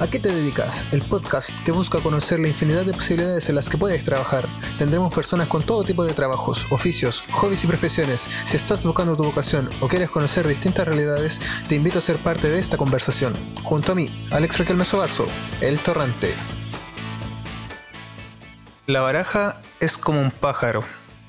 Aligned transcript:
¿A 0.00 0.08
qué 0.08 0.18
te 0.18 0.34
dedicas? 0.34 0.84
El 0.90 1.02
podcast 1.02 1.50
que 1.64 1.70
busca 1.70 2.00
conocer 2.00 2.40
la 2.40 2.48
infinidad 2.48 2.84
de 2.84 2.92
posibilidades 2.92 3.48
en 3.48 3.54
las 3.54 3.70
que 3.70 3.78
puedes 3.78 4.02
trabajar. 4.02 4.48
Tendremos 4.76 5.14
personas 5.14 5.46
con 5.46 5.62
todo 5.62 5.84
tipo 5.84 6.04
de 6.04 6.12
trabajos, 6.12 6.66
oficios, 6.70 7.22
hobbies 7.30 7.62
y 7.62 7.68
profesiones. 7.68 8.28
Si 8.44 8.56
estás 8.56 8.84
buscando 8.84 9.16
tu 9.16 9.22
vocación 9.22 9.70
o 9.80 9.86
quieres 9.86 10.10
conocer 10.10 10.48
distintas 10.48 10.88
realidades, 10.88 11.40
te 11.68 11.76
invito 11.76 11.98
a 11.98 12.02
ser 12.02 12.16
parte 12.18 12.48
de 12.48 12.58
esta 12.58 12.76
conversación. 12.76 13.34
Junto 13.62 13.92
a 13.92 13.94
mí, 13.94 14.10
Alex 14.32 14.58
Raquel 14.58 14.76
Mesobarzo, 14.76 15.26
El 15.60 15.78
Torrante. 15.78 16.34
La 18.86 19.00
baraja 19.00 19.62
es 19.78 19.96
como 19.96 20.20
un 20.20 20.32
pájaro, 20.32 20.82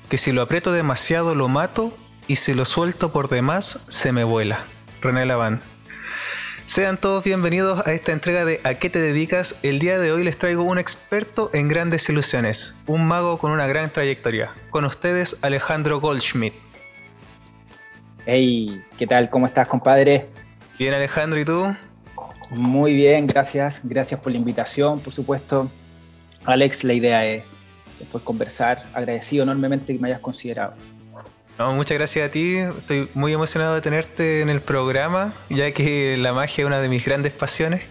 que 0.08 0.18
si 0.18 0.32
lo 0.32 0.42
aprieto 0.42 0.72
demasiado 0.72 1.36
lo 1.36 1.46
mato 1.46 1.96
y 2.26 2.36
si 2.36 2.52
lo 2.52 2.64
suelto 2.64 3.12
por 3.12 3.28
demás 3.28 3.84
se 3.86 4.10
me 4.10 4.24
vuela. 4.24 4.66
René 5.00 5.24
Laván. 5.24 5.75
Sean 6.66 6.96
todos 6.96 7.22
bienvenidos 7.22 7.86
a 7.86 7.92
esta 7.92 8.10
entrega 8.10 8.44
de 8.44 8.60
¿A 8.64 8.74
qué 8.74 8.90
te 8.90 8.98
dedicas? 8.98 9.54
El 9.62 9.78
día 9.78 10.00
de 10.00 10.10
hoy 10.10 10.24
les 10.24 10.36
traigo 10.36 10.64
un 10.64 10.78
experto 10.78 11.48
en 11.54 11.68
grandes 11.68 12.08
ilusiones, 12.08 12.74
un 12.88 13.06
mago 13.06 13.38
con 13.38 13.52
una 13.52 13.68
gran 13.68 13.92
trayectoria. 13.92 14.52
Con 14.70 14.84
ustedes, 14.84 15.44
Alejandro 15.44 16.00
Goldschmidt. 16.00 16.54
Hey, 18.26 18.82
¿qué 18.98 19.06
tal? 19.06 19.30
¿Cómo 19.30 19.46
estás, 19.46 19.68
compadre? 19.68 20.26
Bien, 20.76 20.92
Alejandro, 20.92 21.38
¿y 21.38 21.44
tú? 21.44 21.72
Muy 22.50 22.94
bien, 22.94 23.28
gracias. 23.28 23.82
Gracias 23.84 24.18
por 24.18 24.32
la 24.32 24.38
invitación, 24.38 24.98
por 24.98 25.12
supuesto. 25.12 25.70
Alex, 26.44 26.82
la 26.82 26.94
idea 26.94 27.24
es 27.24 27.44
después 28.00 28.24
conversar. 28.24 28.86
Agradecido 28.92 29.44
enormemente 29.44 29.92
que 29.92 30.00
me 30.00 30.08
hayas 30.08 30.20
considerado 30.20 30.74
muchas 31.58 31.96
gracias 31.96 32.28
a 32.28 32.32
ti. 32.32 32.56
Estoy 32.56 33.08
muy 33.14 33.32
emocionado 33.32 33.74
de 33.74 33.80
tenerte 33.80 34.42
en 34.42 34.50
el 34.50 34.60
programa, 34.60 35.32
ya 35.48 35.72
que 35.72 36.16
la 36.16 36.32
magia 36.32 36.62
es 36.62 36.66
una 36.66 36.80
de 36.80 36.88
mis 36.88 37.04
grandes 37.04 37.32
pasiones. 37.32 37.82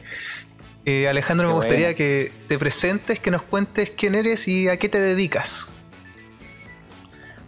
Eh, 0.86 1.08
Alejandro, 1.08 1.48
me 1.48 1.54
gustaría 1.56 1.96
que 1.96 2.32
te 2.48 2.60
presentes, 2.60 3.20
que 3.20 3.32
nos 3.32 3.42
cuentes 3.42 3.90
quién 3.90 4.14
eres 4.14 4.48
y 4.48 4.70
a 4.70 4.78
qué 4.78 4.88
te 4.88 5.00
dedicas. 5.00 5.70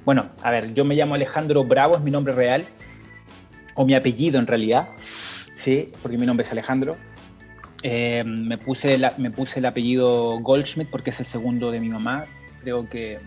Bueno, 0.05 0.29
a 0.41 0.49
ver, 0.49 0.73
yo 0.73 0.85
me 0.85 0.95
llamo 0.95 1.15
Alejandro 1.15 1.63
Bravo, 1.63 1.95
es 1.95 2.01
mi 2.01 2.09
nombre 2.09 2.33
real, 2.33 2.65
o 3.75 3.85
mi 3.85 3.93
apellido 3.93 4.39
en 4.39 4.47
realidad, 4.47 4.89
sí, 5.55 5.91
porque 6.01 6.17
mi 6.17 6.25
nombre 6.25 6.43
es 6.43 6.51
Alejandro. 6.51 6.97
Eh, 7.83 8.23
me, 8.25 8.57
puse 8.57 8.97
me 9.17 9.29
puse 9.29 9.59
el 9.59 9.65
apellido 9.65 10.39
Goldschmidt 10.39 10.89
porque 10.89 11.11
es 11.11 11.19
el 11.19 11.27
segundo 11.27 11.69
de 11.69 11.79
mi 11.79 11.89
mamá. 11.89 12.25
Creo 12.63 12.89
que 12.89 13.19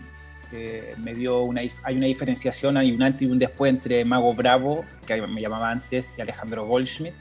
me 0.97 1.13
dio 1.13 1.41
una, 1.41 1.61
hay 1.61 1.95
una 1.95 2.07
diferenciación, 2.07 2.77
hay 2.77 2.91
un 2.91 3.01
antes 3.01 3.21
y 3.21 3.25
un 3.25 3.39
después 3.39 3.69
entre 3.69 4.03
Mago 4.05 4.33
Bravo, 4.33 4.85
que 5.05 5.21
me 5.21 5.41
llamaba 5.41 5.71
antes, 5.71 6.13
y 6.17 6.21
Alejandro 6.21 6.65
Goldschmidt. 6.65 7.13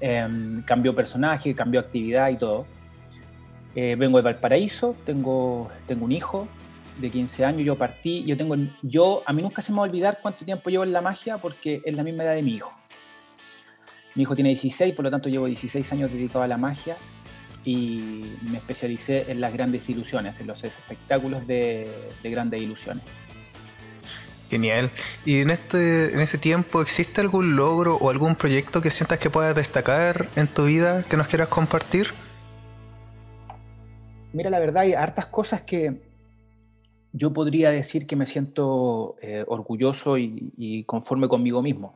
Em, 0.00 0.62
cambió 0.62 0.94
personaje, 0.94 1.54
cambió 1.54 1.78
actividad 1.78 2.28
y 2.30 2.36
todo. 2.36 2.66
Eh, 3.76 3.94
vengo 3.96 4.18
de 4.18 4.24
Valparaíso, 4.24 4.96
tengo, 5.06 5.70
tengo 5.86 6.04
un 6.04 6.12
hijo 6.12 6.48
de 7.00 7.08
15 7.08 7.44
años, 7.44 7.62
yo 7.62 7.78
partí, 7.78 8.24
yo 8.24 8.36
tengo, 8.36 8.56
yo, 8.82 9.22
a 9.24 9.32
mí 9.32 9.40
nunca 9.40 9.62
se 9.62 9.72
me 9.72 9.78
va 9.78 9.84
a 9.84 9.88
olvidar 9.88 10.18
cuánto 10.20 10.44
tiempo 10.44 10.70
llevo 10.70 10.84
en 10.84 10.92
la 10.92 11.00
magia 11.00 11.38
porque 11.38 11.80
es 11.84 11.94
la 11.94 12.02
misma 12.02 12.24
edad 12.24 12.34
de 12.34 12.42
mi 12.42 12.56
hijo. 12.56 12.72
Mi 14.14 14.22
hijo 14.22 14.34
tiene 14.34 14.50
16, 14.50 14.92
por 14.94 15.04
lo 15.04 15.10
tanto 15.10 15.28
llevo 15.28 15.46
16 15.46 15.92
años 15.92 16.12
dedicado 16.12 16.42
a 16.42 16.48
la 16.48 16.58
magia 16.58 16.96
y 17.64 18.36
me 18.42 18.58
especialicé 18.58 19.30
en 19.30 19.40
las 19.40 19.52
grandes 19.52 19.88
ilusiones, 19.88 20.40
en 20.40 20.46
los 20.46 20.64
espectáculos 20.64 21.46
de, 21.46 21.88
grandes 22.24 22.62
ilusiones. 22.62 23.04
Genial. 24.50 24.90
¿Y 25.24 25.40
en 25.40 25.50
este, 25.50 26.12
en 26.12 26.20
este 26.20 26.38
tiempo 26.38 26.82
existe 26.82 27.20
algún 27.20 27.56
logro 27.56 27.96
o 27.96 28.10
algún 28.10 28.34
proyecto 28.34 28.82
que 28.82 28.90
sientas 28.90 29.18
que 29.18 29.30
puedas 29.30 29.56
destacar 29.56 30.28
en 30.36 30.46
tu 30.46 30.66
vida 30.66 31.04
que 31.04 31.16
nos 31.16 31.28
quieras 31.28 31.48
compartir? 31.48 32.08
Mira, 34.32 34.50
la 34.50 34.58
verdad 34.58 34.82
hay 34.82 34.92
hartas 34.92 35.26
cosas 35.26 35.62
que 35.62 36.02
yo 37.12 37.32
podría 37.32 37.70
decir 37.70 38.06
que 38.06 38.16
me 38.16 38.26
siento 38.26 39.16
eh, 39.20 39.44
orgulloso 39.46 40.16
y, 40.18 40.84
conforme 40.84 41.28
conmigo 41.28 41.62
mismo. 41.62 41.94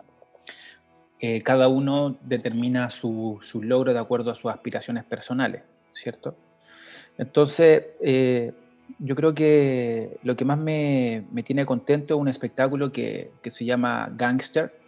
Eh, 1.18 1.40
cada 1.42 1.68
uno 1.68 2.18
determina 2.22 2.90
su, 2.90 3.38
su, 3.40 3.62
logro 3.62 3.94
de 3.94 3.98
acuerdo 3.98 4.30
a 4.30 4.34
sus 4.34 4.50
aspiraciones 4.50 5.04
personales, 5.04 5.62
¿cierto? 5.90 6.36
Entonces, 7.16 7.86
eh, 8.02 8.52
yo 8.98 9.16
creo 9.16 9.34
que 9.34 10.18
lo 10.22 10.36
que 10.36 10.44
más 10.44 10.58
me, 10.58 11.24
me 11.32 11.42
tiene 11.42 11.64
contento 11.64 12.14
es 12.14 12.20
un 12.20 12.28
espectáculo 12.28 12.92
que, 12.92 13.32
que, 13.42 13.50
se 13.50 13.64
llama 13.64 14.12
Gangster. 14.14 14.78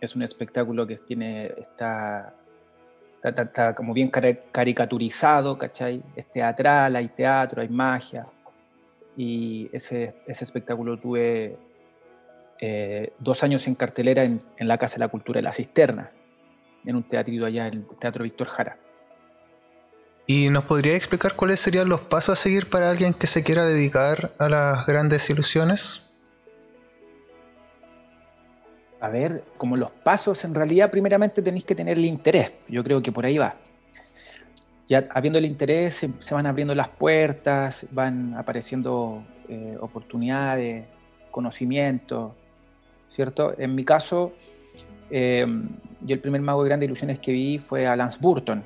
Es 0.00 0.14
un 0.14 0.22
espectáculo 0.22 0.86
que 0.86 0.96
tiene, 0.96 1.46
está, 1.58 2.34
está, 3.22 3.42
está 3.42 3.74
como 3.74 3.92
bien 3.92 4.08
caricaturizado, 4.08 5.58
¿cachai? 5.58 6.04
Es 6.14 6.30
teatral, 6.30 6.94
hay 6.94 7.08
teatro, 7.08 7.60
hay 7.62 7.68
magia. 7.68 8.26
Y 9.16 9.68
ese, 9.72 10.14
ese 10.28 10.44
espectáculo 10.44 10.96
tuve 10.98 11.58
eh, 12.60 13.12
dos 13.18 13.44
años 13.44 13.66
en 13.66 13.74
cartelera 13.74 14.24
en, 14.24 14.42
la 14.58 14.78
Casa 14.78 14.94
de 14.96 15.00
la 15.00 15.08
Cultura 15.08 15.38
de 15.38 15.42
la 15.42 15.52
Cisterna, 15.52 16.10
en 16.84 16.96
un 16.96 17.02
teatrito 17.04 17.44
allá, 17.44 17.68
en 17.68 17.74
el 17.74 17.86
Teatro 17.98 18.24
Víctor 18.24 18.48
Jara. 18.48 18.78
¿Y 20.26 20.50
nos 20.50 20.64
podría 20.64 20.94
explicar 20.94 21.34
cuáles 21.36 21.60
serían 21.60 21.88
los 21.88 22.02
pasos 22.02 22.38
a 22.38 22.42
seguir 22.42 22.68
para 22.68 22.90
alguien 22.90 23.14
que 23.14 23.26
se 23.26 23.42
quiera 23.42 23.64
dedicar 23.64 24.32
a 24.38 24.48
las 24.48 24.86
grandes 24.86 25.30
ilusiones? 25.30 26.12
A 29.00 29.08
ver, 29.08 29.44
como 29.56 29.76
los 29.76 29.90
pasos, 29.90 30.44
en 30.44 30.54
realidad 30.54 30.90
primeramente 30.90 31.40
tenéis 31.40 31.64
que 31.64 31.74
tener 31.74 31.96
el 31.96 32.04
interés. 32.04 32.52
Yo 32.68 32.82
creo 32.82 33.00
que 33.00 33.12
por 33.12 33.24
ahí 33.24 33.38
va. 33.38 33.56
Ya 34.88 35.06
habiendo 35.10 35.38
el 35.38 35.44
interés, 35.44 35.94
se, 36.18 36.34
van 36.34 36.46
abriendo 36.46 36.74
las 36.74 36.88
puertas, 36.88 37.86
van 37.90 38.34
apareciendo 38.34 39.24
eh, 39.48 39.76
oportunidades, 39.80 40.86
conocimientos, 41.30 42.32
¿cierto? 43.10 43.54
En 43.58 43.74
mi 43.74 43.84
caso, 43.84 44.32
em, 45.10 45.68
yo 46.00 46.14
el 46.14 46.20
primer 46.20 46.40
mago 46.40 46.62
de 46.62 46.68
grandes 46.68 46.86
ilusiones 46.86 47.18
que 47.18 47.32
vi 47.32 47.58
fue 47.58 47.86
a 47.86 47.96
Lance 47.96 48.18
Burton. 48.20 48.62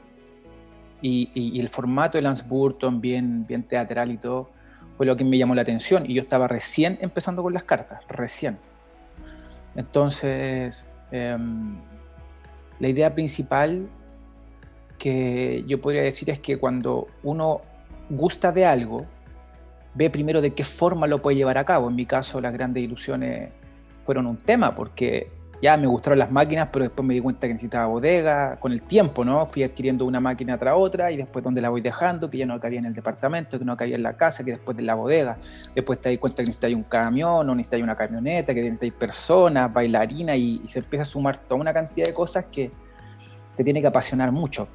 Y, 1.00 1.58
el 1.58 1.68
formato 1.68 2.16
de 2.16 2.22
Lance 2.22 2.44
Burton, 2.46 3.00
bien, 3.00 3.44
bien 3.46 3.64
teatral 3.64 4.12
y 4.12 4.18
todo, 4.18 4.50
fue 4.96 5.04
lo 5.04 5.16
que 5.16 5.24
me 5.24 5.36
llamó 5.36 5.54
la 5.54 5.62
atención. 5.62 6.08
Y 6.08 6.14
yo 6.14 6.22
estaba 6.22 6.46
recién 6.46 6.98
empezando 7.00 7.42
con 7.42 7.52
las 7.52 7.64
cartas, 7.64 8.02
recién. 8.08 8.58
Entonces, 9.74 10.88
em, 11.10 11.76
la 12.78 12.88
idea 12.88 13.14
principal 13.14 13.88
que 14.98 15.64
yo 15.66 15.80
podría 15.80 16.02
decir 16.02 16.30
es 16.30 16.38
que 16.38 16.58
cuando 16.58 17.08
uno 17.24 17.62
gusta 18.08 18.52
de 18.52 18.64
algo, 18.64 19.06
ve 19.94 20.10
primero 20.10 20.40
de 20.40 20.54
qué 20.54 20.62
forma 20.62 21.06
lo 21.06 21.20
puede 21.20 21.36
llevar 21.36 21.58
a 21.58 21.64
cabo. 21.64 21.88
En 21.88 21.96
mi 21.96 22.06
caso, 22.06 22.40
las 22.40 22.52
grandes 22.52 22.82
ilusiones 22.84 23.50
fueron 24.04 24.26
un 24.26 24.36
tema, 24.36 24.74
porque 24.74 25.30
ya 25.62 25.76
me 25.76 25.86
gustaron 25.86 26.18
las 26.18 26.32
máquinas, 26.32 26.68
pero 26.72 26.84
después 26.84 27.06
me 27.06 27.14
di 27.14 27.20
cuenta 27.20 27.46
que 27.46 27.52
necesitaba 27.52 27.86
bodega, 27.86 28.58
con 28.58 28.72
el 28.72 28.82
tiempo, 28.82 29.24
¿no? 29.24 29.46
Fui 29.46 29.62
adquiriendo 29.62 30.04
una 30.04 30.18
máquina 30.18 30.58
tras 30.58 30.74
otra 30.76 31.12
y 31.12 31.16
después 31.16 31.44
donde 31.44 31.62
la 31.62 31.68
voy 31.68 31.80
dejando, 31.80 32.28
que 32.28 32.38
ya 32.38 32.46
no 32.46 32.58
cabía 32.58 32.80
en 32.80 32.86
el 32.86 32.94
departamento, 32.94 33.60
que 33.60 33.64
no 33.64 33.76
cabía 33.76 33.94
en 33.94 34.02
la 34.02 34.16
casa, 34.16 34.44
que 34.44 34.50
después 34.50 34.76
de 34.76 34.82
la 34.82 34.94
bodega. 34.94 35.38
Después 35.72 36.00
te 36.00 36.08
das 36.08 36.18
cuenta 36.18 36.38
que 36.38 36.48
necesitas 36.48 36.72
un 36.72 36.82
camión 36.82 37.48
o 37.48 37.54
necesitas 37.54 37.80
una 37.80 37.94
camioneta, 37.94 38.52
que 38.52 38.62
necesitas 38.62 38.98
personas, 38.98 39.72
bailarinas 39.72 40.36
y, 40.36 40.60
y, 40.64 40.68
se 40.68 40.80
empieza 40.80 41.02
a 41.02 41.06
sumar 41.06 41.38
toda 41.38 41.60
una 41.60 41.72
cantidad 41.72 42.06
de 42.06 42.12
cosas 42.12 42.46
que 42.46 42.72
te 43.56 43.62
tiene 43.62 43.80
que 43.80 43.86
apasionar 43.86 44.32
mucho. 44.32 44.66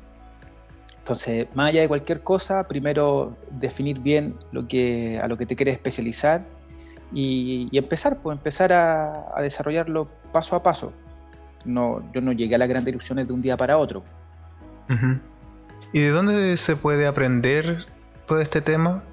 Entonces, 0.99 1.47
más 1.53 1.69
allá 1.69 1.81
de 1.81 1.89
cualquier 1.89 2.21
cosa, 2.21 2.65
primero 2.65 3.35
definir 3.51 3.99
bien 3.99 4.35
lo 4.53 4.69
que, 4.69 5.19
a 5.21 5.27
lo 5.27 5.37
que 5.37 5.45
te 5.45 5.57
quieres 5.57 5.75
especializar 5.75 6.56
y, 7.13 7.69
empezar, 7.77 8.17
pues 8.17 8.37
empezar 8.37 8.73
a, 8.73 9.41
desarrollarlo 9.41 10.07
paso 10.31 10.55
a 10.55 10.63
paso. 10.63 10.93
No, 11.65 12.03
yo 12.13 12.21
no 12.21 12.31
llegué 12.31 12.55
a 12.55 12.57
las 12.57 12.69
grandes 12.69 12.93
ilusiones 12.93 13.27
de 13.27 13.33
un 13.33 13.41
día 13.41 13.57
para 13.57 13.77
otro. 13.77 14.03
¿Y 15.93 16.01
de 16.01 16.09
dónde 16.11 16.55
se 16.57 16.75
puede 16.75 17.07
aprender 17.07 17.85
todo 18.25 18.39
este 18.39 18.61
tema? 18.61 19.03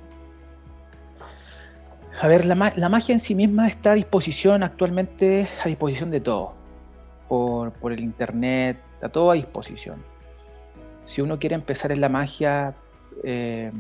A 2.21 2.29
ver, 2.29 2.45
la, 2.45 2.55
magia 2.55 3.13
en 3.13 3.21
sí 3.21 3.35
misma 3.35 3.67
está 3.67 3.93
a 3.93 3.95
disposición 3.95 4.63
actualmente, 4.63 5.49
a 5.65 5.69
disposición 5.69 6.11
de 6.11 6.21
todo. 6.21 6.55
Por, 7.29 7.73
por 7.73 7.93
el 7.93 8.01
internet, 8.01 8.79
está 8.95 9.09
todo 9.09 9.31
a 9.31 9.35
disposición. 9.35 10.03
Si 11.05 11.21
uno 11.21 11.39
quiere 11.39 11.55
empezar 11.55 11.91
en 11.91 12.01
la 12.01 12.09
magia, 12.09 12.75
eh, 13.25 13.73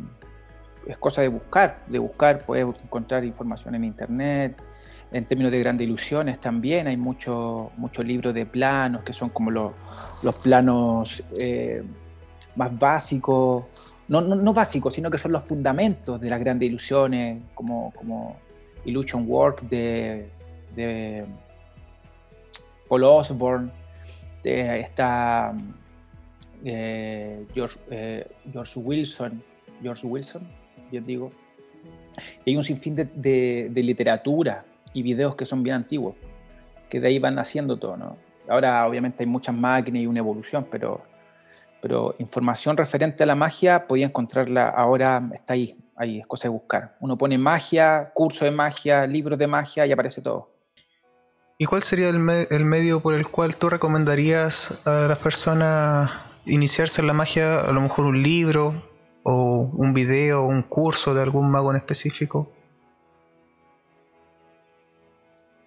es 0.87 0.99
cosa 0.99 1.23
de 1.23 1.29
buscar, 1.29 1.81
de 1.87 1.99
buscar, 1.99 2.45
puedes 2.45 2.67
encontrar 2.83 3.25
información 3.25 3.75
en 3.75 3.85
internet. 3.85 4.57
En 5.13 5.25
términos 5.27 5.53
de 5.53 5.61
grandes 5.61 5.87
ilusiones 5.87 6.41
también 6.41 6.89
hay 6.89 6.97
muchos 6.97 7.69
mucho 7.77 8.03
libros 8.03 8.35
de 8.35 8.47
planos 8.47 9.05
que 9.05 9.13
son 9.13 9.31
como 9.31 9.51
los, 9.51 9.73
los 10.23 10.35
planos 10.37 11.23
eh, 11.41 11.85
más 12.57 12.77
básicos, 12.77 13.65
no, 14.09 14.21
no, 14.21 14.53
básicos, 14.53 14.95
sino 14.95 15.11
que 15.11 15.19
son 15.19 15.33
los 15.33 15.45
fundamentos 15.45 16.21
de 16.21 16.31
las 16.31 16.41
grandes 16.41 16.69
ilusiones, 16.69 17.43
como, 17.55 17.93
como 17.93 18.37
Illusion 18.85 19.25
Work 19.29 19.63
de, 19.63 20.29
de 20.75 21.25
Paul 22.89 23.05
Osborne, 23.05 23.71
está 24.43 25.55
eh, 26.65 27.47
George, 27.55 27.79
eh, 27.91 28.27
George, 28.53 28.79
Wilson, 28.79 29.43
George 29.83 30.07
Wilson, 30.07 30.43
yo 30.94 31.00
digo. 31.00 31.32
Y 32.44 32.50
hay 32.50 32.56
un 32.56 32.64
sinfín 32.64 32.94
de, 32.94 33.70
literatura 33.75 34.64
y 34.93 35.02
videos 35.02 35.35
que 35.35 35.46
son 35.46 35.62
bien 35.62 35.76
antiguos, 35.76 36.14
que 36.88 37.00
de 37.00 37.08
ahí 37.08 37.19
van 37.19 37.38
haciendo 37.38 37.76
todo. 37.76 38.17
Ahora 38.49 38.87
obviamente 38.87 39.25
hay 39.25 39.26
muchas 39.26 39.55
máquinas 39.55 40.02
y 40.02 40.06
una 40.06 40.20
evolución, 40.20 40.67
pero, 40.70 41.02
pero 41.82 42.14
información 42.19 42.76
referente 42.76 43.25
a 43.25 43.26
la 43.26 43.35
magia 43.35 43.87
podía 43.87 44.06
encontrarla 44.06 44.69
ahora, 44.69 45.29
está 45.32 45.55
ahí, 45.55 45.76
ahí 45.96 46.20
es 46.20 46.26
cosa 46.26 46.44
de 46.44 46.50
buscar. 46.50 46.97
Uno 47.00 47.19
pone 47.19 47.37
magia, 47.37 48.12
curso 48.14 48.44
de 48.44 48.52
magia, 48.52 49.06
libros 49.06 49.38
de 49.38 49.47
magia 49.47 49.87
y 49.87 49.93
aparece 49.93 50.23
todo. 50.23 50.50
¿Y 51.58 51.67
cuál 51.67 51.82
sería 51.82 52.08
el 52.08 52.64
medio 52.64 53.00
por 53.00 53.14
el 53.14 53.29
cual 53.29 53.56
tú 53.56 53.70
recomendarías 53.70 54.81
a 54.87 55.06
las 55.08 55.19
personas 55.19 56.11
iniciarse 56.47 57.00
en 57.00 57.06
la 57.06 57.12
magia, 57.12 57.61
a 57.61 57.73
lo 57.73 57.81
mejor 57.81 58.06
un 58.06 58.23
libro 58.23 58.75
o 59.25 59.71
un 59.75 59.94
video, 59.94 60.47
un 60.47 60.62
curso 60.62 61.15
de 61.15 61.23
algún 61.23 61.50
mago 61.50 61.71
en 61.71 61.79
específico? 61.79 62.47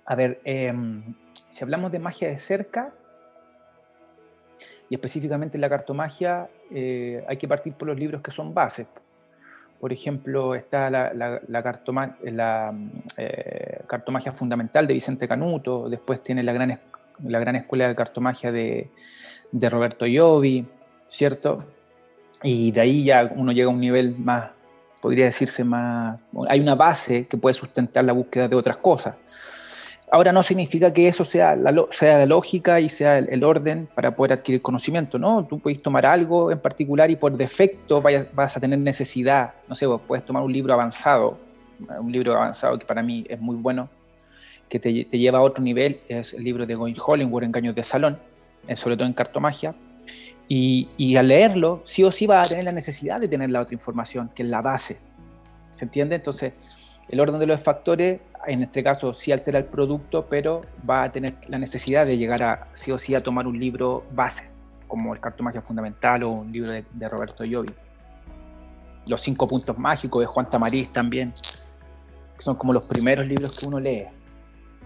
A 0.05 0.15
ver, 0.15 0.39
em, 0.45 1.15
si 1.49 1.63
hablamos 1.63 1.91
de 1.91 1.99
magia 1.99 2.29
de 2.29 2.39
cerca, 2.39 2.93
y 4.89 4.95
específicamente 4.95 5.57
en 5.57 5.61
la 5.61 5.69
cartomagia, 5.69 6.49
eh, 6.71 7.25
hay 7.27 7.37
que 7.37 7.47
partir 7.47 7.73
por 7.73 7.89
los 7.89 7.99
libros 7.99 8.21
que 8.21 8.31
son 8.31 8.53
bases. 8.53 8.87
Por 9.81 9.91
ejemplo, 9.91 10.55
está 10.55 10.89
la, 10.89 11.13
la, 11.13 11.41
la, 11.47 12.73
eh, 13.17 13.81
cartomagia 13.85 14.31
fundamental 14.31 14.87
de 14.87 14.93
Vicente 14.93 15.27
Canuto, 15.27 15.89
después 15.89 16.23
tiene 16.23 16.41
la 16.41 16.53
gran, 16.53 16.79
la 17.23 17.39
gran 17.39 17.55
escuela 17.57 17.87
de 17.87 17.95
cartomagia 17.95 18.51
de, 18.51 18.89
de 19.51 19.69
Roberto 19.69 20.05
Iovi, 20.05 20.65
¿cierto? 21.05 21.65
Y 22.43 22.71
de 22.71 22.81
ahí 22.81 23.03
ya 23.03 23.31
uno 23.35 23.51
llega 23.51 23.67
a 23.67 23.71
un 23.71 23.79
nivel 23.79 24.15
más, 24.17 24.51
podría 25.01 25.25
decirse 25.25 25.63
más, 25.63 26.19
hay 26.47 26.59
una 26.59 26.75
base 26.75 27.27
que 27.27 27.37
puede 27.37 27.53
sustentar 27.53 28.03
la 28.03 28.13
búsqueda 28.13 28.47
de 28.47 28.55
otras 28.55 28.77
cosas. 28.77 29.15
Ahora 30.09 30.31
no 30.31 30.41
significa 30.41 30.93
que 30.93 31.09
eso 31.09 31.25
sea 31.25 31.55
la, 31.55 31.73
sea 31.91 32.19
la 32.19 32.25
lógica 32.25 32.79
y 32.79 32.87
sea 32.87 33.17
el, 33.17 33.43
orden 33.43 33.89
para 33.93 34.15
poder 34.15 34.33
adquirir 34.33 34.61
conocimiento, 34.61 35.19
¿no? 35.19 35.45
Tú 35.45 35.59
puedes 35.59 35.81
tomar 35.81 36.05
algo 36.05 36.49
en 36.49 36.59
particular 36.59 37.11
y 37.11 37.17
por 37.17 37.35
defecto 37.35 38.01
vas 38.01 38.55
a 38.55 38.59
tener 38.59 38.79
necesidad, 38.79 39.55
no 39.67 39.75
sé, 39.75 39.85
puedes 40.07 40.25
tomar 40.25 40.43
un 40.43 40.53
libro 40.53 40.73
avanzado, 40.73 41.37
un 41.99 42.11
libro 42.11 42.33
avanzado 42.33 42.79
que 42.79 42.85
para 42.85 43.03
mí 43.03 43.25
es 43.27 43.39
muy 43.39 43.57
bueno, 43.57 43.89
que 44.69 44.79
te, 44.79 45.03
te 45.03 45.19
lleva 45.19 45.39
a 45.39 45.41
otro 45.41 45.61
nivel, 45.61 45.99
es 46.07 46.33
el 46.33 46.43
libro 46.43 46.65
de 46.65 46.75
Going 46.75 46.95
Hollingworth, 47.05 47.45
Engaños 47.45 47.75
de 47.75 47.83
Salón, 47.83 48.17
sobre 48.75 48.95
todo 48.95 49.07
en 49.07 49.13
cartomagia, 49.13 49.75
y, 50.49 51.15
al 51.17 51.27
leerlo, 51.27 51.81
sí 51.85 52.03
o 52.03 52.11
sí 52.11 52.25
va 52.25 52.41
a 52.41 52.45
tener 52.45 52.63
la 52.63 52.71
necesidad 52.71 53.19
de 53.19 53.27
tener 53.27 53.49
la 53.49 53.61
otra 53.61 53.73
información, 53.73 54.29
que 54.33 54.43
es 54.43 54.49
la 54.49 54.61
base, 54.61 54.99
¿se 55.73 55.85
entiende? 55.85 56.15
Entonces, 56.15 56.53
el 57.09 57.19
orden 57.19 57.39
de 57.39 57.47
los 57.47 57.59
factores 57.59 58.19
en 58.45 58.63
este 58.63 58.83
caso 58.83 59.13
sí 59.13 59.31
altera 59.31 59.59
el 59.59 59.65
producto, 59.65 60.27
pero 60.29 60.61
va 60.89 61.03
a 61.03 61.11
tener 61.11 61.35
la 61.47 61.57
necesidad 61.57 62.05
de 62.05 62.17
llegar 62.17 62.41
a 62.43 62.67
sí 62.73 62.91
o 62.91 62.97
sí 62.97 63.13
a 63.13 63.21
tomar 63.21 63.45
un 63.45 63.59
libro 63.59 64.05
base, 64.13 64.51
como 64.87 65.13
el 65.13 65.19
Cartomagia 65.19 65.61
Fundamental 65.61 66.23
o 66.23 66.29
un 66.29 66.51
libro 66.51 66.71
de, 66.71 67.09
Roberto 67.09 67.43
Llovi. 67.43 67.73
Los 69.07 69.21
cinco 69.21 69.47
puntos 69.47 69.77
mágicos 69.77 70.21
de 70.21 70.27
Juan 70.27 70.49
Tamariz 70.49 70.91
también, 70.93 71.33
que 72.37 72.43
son 72.43 72.55
como 72.55 72.71
los 72.71 72.85
primeros 72.85 73.25
libros 73.25 73.57
que 73.57 73.65
uno 73.65 73.79
lee. 73.79 74.05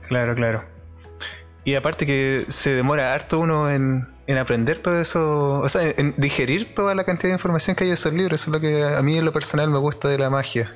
Claro, 0.07 0.33
claro. 0.33 0.63
Y 1.63 1.75
aparte 1.75 2.07
que 2.07 2.45
se 2.49 2.73
demora 2.73 3.13
harto 3.13 3.39
uno 3.39 3.69
en, 3.69 4.07
aprender 4.37 4.79
todo 4.79 4.99
eso, 4.99 5.59
o 5.59 5.69
sea, 5.69 5.81
en 5.97 6.13
digerir 6.17 6.75
toda 6.75 6.95
la 6.95 7.03
cantidad 7.03 7.29
de 7.29 7.35
información 7.35 7.75
que 7.75 7.83
hay 7.83 7.89
en 7.89 7.93
esos 7.95 8.13
libros, 8.13 8.41
eso 8.41 8.49
es 8.49 8.53
lo 8.53 8.59
que 8.59 8.83
a 8.83 9.01
mí 9.01 9.17
en 9.17 9.25
lo 9.25 9.33
personal 9.33 9.69
me 9.69 9.79
gusta 9.79 10.09
de 10.09 10.17
la 10.17 10.29
magia. 10.29 10.75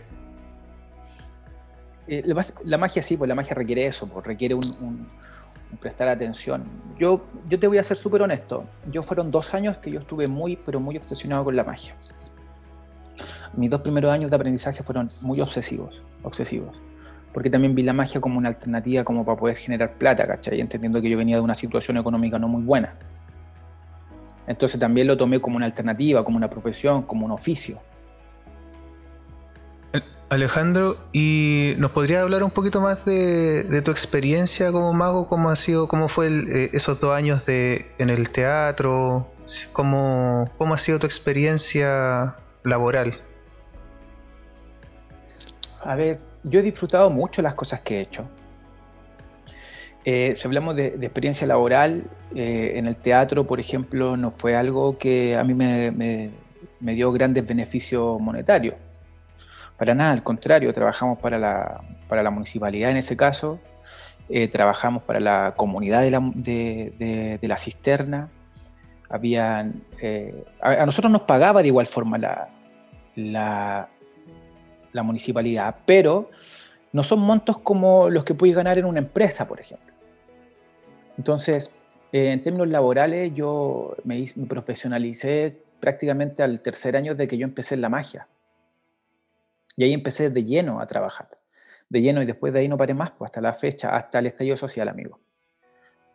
Eh, 2.08 2.24
la 2.66 2.78
magia 2.78 3.02
sí, 3.02 3.18
pues 3.18 3.28
la 3.28 3.36
magia 3.36 3.56
requiere 3.56 3.86
eso, 3.86 4.08
pues 4.08 4.26
requiere 4.26 4.54
un, 4.54 5.08
prestar 5.80 6.08
atención. 6.08 6.64
Yo, 6.98 7.26
yo 7.50 7.60
te 7.60 7.68
voy 7.68 7.78
a 7.78 7.84
ser 7.84 7.98
súper 7.98 8.22
honesto, 8.22 8.66
yo 8.92 9.02
fueron 9.02 9.32
dos 9.32 9.54
años 9.54 9.78
que 9.78 9.92
yo 9.92 10.00
estuve 10.00 10.28
muy, 10.28 10.56
pero 10.56 10.80
muy 10.80 10.98
obsesionado 10.98 11.44
con 11.44 11.56
la 11.56 11.64
magia. 11.64 11.96
Mis 13.54 13.70
dos 13.70 13.82
primeros 13.82 14.12
años 14.12 14.30
de 14.30 14.36
aprendizaje 14.36 14.84
fueron 14.84 15.10
muy 15.22 15.42
obsesivos, 15.42 16.02
obsesivos, 16.24 16.76
porque 17.34 17.50
también 17.50 17.74
vi 17.74 17.84
la 17.84 17.94
magia 17.94 18.22
como 18.22 18.38
una 18.38 18.50
alternativa 18.50 19.04
como 19.04 19.26
para 19.26 19.38
poder 19.38 19.56
generar 19.56 19.94
plata, 19.94 20.28
¿cachai? 20.28 20.60
Entendiendo 20.62 21.02
que 21.02 21.10
yo 21.10 21.18
venía 21.18 21.38
de 21.38 21.42
una 21.42 21.56
situación 21.56 21.98
económica 21.98 22.38
no 22.38 22.48
muy 22.48 22.64
buena. 22.64 22.94
Entonces 24.48 24.80
también 24.80 25.08
lo 25.08 25.18
tomé 25.18 25.40
como 25.40 25.58
una 25.58 25.66
alternativa, 25.66 26.24
como 26.24 26.38
una 26.38 26.50
profesión, 26.50 27.04
como 27.04 27.26
un 27.26 27.32
oficio. 27.32 27.82
Alejandro, 30.30 30.98
¿y 31.14 31.76
nos 31.78 31.92
podrías 31.92 32.24
hablar 32.24 32.44
un 32.44 32.50
poquito 32.50 32.82
más 32.82 33.06
de, 33.06 33.82
tu 33.84 33.92
experiencia 33.92 34.72
como 34.72 34.92
mago? 34.92 35.28
¿Cómo 35.28 35.50
ha 35.50 35.56
sido, 35.56 35.88
cómo 35.88 36.10
fue 36.10 36.28
eh, 36.28 36.70
esos 36.74 37.00
dos 37.00 37.16
años 37.16 37.46
de, 37.46 37.86
en 38.00 38.10
el 38.10 38.30
teatro? 38.32 39.28
¿Cómo, 39.72 40.50
¿Cómo 40.58 40.74
ha 40.74 40.78
sido 40.80 40.98
tu 40.98 41.06
experiencia 41.06 42.38
laboral? 42.64 43.20
A 45.84 45.96
ver, 45.96 46.20
yo 46.44 46.60
he 46.60 46.64
disfrutado 46.64 47.12
mucho 47.12 47.44
las 47.44 47.54
cosas 47.54 47.82
que 47.82 47.98
he 47.98 48.02
hecho. 48.02 48.28
Eh, 50.06 50.34
si 50.36 50.48
hablamos 50.48 50.76
de, 50.76 50.88
experiencia 50.88 51.48
laboral, 51.48 52.04
eh, 52.36 52.74
en 52.76 52.86
el 52.86 52.96
teatro, 52.96 53.48
por 53.48 53.60
ejemplo, 53.60 54.16
no 54.18 54.32
fue 54.32 54.56
algo 54.56 54.98
que 54.98 55.36
a 55.36 55.44
mí 55.44 55.54
me 55.54 56.32
dio 56.94 57.12
grandes 57.12 57.46
beneficios 57.46 58.20
monetarios 58.22 58.76
para 59.78 59.94
nada, 59.94 60.12
al 60.12 60.24
contrario, 60.24 60.74
trabajamos 60.74 61.20
para 61.20 61.38
la, 61.38 61.82
para 62.08 62.24
la 62.24 62.30
municipalidad 62.30 62.92
en 62.92 62.98
ese 62.98 63.18
caso, 63.18 63.60
eh, 64.30 64.48
trabajamos 64.48 65.04
para 65.04 65.20
la 65.20 65.54
comunidad 65.58 66.02
de 66.02 66.12
la, 66.12 66.32
de, 66.34 67.40
la 67.42 67.58
cisterna. 67.58 68.30
Habían, 69.10 69.84
eh, 70.02 70.46
a, 70.62 70.86
nosotros 70.86 71.12
nos 71.12 71.22
pagaba 71.24 71.62
de 71.62 71.68
igual 71.68 71.86
forma 71.86 72.18
la, 72.18 72.50
la, 73.16 73.90
la, 74.94 75.04
municipalidad, 75.04 75.76
pero 75.86 76.32
no 76.92 77.04
son 77.04 77.20
montos 77.20 77.60
como 77.60 78.10
los 78.10 78.24
que 78.24 78.34
puedes 78.34 78.56
ganar 78.56 78.78
en 78.78 78.86
una 78.86 79.00
empresa, 79.00 79.48
por 79.48 79.60
ejemplo. 79.60 79.85
Entonces, 81.18 81.72
eh, 82.12 82.32
en 82.32 82.42
términos 82.42 82.70
laborales, 82.70 83.34
yo 83.34 83.96
me, 84.04 84.26
profesionalicé 84.48 85.62
prácticamente 85.80 86.44
al 86.44 86.62
tercer 86.62 86.96
año 86.96 87.16
de 87.16 87.28
que 87.28 87.38
yo 87.38 87.46
empecé 87.46 87.76
en 87.76 87.82
la 87.82 87.90
magia. 87.90 88.28
Y 89.78 89.84
ahí 89.84 89.94
empecé 89.94 90.30
de 90.30 90.44
lleno 90.46 90.80
a 90.80 90.88
trabajar, 90.88 91.38
de 91.90 92.02
lleno 92.02 92.22
y 92.22 92.26
después 92.26 92.54
de 92.54 92.60
ahí 92.60 92.68
no 92.68 92.78
paré 92.78 92.94
más, 92.94 93.12
pues 93.12 93.28
hasta 93.28 93.42
la 93.42 93.54
fecha, 93.54 93.96
hasta 93.96 94.20
el 94.20 94.28
estallido 94.28 94.56
social, 94.56 94.88
amigo. 94.88 95.20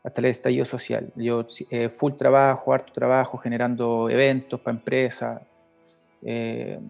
Hasta 0.02 0.22
el 0.22 0.26
estallido 0.26 0.64
social. 0.64 1.12
Yo 1.14 1.46
eh, 1.70 1.90
full 1.90 2.14
trabajo, 2.14 2.72
harto 2.72 2.92
trabajo, 2.94 3.36
generando 3.36 4.08
eventos 4.08 4.58
para 4.60 4.78
empresas. 4.78 5.42
Eh, 6.22 6.80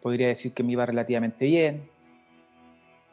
podría 0.00 0.28
decir 0.28 0.52
que 0.52 0.62
me 0.62 0.72
iba 0.72 0.86
relativamente 0.86 1.44
bien. 1.46 1.90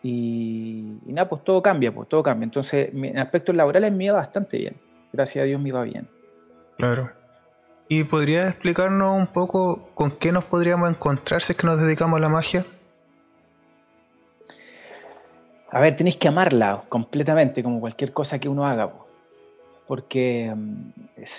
Y, 0.03 0.99
nada, 1.05 1.27
pues 1.27 1.43
todo 1.43 1.61
cambia, 1.61 1.93
pues 1.93 2.07
todo 2.07 2.23
cambia. 2.23 2.45
Entonces, 2.45 2.89
en 2.93 3.17
aspectos 3.17 3.55
laborales 3.55 3.91
me 3.91 4.05
iba 4.05 4.15
bastante 4.15 4.57
bien. 4.57 4.75
Gracias 5.11 5.43
a 5.43 5.45
Dios 5.45 5.59
me 5.59 5.69
iba 5.69 5.83
bien. 5.83 6.07
Claro. 6.77 7.11
¿Y 7.89 8.03
podría 8.03 8.49
explicarnos 8.49 9.17
un 9.17 9.27
poco 9.27 9.89
con 9.93 10.11
qué 10.11 10.31
nos 10.31 10.43
podríamos 10.43 10.89
encontrar 10.89 11.41
si 11.41 11.53
es 11.53 11.57
que 11.57 11.65
nos 11.65 11.79
dedicamos 11.79 12.17
a 12.17 12.21
la 12.21 12.29
magia? 12.29 12.65
A 15.69 15.79
ver, 15.79 15.95
tenéis 15.95 16.17
que 16.17 16.27
amarla 16.27 16.83
completamente, 16.89 17.63
como 17.63 17.79
cualquier 17.79 18.13
cosa 18.13 18.39
que 18.39 18.49
uno 18.49 18.65
haga. 18.65 18.91
Porque 19.87 20.53
mm, 20.55 20.91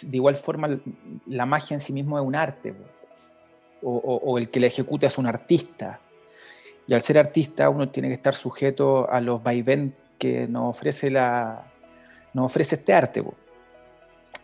de 0.03 0.17
igual 0.17 0.37
forma 0.37 0.79
la 1.27 1.47
magia 1.47 1.75
en 1.75 1.81
sí 1.81 1.93
mismo 1.93 2.19
es 2.19 2.25
un 2.25 2.35
arte. 2.35 2.75
O, 3.83 4.39
el 4.39 4.51
que 4.51 4.59
la 4.59 4.67
ejecuta 4.67 5.07
es 5.07 5.19
un 5.19 5.27
artista. 5.27 6.01
Y 6.89 6.95
al 6.95 7.03
ser 7.03 7.19
artista 7.19 7.69
uno 7.69 7.91
tiene 7.91 8.09
que 8.09 8.15
estar 8.15 8.35
sujeto 8.35 9.09
a 9.11 9.21
los 9.21 9.43
vaivén 9.43 9.95
que 10.19 10.49
nos 10.49 10.71
ofrece, 10.71 11.11
la, 11.11 11.71
nos 12.35 12.47
ofrece 12.47 12.77
este 12.77 12.93
arte. 12.95 13.23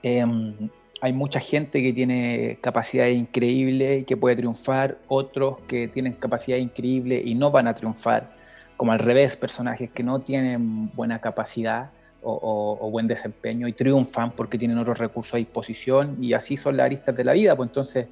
Em, 0.02 0.68
hay 1.00 1.12
mucha 1.12 1.40
gente 1.40 1.82
que 1.82 1.92
tiene 1.92 2.58
capacidades 2.60 3.16
increíbles 3.16 4.02
y 4.02 4.04
que 4.04 4.16
puede 4.16 4.36
triunfar, 4.36 4.98
otros 5.08 5.58
que 5.66 5.88
tienen 5.88 6.12
capacidades 6.12 6.62
increíbles 6.62 7.22
y 7.24 7.34
no 7.34 7.50
van 7.50 7.66
a 7.66 7.74
triunfar 7.74 8.30
como 8.76 8.92
al 8.92 8.98
revés, 8.98 9.36
personajes 9.36 9.90
que 9.90 10.02
no 10.02 10.20
tienen 10.20 10.90
buena 10.94 11.20
capacidad 11.20 11.90
o, 12.26 12.88
buen 12.90 13.06
desempeño 13.06 13.68
y 13.68 13.72
triunfan 13.72 14.30
porque 14.32 14.56
tienen 14.56 14.78
otros 14.78 14.98
recursos 14.98 15.34
a 15.34 15.36
disposición 15.36 16.16
y 16.22 16.32
así 16.32 16.56
son 16.56 16.76
las 16.76 16.86
aristas 16.86 17.14
de 17.14 17.24
la 17.24 17.34
vida. 17.34 17.54
Pues 17.54 17.68
entonces, 17.68 18.08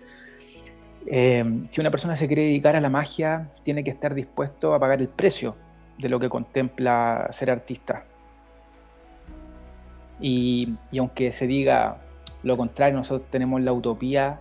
eh, 1.07 1.65
si 1.69 1.81
una 1.81 1.91
persona 1.91 2.17
se 2.17 2.27
quiere 2.27 2.43
dedicar 2.43 2.77
a 2.77 2.81
la 2.81 2.91
magia, 2.91 3.49
tiene 3.63 3.85
que 3.85 3.91
estar 3.91 4.15
dispuesto 4.15 4.75
a 4.75 4.79
pagar 4.79 5.01
el 5.01 5.09
precio 5.09 5.57
de 5.99 6.09
lo 6.09 6.19
que 6.19 6.29
contempla 6.29 7.29
ser 7.33 7.51
artista. 7.51 8.05
Y, 10.21 10.75
aunque 10.99 11.33
se 11.33 11.47
diga 11.47 11.99
lo 12.43 12.57
contrario, 12.57 12.97
nosotros 12.97 13.29
tenemos 13.31 13.63
la 13.63 13.73
utopía 13.73 14.41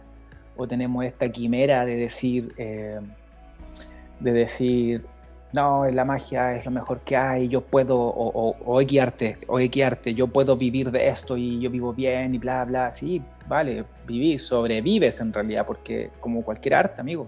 o 0.58 0.68
tenemos 0.68 1.06
esta 1.06 1.30
quimera 1.30 1.86
de 1.86 1.96
decir, 1.96 2.54
eh, 2.58 3.00
de 4.20 4.32
decir, 4.32 5.06
no, 5.54 5.86
la 5.86 6.06
magia 6.06 6.56
es 6.56 6.66
lo 6.66 6.72
mejor 6.72 7.02
que 7.02 7.18
hay, 7.18 7.50
yo 7.50 7.62
puedo, 7.62 8.00
o, 8.00 8.56
o, 8.66 8.80
guiarte, 8.80 9.38
o 9.48 9.58
guiarte, 9.58 10.14
yo 10.14 10.28
puedo 10.28 10.56
vivir 10.56 10.92
de 10.92 11.08
esto 11.08 11.36
y 11.36 11.60
yo 11.60 11.70
vivo 11.70 11.94
bien 11.94 12.34
y 12.36 12.38
bla, 12.38 12.64
bla, 12.64 12.94
sí, 12.94 13.22
vale, 13.48 13.84
vivís, 14.08 14.44
sobrevives 14.44 15.20
en 15.20 15.34
realidad, 15.34 15.66
porque 15.66 16.12
como 16.22 16.42
cualquier 16.44 16.76
arte, 16.76 17.02
amigo, 17.02 17.28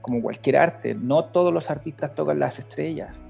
como 0.00 0.20
cualquier 0.20 0.56
arte, 0.56 0.94
no 0.94 1.24
todos 1.26 1.52
los 1.52 1.70
artistas 1.70 2.14
tocan 2.14 2.40
las 2.40 2.58
estrellas, 2.58 3.20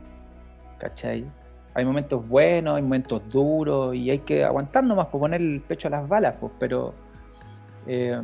¿cachai? 0.78 1.26
Hay 1.74 1.84
momentos 1.84 2.26
buenos, 2.26 2.76
hay 2.76 2.82
momentos 2.82 3.20
duros 3.28 3.94
y 3.94 4.10
hay 4.10 4.20
que 4.20 4.42
aguantar 4.42 4.84
nomás 4.84 5.06
por 5.06 5.20
poner 5.20 5.42
el 5.42 5.60
pecho 5.60 5.88
a 5.88 5.90
las 5.90 6.08
balas, 6.08 6.34
pues, 6.40 6.52
pero 6.58 6.94
eh, 7.86 8.20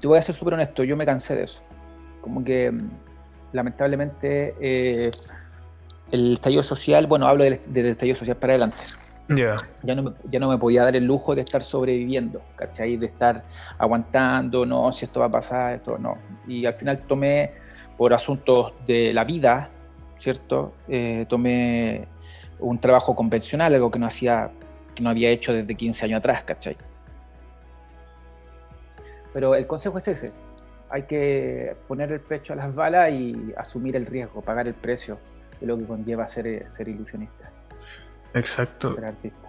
te 0.00 0.06
voy 0.06 0.18
a 0.18 0.22
ser 0.22 0.34
súper 0.34 0.54
honesto, 0.54 0.84
yo 0.84 0.96
me 0.96 1.04
cansé 1.04 1.34
de 1.34 1.44
eso. 1.44 1.62
Como 2.20 2.44
que 2.44 2.72
lamentablemente 3.52 4.54
eh, 4.60 5.10
el 6.10 6.34
estallido 6.34 6.62
social, 6.62 7.06
bueno, 7.06 7.26
hablo 7.26 7.44
del, 7.44 7.54
estallido 7.54 8.16
social 8.16 8.36
para 8.36 8.54
adelante. 8.54 8.82
Ya, 9.28 9.56
no 9.94 10.02
me, 10.04 10.12
ya 10.30 10.38
no 10.38 10.48
me 10.48 10.56
podía 10.56 10.84
dar 10.84 10.94
el 10.94 11.04
lujo 11.04 11.34
de 11.34 11.40
estar 11.40 11.64
sobreviviendo, 11.64 12.42
¿cachai? 12.54 12.96
De 12.96 13.06
estar 13.06 13.44
aguantando, 13.76 14.64
no, 14.64 14.92
si 14.92 15.04
esto 15.04 15.18
va 15.18 15.26
a 15.26 15.30
pasar, 15.30 15.74
esto 15.74 15.98
no. 15.98 16.16
Y 16.46 16.64
al 16.64 16.74
final 16.74 17.00
tomé, 17.00 17.52
por 17.96 18.12
asuntos 18.12 18.72
de 18.86 19.12
la 19.12 19.24
vida, 19.24 19.68
¿cierto? 20.16 20.74
Eh, 20.88 21.26
tomé 21.28 22.06
un 22.58 22.78
trabajo 22.78 23.14
convencional, 23.14 23.74
algo 23.74 23.90
que 23.90 23.98
no 23.98 24.06
hacía, 24.06 24.50
que 24.94 25.02
no 25.02 25.10
había 25.10 25.30
hecho 25.30 25.52
desde 25.52 25.74
15 25.74 26.04
años 26.04 26.18
atrás, 26.18 26.44
¿cachai? 26.44 26.76
Pero 29.32 29.54
el 29.54 29.66
consejo 29.66 29.98
es 29.98 30.08
ese, 30.08 30.32
hay 30.90 31.02
que 31.04 31.76
poner 31.88 32.12
el 32.12 32.20
pecho 32.20 32.52
a 32.52 32.56
las 32.56 32.74
balas 32.74 33.10
y 33.12 33.52
asumir 33.56 33.96
el 33.96 34.06
riesgo, 34.06 34.42
pagar 34.42 34.66
el 34.66 34.74
precio 34.74 35.18
de 35.60 35.66
lo 35.66 35.76
que 35.78 35.84
conlleva 35.84 36.26
ser, 36.28 36.68
ser 36.68 36.88
ilusionista. 36.88 37.50
Exacto. 38.34 38.94
Ser 38.94 39.04
artista. 39.04 39.48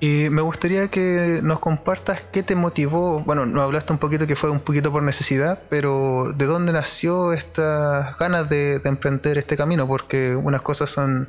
Y 0.00 0.30
me 0.30 0.42
gustaría 0.42 0.88
que 0.88 1.40
nos 1.42 1.58
compartas 1.58 2.22
qué 2.32 2.44
te 2.44 2.54
motivó, 2.54 3.20
bueno, 3.20 3.46
nos 3.46 3.64
hablaste 3.64 3.92
un 3.92 3.98
poquito 3.98 4.28
que 4.28 4.36
fue 4.36 4.48
un 4.48 4.60
poquito 4.60 4.92
por 4.92 5.02
necesidad, 5.02 5.60
pero 5.68 6.32
¿de 6.36 6.46
dónde 6.46 6.72
nació 6.72 7.32
estas 7.32 8.16
ganas 8.16 8.48
de, 8.48 8.80
emprender 8.84 9.38
este 9.38 9.56
camino? 9.56 9.88
Porque 9.88 10.36
unas 10.36 10.62
cosas 10.62 10.90
son, 10.90 11.28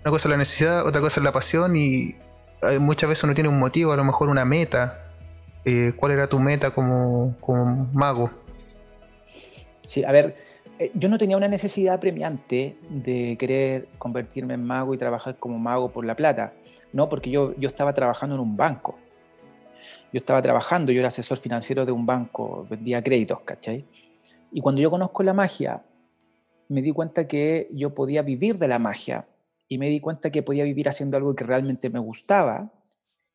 una 0.00 0.10
cosa 0.10 0.26
es 0.26 0.30
la 0.30 0.36
necesidad, 0.36 0.84
otra 0.84 1.00
cosa 1.00 1.20
es 1.20 1.24
la 1.24 1.30
pasión 1.30 1.76
y 1.76 2.16
muchas 2.80 3.08
veces 3.08 3.22
uno 3.22 3.34
tiene 3.34 3.48
un 3.48 3.60
motivo, 3.60 3.92
a 3.92 3.96
lo 3.96 4.04
mejor 4.04 4.28
una 4.28 4.44
meta. 4.44 4.98
Eh, 5.64 5.92
¿Cuál 5.96 6.10
era 6.10 6.26
tu 6.26 6.40
meta 6.40 6.72
como, 6.72 7.36
como 7.38 7.88
mago? 7.92 8.32
Sí, 9.84 10.04
a 10.04 10.12
ver, 10.12 10.36
eh, 10.78 10.90
yo 10.94 11.08
no 11.08 11.18
tenía 11.18 11.36
una 11.36 11.48
necesidad 11.48 12.00
premiante 12.00 12.76
de 12.88 13.36
querer 13.38 13.88
convertirme 13.98 14.54
en 14.54 14.64
mago 14.64 14.94
y 14.94 14.98
trabajar 14.98 15.36
como 15.38 15.58
mago 15.58 15.92
por 15.92 16.04
la 16.04 16.16
plata, 16.16 16.52
no, 16.92 17.08
porque 17.08 17.30
yo, 17.30 17.54
yo 17.56 17.68
estaba 17.68 17.92
trabajando 17.92 18.36
en 18.36 18.40
un 18.40 18.56
banco. 18.56 18.98
Yo 20.12 20.18
estaba 20.18 20.42
trabajando, 20.42 20.92
yo 20.92 21.00
era 21.00 21.08
asesor 21.08 21.38
financiero 21.38 21.84
de 21.84 21.92
un 21.92 22.06
banco, 22.06 22.66
vendía 22.68 23.02
créditos, 23.02 23.40
¿cachai? 23.42 23.84
Y 24.52 24.60
cuando 24.60 24.80
yo 24.80 24.90
conozco 24.90 25.22
la 25.22 25.32
magia, 25.32 25.82
me 26.68 26.82
di 26.82 26.92
cuenta 26.92 27.26
que 27.26 27.68
yo 27.72 27.94
podía 27.94 28.22
vivir 28.22 28.56
de 28.56 28.68
la 28.68 28.78
magia 28.78 29.26
y 29.68 29.78
me 29.78 29.88
di 29.88 30.00
cuenta 30.00 30.30
que 30.30 30.42
podía 30.42 30.64
vivir 30.64 30.88
haciendo 30.88 31.16
algo 31.16 31.34
que 31.34 31.44
realmente 31.44 31.90
me 31.90 31.98
gustaba 31.98 32.70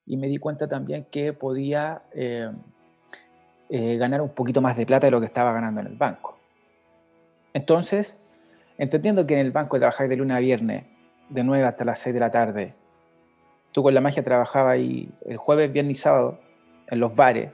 y 0.05 0.17
me 0.17 0.27
di 0.27 0.37
cuenta 0.37 0.67
también 0.67 1.07
que 1.11 1.33
podía 1.33 2.03
eh, 2.13 2.51
eh, 3.69 3.97
ganar 3.97 4.21
un 4.21 4.29
poquito 4.29 4.61
más 4.61 4.77
de 4.77 4.85
plata 4.85 5.07
de 5.07 5.11
lo 5.11 5.19
que 5.19 5.25
estaba 5.25 5.51
ganando 5.51 5.81
en 5.81 5.87
el 5.87 5.95
banco. 5.95 6.36
Entonces, 7.57 8.15
entendiendo 8.77 9.25
que 9.25 9.33
en 9.33 9.39
el 9.39 9.51
banco 9.51 9.79
trabajáis 9.79 10.11
de 10.11 10.15
lunes 10.15 10.37
a 10.37 10.39
viernes, 10.39 10.83
de 11.27 11.43
9 11.43 11.63
hasta 11.63 11.85
las 11.85 11.97
6 11.97 12.13
de 12.13 12.19
la 12.19 12.29
tarde, 12.29 12.75
tú 13.71 13.81
con 13.81 13.95
la 13.95 13.99
magia 13.99 14.23
trabajabas 14.23 14.75
ahí 14.75 15.09
el 15.25 15.37
jueves, 15.37 15.73
viernes 15.73 15.97
y 15.97 15.99
sábado 15.99 16.39
en 16.87 16.99
los 16.99 17.15
bares, 17.15 17.49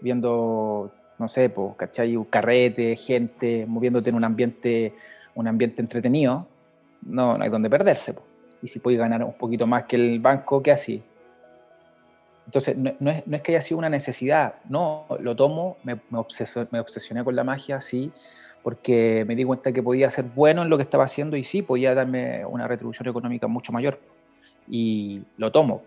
viendo, 0.00 0.92
no 1.20 1.28
sé, 1.28 1.50
pues, 1.50 1.76
¿cachai? 1.76 2.18
Carrete, 2.28 2.96
gente, 2.96 3.64
moviéndote 3.68 4.10
en 4.10 4.16
un 4.16 4.24
ambiente, 4.24 4.92
un 5.36 5.46
ambiente 5.46 5.80
entretenido, 5.80 6.48
no, 7.02 7.38
no 7.38 7.44
hay 7.44 7.48
donde 7.48 7.70
perderse. 7.70 8.12
Y 8.60 8.66
si 8.66 8.80
puedes 8.80 8.98
ganar 8.98 9.22
un 9.22 9.34
poquito 9.34 9.68
más 9.68 9.84
que 9.84 9.94
el 9.94 10.18
banco, 10.18 10.60
¿qué 10.64 10.72
así? 10.72 11.00
Entonces, 12.46 12.76
no, 12.76 12.90
es, 12.90 13.24
no, 13.24 13.36
es, 13.36 13.42
que 13.42 13.52
haya 13.52 13.62
sido 13.62 13.78
una 13.78 13.88
necesidad, 13.88 14.56
no, 14.68 15.06
lo 15.20 15.36
tomo, 15.36 15.76
me, 15.84 15.94
me, 16.10 16.18
obsesioné 16.18 17.22
con 17.22 17.36
la 17.36 17.44
magia, 17.44 17.80
sí, 17.80 18.12
porque 18.64 19.26
me 19.28 19.36
di 19.36 19.44
cuenta 19.44 19.72
que 19.72 19.82
podía 19.82 20.10
ser 20.10 20.24
bueno 20.24 20.62
en 20.62 20.70
lo 20.70 20.78
que 20.78 20.82
estaba 20.82 21.04
haciendo 21.04 21.36
y 21.36 21.44
sí, 21.44 21.60
podía 21.60 21.94
darme 21.94 22.46
una 22.46 22.66
retribución 22.66 23.06
económica 23.06 23.46
mucho 23.46 23.72
mayor. 23.72 24.00
Y 24.66 25.22
lo 25.36 25.52
tomo. 25.52 25.82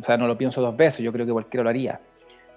O 0.00 0.02
sea, 0.02 0.16
no 0.16 0.26
lo 0.26 0.38
pienso 0.38 0.62
dos 0.62 0.74
veces, 0.74 1.04
yo 1.04 1.12
creo 1.12 1.26
que 1.26 1.32
cualquiera 1.32 1.62
lo 1.62 1.68
haría, 1.68 2.00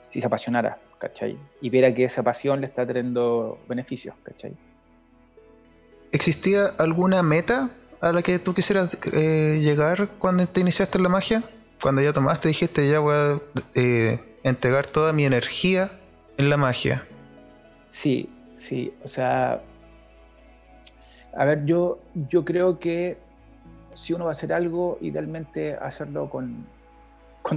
si 0.07 0.21
se 0.21 0.27
apasionara, 0.27 0.79
¿cachai? 0.97 1.37
Y 1.61 1.69
viera 1.69 1.93
que 1.93 2.05
esa 2.05 2.23
pasión 2.23 2.61
le 2.61 2.65
está 2.65 2.87
trayendo 2.87 3.59
beneficios, 3.67 4.15
¿cachai? 4.23 4.55
¿Existía 6.13 6.67
alguna 6.77 7.21
meta 7.21 7.69
a 7.99 8.13
la 8.13 8.21
que 8.21 8.39
tú 8.39 8.53
quisieras 8.53 8.97
eh, 9.11 9.59
llegar 9.61 10.11
cuando 10.17 10.47
te 10.47 10.61
iniciaste 10.61 10.97
en 10.97 11.03
la 11.03 11.09
magia? 11.09 11.43
Cuando 11.81 12.01
ya 12.01 12.13
tomaste, 12.13 12.47
dijiste, 12.47 12.89
ya 12.89 12.99
voy 12.99 13.15
a 13.15 13.41
eh, 13.75 14.19
entregar 14.43 14.87
toda 14.87 15.11
mi 15.11 15.25
energía 15.25 15.91
en 16.37 16.49
la 16.49 16.55
magia. 16.55 17.05
Sí, 17.89 18.29
Sí, 18.57 18.91
o 19.03 19.07
sea, 19.07 19.61
a 21.35 21.45
ver, 21.45 21.63
yo, 21.65 21.99
yo 22.27 22.43
creo 22.43 22.79
que 22.79 23.19
si 23.93 24.13
uno 24.13 24.25
va 24.25 24.31
a 24.31 24.33
hacer 24.33 24.51
algo, 24.51 24.97
idealmente 24.99 25.75
hacerlo 25.75 26.27
con, 26.27 26.65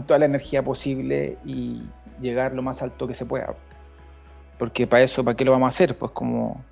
toda 0.06 0.18
la 0.18 0.26
energía 0.26 0.62
posible 0.62 1.38
y 1.44 1.82
llegar 2.20 2.52
lo 2.52 2.60
más 2.60 2.82
alto 2.82 3.08
que 3.08 3.14
se 3.14 3.24
pueda. 3.24 3.54
Porque 4.58 4.86
para 4.86 5.02
eso, 5.02 5.24
¿para 5.24 5.34
qué 5.34 5.44
lo 5.44 5.52
vamos 5.52 5.66
a 5.66 5.68
hacer? 5.68 5.96
Pues 5.96 6.12
como 6.12 6.62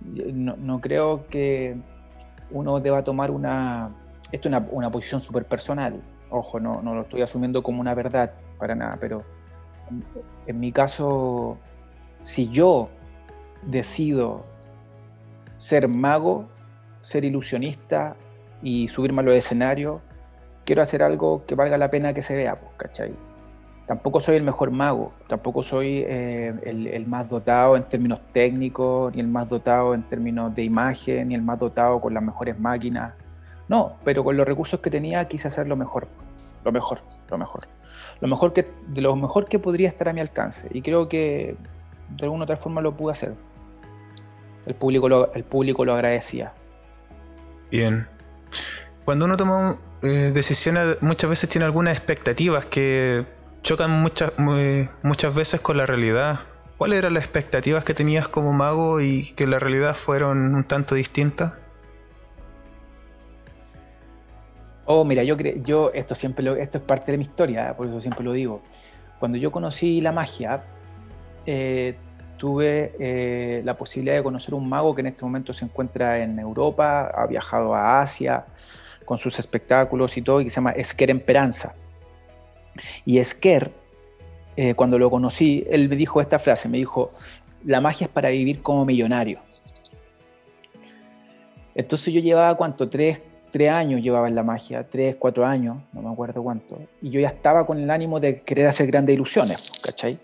no, 0.00 0.80
creo 0.80 1.28
que 1.28 1.76
uno 2.50 2.80
deba 2.80 3.04
tomar 3.04 3.30
una, 3.30 3.90
esto 4.32 4.48
es 4.48 4.54
una, 4.70 4.90
posición 4.90 5.20
súper 5.20 5.44
personal, 5.44 6.02
ojo, 6.30 6.58
no, 6.58 6.80
no 6.80 6.94
lo 6.94 7.02
estoy 7.02 7.20
asumiendo 7.20 7.62
como 7.62 7.82
una 7.82 7.94
verdad 7.94 8.32
para 8.58 8.74
nada, 8.74 8.96
pero 8.98 9.22
en 10.46 10.58
mi 10.58 10.72
caso, 10.72 11.58
si 12.22 12.48
yo 12.48 12.88
decido 13.62 14.44
ser 15.58 15.88
mago, 15.88 16.46
ser 17.00 17.24
ilusionista 17.24 18.16
y 18.62 18.88
subirme 18.88 19.20
a 19.20 19.24
los 19.24 19.34
escenarios, 19.34 20.00
quiero 20.64 20.82
hacer 20.82 21.02
algo 21.02 21.44
que 21.46 21.54
valga 21.54 21.78
la 21.78 21.90
pena 21.90 22.12
que 22.12 22.22
se 22.22 22.34
vea, 22.34 22.58
pues, 22.58 22.72
¿cachai? 22.76 23.14
Tampoco 23.86 24.20
soy 24.20 24.36
el 24.36 24.44
mejor 24.44 24.70
mago, 24.70 25.08
tampoco 25.28 25.62
soy 25.62 26.04
eh, 26.06 26.54
el, 26.62 27.06
más 27.06 27.28
dotado 27.28 27.76
en 27.76 27.82
términos 27.84 28.20
técnicos, 28.32 29.14
ni 29.14 29.20
el 29.20 29.28
más 29.28 29.48
dotado 29.48 29.94
en 29.94 30.02
términos 30.04 30.54
de 30.54 30.62
imagen, 30.62 31.28
ni 31.28 31.34
el 31.34 31.42
más 31.42 31.58
dotado 31.58 32.00
con 32.00 32.14
las 32.14 32.22
mejores 32.22 32.58
máquinas. 32.58 33.14
No, 33.68 33.96
pero 34.04 34.22
con 34.22 34.36
los 34.36 34.46
recursos 34.46 34.80
que 34.80 34.90
tenía 34.90 35.26
quise 35.26 35.48
hacer 35.48 35.66
lo 35.66 35.76
mejor, 35.76 36.06
lo 36.64 36.72
mejor, 36.72 37.00
lo 37.28 37.38
mejor. 37.38 37.62
Lo 38.20 38.28
mejor 38.28 38.52
que, 38.52 38.70
de 38.86 39.00
lo 39.00 39.16
mejor 39.16 39.46
que 39.46 39.58
podría 39.58 39.88
estar 39.88 40.08
a 40.08 40.12
mi 40.12 40.20
alcance. 40.20 40.68
Y 40.72 40.80
creo 40.80 41.08
que 41.08 41.56
de 42.10 42.24
alguna 42.24 42.44
otra 42.44 42.56
forma 42.56 42.80
lo 42.80 42.96
pude 42.96 43.12
hacer 43.12 43.34
el 44.66 44.74
público 44.74 45.08
lo, 45.08 45.32
el 45.34 45.44
público 45.44 45.84
lo 45.84 45.94
agradecía. 45.94 46.52
Bien. 47.70 48.06
Cuando 49.04 49.24
uno 49.24 49.36
toma 49.36 49.78
eh, 50.02 50.30
decisiones, 50.32 51.00
muchas 51.00 51.30
veces 51.30 51.50
tiene 51.50 51.64
algunas 51.64 51.96
expectativas 51.96 52.66
que 52.66 53.24
chocan 53.62 53.90
muchas, 53.90 54.32
muchas 55.02 55.34
veces 55.34 55.60
con 55.60 55.76
la 55.76 55.86
realidad. 55.86 56.40
¿Cuáles 56.76 56.98
eran 56.98 57.14
las 57.14 57.24
expectativas 57.24 57.84
que 57.84 57.94
tenías 57.94 58.28
como 58.28 58.52
mago 58.52 59.00
y 59.00 59.32
que 59.34 59.46
la 59.46 59.58
realidad 59.58 59.94
fueron 59.94 60.54
un 60.54 60.64
tanto 60.64 60.94
distintas? 60.94 61.52
Oh, 64.84 65.04
mira, 65.04 65.22
yo 65.22 65.36
creo, 65.36 65.54
yo 65.62 65.90
esto 65.94 66.14
siempre 66.14 66.44
lo, 66.44 66.56
esto 66.56 66.78
es 66.78 66.84
parte 66.84 67.12
de 67.12 67.18
mi 67.18 67.24
historia, 67.24 67.76
por 67.76 67.86
eso 67.86 68.00
siempre 68.00 68.24
lo 68.24 68.32
digo. 68.32 68.62
Cuando 69.20 69.38
yo 69.38 69.52
conocí 69.52 70.00
la 70.00 70.10
magia, 70.10 70.64
eh, 71.46 71.96
tuve 72.42 72.92
eh, 72.98 73.62
la 73.64 73.76
posibilidad 73.76 74.16
de 74.16 74.22
conocer 74.24 74.52
un 74.52 74.68
mago 74.68 74.96
que 74.96 75.00
en 75.00 75.06
este 75.06 75.24
momento 75.24 75.52
se 75.52 75.64
encuentra 75.64 76.18
en 76.18 76.40
Europa, 76.40 77.08
ha 77.14 77.24
viajado 77.28 77.72
a 77.72 78.00
Asia 78.00 78.46
con 79.04 79.16
sus 79.16 79.38
espectáculos 79.38 80.16
y 80.16 80.22
todo, 80.22 80.40
y 80.40 80.44
que 80.44 80.50
se 80.50 80.56
llama 80.56 80.72
Esquer 80.72 81.10
Esperanza. 81.10 81.76
Y 83.04 83.18
Esquer, 83.18 83.70
eh, 84.56 84.74
cuando 84.74 84.98
lo 84.98 85.08
conocí, 85.08 85.62
él 85.70 85.88
me 85.88 85.94
dijo 85.94 86.20
esta 86.20 86.40
frase, 86.40 86.68
me 86.68 86.78
dijo, 86.78 87.12
la 87.64 87.80
magia 87.80 88.06
es 88.06 88.10
para 88.10 88.30
vivir 88.30 88.60
como 88.60 88.84
millonario. 88.84 89.38
Entonces 91.76 92.12
yo 92.12 92.18
llevaba, 92.18 92.56
¿cuánto? 92.56 92.88
Tres, 92.88 93.22
tres 93.52 93.70
años 93.70 94.02
llevaba 94.02 94.26
en 94.26 94.34
la 94.34 94.42
magia, 94.42 94.82
tres, 94.90 95.14
cuatro 95.14 95.46
años, 95.46 95.76
no 95.92 96.02
me 96.02 96.10
acuerdo 96.10 96.42
cuánto, 96.42 96.76
y 97.00 97.10
yo 97.10 97.20
ya 97.20 97.28
estaba 97.28 97.64
con 97.64 97.78
el 97.78 97.88
ánimo 97.88 98.18
de 98.18 98.40
querer 98.40 98.66
hacer 98.66 98.88
grandes 98.88 99.14
ilusiones, 99.14 99.70
¿cachai? 99.80 100.18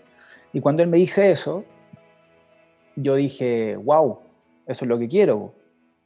Y 0.51 0.59
cuando 0.59 0.83
él 0.83 0.89
me 0.89 0.97
dice 0.97 1.31
eso, 1.31 1.63
yo 3.01 3.15
dije, 3.15 3.75
wow, 3.77 4.19
eso 4.65 4.85
es 4.85 4.89
lo 4.89 4.97
que 4.97 5.07
quiero, 5.07 5.53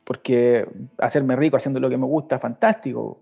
porque 0.03 0.67
hacerme 0.97 1.35
rico 1.35 1.57
haciendo 1.57 1.79
lo 1.79 1.89
que 1.89 1.97
me 1.97 2.05
gusta, 2.05 2.39
fantástico. 2.39 3.19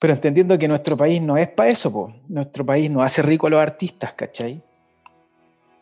Pero 0.00 0.12
entendiendo 0.12 0.58
que 0.58 0.68
nuestro 0.68 0.96
país 0.96 1.20
no 1.20 1.36
es 1.36 1.48
para 1.48 1.70
eso, 1.70 1.92
po. 1.92 2.14
nuestro 2.28 2.64
país 2.64 2.90
no 2.90 3.02
hace 3.02 3.22
rico 3.22 3.46
a 3.46 3.50
los 3.50 3.60
artistas, 3.60 4.12
¿cachai? 4.12 4.62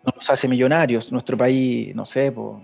No 0.04 0.12
nos 0.14 0.30
hace 0.30 0.48
millonarios, 0.48 1.12
nuestro 1.12 1.36
país, 1.36 1.94
no 1.94 2.04
sé, 2.04 2.32
po, 2.32 2.62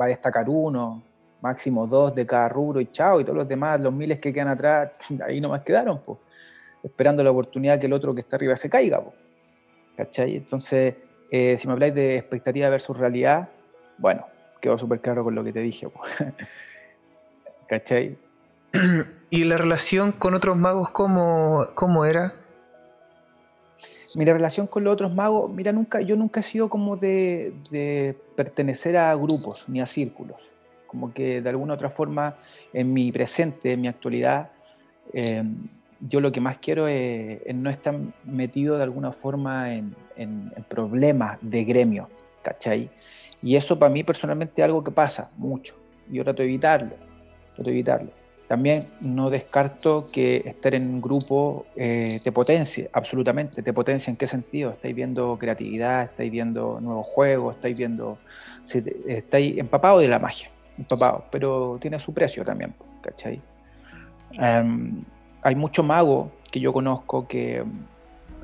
va 0.00 0.06
a 0.06 0.08
destacar 0.08 0.48
uno, 0.48 1.02
máximo 1.40 1.86
dos 1.86 2.14
de 2.14 2.26
cada 2.26 2.48
rubro 2.48 2.80
y 2.80 2.86
chao, 2.86 3.20
y 3.20 3.24
todos 3.24 3.36
los 3.36 3.48
demás, 3.48 3.80
los 3.80 3.92
miles 3.92 4.18
que 4.18 4.32
quedan 4.32 4.48
atrás, 4.48 4.98
ahí 5.26 5.40
nomás 5.40 5.62
quedaron, 5.62 6.00
po, 6.00 6.18
esperando 6.82 7.22
la 7.22 7.30
oportunidad 7.30 7.78
que 7.78 7.86
el 7.86 7.92
otro 7.92 8.14
que 8.14 8.22
está 8.22 8.36
arriba 8.36 8.56
se 8.56 8.68
caiga. 8.68 9.00
Po, 9.00 9.14
¿Cachai? 9.96 10.36
Entonces, 10.36 10.94
eh, 11.30 11.56
si 11.58 11.66
me 11.66 11.72
habláis 11.72 11.94
de 11.94 12.16
expectativa 12.16 12.68
versus 12.68 12.96
realidad, 12.96 13.48
bueno, 13.98 14.26
quedó 14.60 14.78
súper 14.78 15.00
claro 15.00 15.24
con 15.24 15.34
lo 15.34 15.44
que 15.44 15.52
te 15.52 15.60
dije. 15.60 15.88
¿Cachai? 17.68 18.16
¿Y 19.30 19.44
la 19.44 19.58
relación 19.58 20.12
con 20.12 20.34
otros 20.34 20.56
magos 20.56 20.90
cómo, 20.90 21.66
cómo 21.74 22.04
era? 22.04 22.34
Mi 24.14 24.24
relación 24.24 24.66
con 24.66 24.84
los 24.84 24.94
otros 24.94 25.14
magos, 25.14 25.50
mira, 25.50 25.72
nunca, 25.72 26.00
yo 26.00 26.16
nunca 26.16 26.40
he 26.40 26.42
sido 26.42 26.70
como 26.70 26.96
de, 26.96 27.52
de 27.70 28.16
pertenecer 28.34 28.96
a 28.96 29.14
grupos 29.14 29.68
ni 29.68 29.80
a 29.80 29.86
círculos 29.86 30.56
como 30.86 31.12
que 31.12 31.42
de 31.42 31.48
alguna 31.50 31.74
otra 31.74 31.90
forma 31.90 32.36
en 32.72 32.92
mi 32.92 33.12
presente, 33.12 33.72
en 33.72 33.80
mi 33.82 33.88
actualidad, 33.88 34.50
eh, 35.12 35.44
yo 36.00 36.20
lo 36.20 36.32
que 36.32 36.40
más 36.40 36.58
quiero 36.58 36.88
es, 36.88 37.40
no 37.54 37.70
estar 37.70 37.94
metido 38.24 38.76
de 38.76 38.82
alguna 38.82 39.12
forma 39.12 39.74
en, 39.74 39.94
problemas 40.68 41.38
de 41.42 41.64
gremio, 41.64 42.08
¿cachai? 42.42 42.90
Y 43.42 43.56
eso 43.56 43.78
para 43.78 43.92
mí 43.92 44.02
personalmente 44.02 44.54
es 44.56 44.64
algo 44.64 44.82
que 44.82 44.90
pasa 44.90 45.30
mucho. 45.36 45.76
Yo 46.10 46.24
trato 46.24 46.42
de 46.42 46.48
evitarlo, 46.48 46.94
trato 47.54 47.70
evitarlo. 47.70 48.10
También 48.48 48.88
no 49.00 49.28
descarto 49.28 50.08
que 50.10 50.42
estar 50.46 50.74
en 50.74 50.88
un 50.88 51.00
grupo 51.02 51.66
eh, 51.74 52.20
te 52.22 52.32
potencie, 52.32 52.88
absolutamente. 52.92 53.62
¿Te 53.62 53.72
potencia 53.72 54.10
en 54.10 54.16
qué 54.16 54.26
sentido? 54.26 54.70
Estáis 54.70 54.94
viendo 54.94 55.36
creatividad, 55.38 56.04
estáis 56.04 56.30
viendo 56.30 56.80
nuevos 56.80 57.06
juegos, 57.06 57.56
estáis 57.56 57.76
viendo. 57.76 58.18
Estáis 59.06 59.58
empapados 59.58 60.00
de 60.00 60.08
la 60.08 60.18
magia 60.18 60.48
empapado, 60.78 61.24
pero 61.30 61.78
tiene 61.80 61.98
su 61.98 62.12
precio 62.12 62.44
también, 62.44 62.74
¿cachai? 63.00 63.40
Em, 64.32 65.04
hay 65.46 65.54
muchos 65.54 65.84
magos 65.84 66.26
que 66.50 66.58
yo 66.58 66.72
conozco 66.72 67.28
que, 67.28 67.62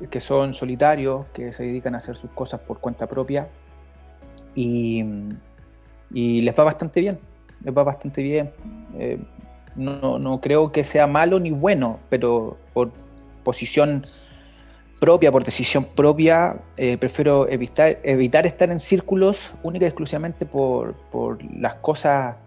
que 0.09 0.21
son 0.21 0.53
solitarios, 0.53 1.25
que 1.33 1.51
se 1.51 1.63
dedican 1.63 1.95
a 1.95 1.97
hacer 1.97 2.15
sus 2.15 2.31
cosas 2.31 2.61
por 2.61 2.79
cuenta 2.79 3.07
propia 3.07 3.49
y, 4.55 5.03
y 6.13 6.41
les 6.43 6.57
va 6.57 6.63
bastante 6.63 7.01
bien, 7.01 7.19
les 7.61 7.77
va 7.77 7.83
bastante 7.83 8.23
bien. 8.23 8.53
Eh, 8.97 9.19
no, 9.75 10.17
no, 10.17 10.39
creo 10.39 10.71
que 10.71 10.85
sea 10.85 11.05
malo 11.05 11.41
ni 11.41 11.51
bueno, 11.51 11.99
pero 12.09 12.57
por 12.73 12.93
posición 13.43 14.05
propia, 15.01 15.29
por 15.29 15.43
decisión 15.43 15.83
propia, 15.83 16.61
eh, 16.77 16.97
prefiero 16.97 17.49
evitar, 17.49 17.99
evitar 18.03 18.45
estar 18.45 18.71
en 18.71 18.79
círculos 18.79 19.51
única 19.61 19.85
exclusivamente 19.87 20.45
por, 20.45 20.93
por 21.11 21.43
las 21.53 21.75
cosas 21.75 22.37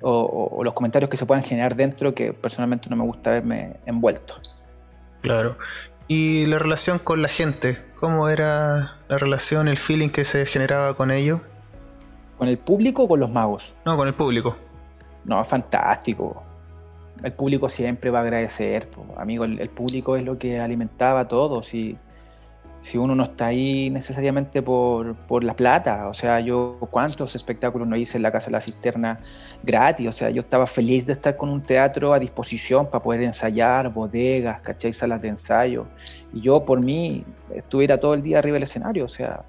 o, 0.00 0.62
los 0.64 0.72
comentarios 0.74 1.10
que 1.10 1.16
se 1.16 1.26
puedan 1.26 1.44
generar 1.44 1.76
dentro 1.76 2.14
que 2.14 2.32
personalmente 2.32 2.88
no 2.88 2.96
me 2.96 3.04
gusta 3.04 3.30
verme 3.30 3.76
envuelto. 3.86 4.34
Claro. 5.20 5.56
¿Y 6.08 6.46
la 6.46 6.58
relación 6.58 6.98
con 6.98 7.22
la 7.22 7.28
gente? 7.28 7.78
¿Cómo 7.98 8.28
era 8.28 8.96
la 9.08 9.18
relación, 9.18 9.68
el 9.68 9.78
feeling 9.78 10.08
que 10.08 10.24
se 10.24 10.46
generaba 10.46 10.94
con 10.94 11.10
ellos? 11.10 11.40
¿Con 12.38 12.48
el 12.48 12.58
público 12.58 13.04
o 13.04 13.08
con 13.08 13.20
los 13.20 13.30
magos? 13.30 13.74
No, 13.84 13.96
con 13.96 14.08
el 14.08 14.14
público. 14.14 14.56
No, 15.24 15.44
fantástico 15.44 16.42
el 17.22 17.32
público 17.32 17.68
siempre 17.68 18.10
va 18.10 18.20
a 18.20 18.22
agradecer. 18.22 18.88
Amigo, 19.16 19.44
el, 19.44 19.68
público 19.68 20.16
es 20.16 20.24
lo 20.24 20.38
que 20.38 20.60
alimentaba 20.60 21.28
todo. 21.28 21.62
Si, 21.62 21.96
si 22.80 22.96
uno 22.98 23.14
no 23.14 23.24
está 23.24 23.46
ahí 23.46 23.90
necesariamente 23.90 24.62
por, 24.62 25.14
por, 25.26 25.44
la 25.44 25.54
plata, 25.54 26.08
o 26.08 26.14
sea, 26.14 26.40
yo 26.40 26.78
cuántos 26.90 27.34
espectáculos 27.34 27.86
no 27.86 27.96
hice 27.96 28.16
en 28.16 28.22
la 28.22 28.32
Casa 28.32 28.46
de 28.46 28.52
la 28.52 28.60
Cisterna 28.60 29.20
gratis, 29.62 30.08
o 30.08 30.12
sea, 30.12 30.30
yo 30.30 30.40
estaba 30.40 30.66
feliz 30.66 31.06
de 31.06 31.12
estar 31.12 31.36
con 31.36 31.50
un 31.50 31.62
teatro 31.62 32.12
a 32.14 32.18
disposición 32.18 32.86
para 32.86 33.02
poder 33.02 33.22
ensayar, 33.22 33.92
bodegas, 33.92 34.62
¿cachai? 34.62 34.92
Salas 34.92 35.20
de 35.20 35.28
ensayo. 35.28 35.86
Y 36.32 36.40
yo 36.40 36.64
por 36.64 36.80
mí 36.80 37.24
estuviera 37.54 37.98
todo 37.98 38.14
el 38.14 38.22
día 38.22 38.38
arriba 38.38 38.54
del 38.54 38.62
escenario, 38.62 39.04
o 39.04 39.08
sea, 39.08 39.44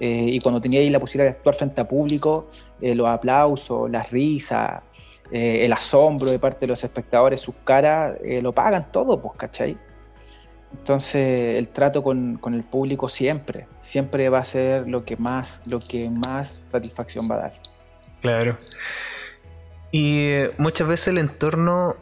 eh, 0.00 0.26
y 0.28 0.40
cuando 0.40 0.60
tenía 0.60 0.80
ahí 0.80 0.90
la 0.90 0.98
posibilidad 0.98 1.32
de 1.32 1.36
actuar 1.36 1.54
frente 1.54 1.80
a 1.80 1.86
público, 1.86 2.48
eh, 2.80 2.94
los 2.94 3.06
aplausos, 3.06 3.90
las 3.90 4.10
risas, 4.10 4.82
eh, 5.32 5.64
el 5.64 5.72
asombro 5.72 6.30
de 6.30 6.38
parte 6.40 6.60
de 6.60 6.68
los 6.68 6.82
espectadores, 6.82 7.40
sus 7.40 7.54
caras, 7.62 8.18
eh, 8.24 8.42
lo 8.42 8.52
pagan 8.52 8.90
todo, 8.90 9.20
pues, 9.22 9.34
¿cachai? 9.36 9.78
Entonces 10.72 11.56
el 11.56 11.68
trato 11.68 12.02
con, 12.02 12.36
con, 12.36 12.54
el 12.54 12.62
público 12.62 13.08
siempre, 13.08 13.66
siempre 13.80 14.28
va 14.28 14.38
a 14.38 14.44
ser 14.44 14.88
lo 14.88 15.04
que 15.04 15.16
más, 15.16 15.62
lo 15.66 15.80
que 15.80 16.08
más 16.08 16.64
satisfacción 16.70 17.28
va 17.30 17.34
a 17.34 17.38
dar. 17.38 17.52
Claro. 18.20 18.56
Y 19.90 20.28
eh, 20.28 20.52
muchas 20.58 20.86
veces 20.86 21.08
el 21.08 21.18
entorno 21.18 21.94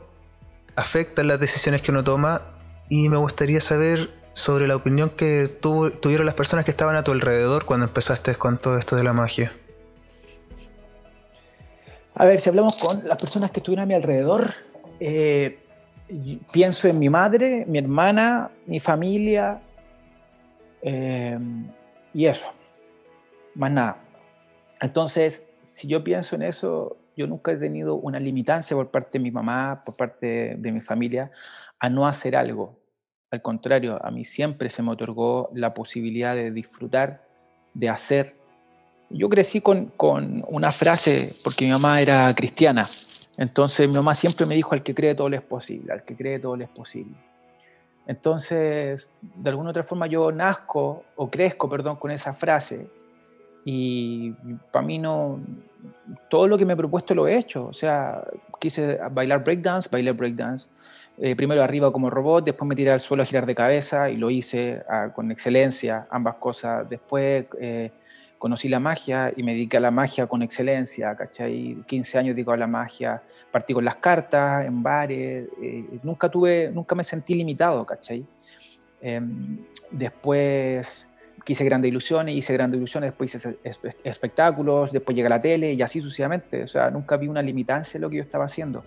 afecta 0.76 1.24
las 1.24 1.40
decisiones 1.40 1.82
que 1.82 1.90
uno 1.90 2.04
toma 2.04 2.42
y 2.88 3.08
me 3.08 3.16
gustaría 3.16 3.60
saber 3.60 4.10
sobre 4.32 4.68
la 4.68 4.76
opinión 4.76 5.10
que 5.10 5.48
tuvieron 5.48 6.26
las 6.26 6.34
personas 6.34 6.64
que 6.64 6.70
estaban 6.70 6.96
a 6.96 7.02
tu 7.02 7.12
alrededor 7.12 7.64
cuando 7.64 7.86
empezaste 7.86 8.34
con 8.36 8.58
todo 8.58 8.78
esto 8.78 8.94
de 8.94 9.04
la 9.04 9.12
magia. 9.12 9.52
A 12.14 12.24
ver, 12.24 12.40
si 12.40 12.48
hablamos 12.48 12.76
con 12.76 13.06
las 13.06 13.16
personas 13.16 13.50
que 13.50 13.60
estuvieron 13.60 13.84
a 13.84 13.86
mi 13.86 13.94
alrededor, 13.94 14.54
eh, 15.00 15.58
pienso 16.52 16.88
en 16.88 16.98
mi 16.98 17.08
madre, 17.08 17.64
mi 17.66 17.78
hermana, 17.78 18.50
mi 18.66 18.80
familia 18.80 19.60
eh, 20.82 21.38
y 22.14 22.26
eso, 22.26 22.48
más 23.54 23.70
nada. 23.72 23.98
Entonces, 24.80 25.46
si 25.62 25.88
yo 25.88 26.02
pienso 26.02 26.36
en 26.36 26.42
eso, 26.42 26.96
yo 27.16 27.26
nunca 27.26 27.52
he 27.52 27.56
tenido 27.56 27.96
una 27.96 28.20
limitancia 28.20 28.76
por 28.76 28.90
parte 28.90 29.18
de 29.18 29.24
mi 29.24 29.30
mamá, 29.30 29.82
por 29.84 29.96
parte 29.96 30.56
de 30.56 30.72
mi 30.72 30.80
familia, 30.80 31.30
a 31.78 31.88
no 31.90 32.06
hacer 32.06 32.36
algo. 32.36 32.78
Al 33.30 33.42
contrario, 33.42 33.98
a 34.02 34.10
mí 34.10 34.24
siempre 34.24 34.70
se 34.70 34.82
me 34.82 34.92
otorgó 34.92 35.50
la 35.52 35.74
posibilidad 35.74 36.34
de 36.34 36.50
disfrutar, 36.50 37.22
de 37.74 37.88
hacer 37.88 38.38
yo 39.10 39.28
crecí 39.28 39.60
con, 39.60 39.92
una 40.48 40.72
frase, 40.72 41.34
porque 41.42 41.64
mi 41.64 41.70
mamá 41.70 42.00
era 42.00 42.34
cristiana, 42.34 42.86
entonces 43.38 43.88
mi 43.88 43.94
mamá 43.94 44.14
siempre 44.14 44.44
me 44.44 44.54
dijo, 44.56 44.74
al 44.74 44.82
que 44.82 44.94
cree 44.94 45.14
todo 45.14 45.28
le 45.28 45.36
es 45.36 45.42
posible, 45.42 45.92
al 45.92 46.02
que 46.02 46.16
cree 46.16 46.38
todo 46.38 46.56
le 46.56 46.64
es 46.64 46.70
posible. 46.70 47.14
Entonces, 48.06 49.10
de 49.22 49.50
alguna 49.50 49.70
otra 49.70 49.84
forma 49.84 50.06
yo 50.06 50.32
nazco, 50.32 51.04
o 51.16 51.30
crezco, 51.30 51.68
perdón, 51.68 51.96
con 51.96 52.10
esa 52.10 52.34
frase, 52.34 52.88
y 53.64 54.32
para 54.72 54.84
mí 54.84 54.98
no, 54.98 55.40
todo 56.28 56.48
lo 56.48 56.58
que 56.58 56.64
me 56.64 56.72
he 56.72 56.76
propuesto 56.76 57.14
lo 57.14 57.28
he 57.28 57.36
hecho, 57.36 57.66
o 57.66 57.72
sea, 57.72 58.24
quise 58.58 58.98
bailar 59.10 59.44
breakdance, 59.44 59.88
bailé 59.90 60.12
breakdance, 60.12 60.68
eh, 61.20 61.36
primero 61.36 61.62
arriba 61.62 61.92
como 61.92 62.10
robot, 62.10 62.44
después 62.44 62.68
me 62.68 62.74
tiré 62.74 62.90
al 62.90 63.00
suelo 63.00 63.22
a 63.22 63.26
girar 63.26 63.44
de 63.44 63.54
cabeza 63.54 64.10
y 64.10 64.16
lo 64.16 64.30
hice 64.30 64.82
ah, 64.88 65.10
con 65.14 65.30
excelencia, 65.30 66.06
ambas 66.10 66.36
cosas. 66.36 66.88
Después 66.88 67.46
eh, 67.60 67.90
conocí 68.38 68.68
la 68.68 68.80
magia 68.80 69.32
y 69.36 69.42
me 69.42 69.52
dediqué 69.52 69.76
a 69.76 69.80
la 69.80 69.90
magia 69.90 70.26
con 70.26 70.42
excelencia, 70.42 71.14
¿cachai? 71.16 71.82
15 71.86 72.18
años 72.18 72.34
dedico 72.34 72.52
a 72.52 72.56
la 72.56 72.66
magia, 72.66 73.22
partí 73.50 73.74
con 73.74 73.84
las 73.84 73.96
cartas, 73.96 74.64
en 74.64 74.82
bares, 74.82 75.48
eh, 75.60 75.98
nunca 76.02 76.28
tuve, 76.28 76.70
nunca 76.72 76.94
me 76.94 77.04
sentí 77.04 77.34
limitado, 77.34 77.84
¿cachai? 77.84 78.24
Em, 79.00 79.58
después 79.90 81.08
quise 81.44 81.64
grandes 81.64 81.90
ilusiones, 81.90 82.34
hice 82.34 82.52
grandes 82.52 82.78
ilusiones, 82.78 83.10
después 83.10 83.34
hice 83.34 83.58
espectáculos, 84.04 84.92
después 84.92 85.16
llegué 85.16 85.26
a 85.26 85.30
la 85.30 85.40
tele 85.40 85.72
y 85.72 85.82
así 85.82 86.00
sucesivamente, 86.00 86.62
o 86.62 86.68
sea, 86.68 86.90
nunca 86.90 87.16
vi 87.16 87.26
una 87.28 87.42
limitancia 87.42 87.98
en 87.98 88.02
lo 88.02 88.10
que 88.10 88.16
yo 88.16 88.22
estaba 88.22 88.44
haciendo, 88.44 88.84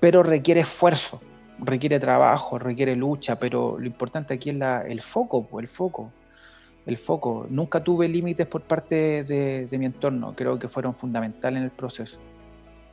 pero 0.00 0.22
requiere 0.22 0.60
esfuerzo, 0.60 1.22
requiere 1.58 2.00
trabajo, 2.00 2.58
requiere 2.58 2.96
lucha, 2.96 3.38
pero 3.38 3.78
lo 3.78 3.86
importante 3.86 4.34
aquí 4.34 4.50
es 4.50 4.56
la, 4.56 4.82
el 4.82 5.00
foco, 5.00 5.48
el 5.60 5.68
foco 5.68 6.10
el 6.86 6.96
foco. 6.96 7.46
Nunca 7.48 7.82
tuve 7.82 8.08
límites 8.08 8.46
por 8.46 8.62
parte 8.62 9.24
de, 9.24 9.78
mi 9.78 9.86
entorno, 9.86 10.34
creo 10.36 10.58
que 10.58 10.68
fueron 10.68 10.94
fundamentales 10.94 11.58
en 11.58 11.64
el 11.64 11.70
proceso. 11.70 12.20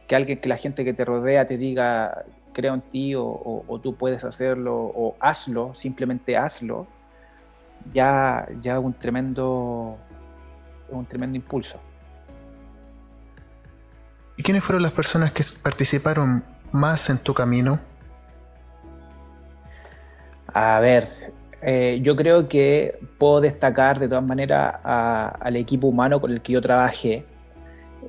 Que 0.07 0.15
alguien, 0.15 0.39
que 0.39 0.49
la 0.49 0.57
gente 0.57 0.83
que 0.83 0.93
te 0.93 1.05
rodea 1.05 1.45
te 1.45 1.57
diga, 1.57 2.25
creo 2.53 2.73
en 2.73 2.81
ti 2.81 3.13
o, 3.15 3.79
tú 3.81 3.95
puedes 3.95 4.23
hacerlo 4.23 4.75
o 4.75 5.15
hazlo, 5.19 5.73
simplemente 5.75 6.37
hazlo, 6.37 6.87
ya, 7.93 8.47
ya 8.59 8.79
un 8.79 8.93
tremendo, 8.93 9.97
un 10.89 11.05
tremendo 11.05 11.35
impulso. 11.35 11.79
¿Y 14.37 14.43
quiénes 14.43 14.63
fueron 14.63 14.81
las 14.81 14.91
personas 14.91 15.31
que 15.33 15.43
participaron 15.61 16.43
más 16.71 17.09
en 17.09 17.19
tu 17.19 17.33
camino? 17.33 17.79
A 20.53 20.79
ver, 20.79 21.33
eh, 21.63 21.99
yo 22.01 22.15
creo 22.15 22.47
que 22.47 22.97
puedo 23.17 23.39
destacar 23.39 23.99
de 23.99 24.07
todas 24.07 24.23
maneras 24.23 24.75
al 24.83 25.55
equipo 25.55 25.87
humano 25.87 26.19
con 26.19 26.31
el 26.31 26.41
que 26.41 26.53
yo 26.53 26.61
trabajé. 26.61 27.23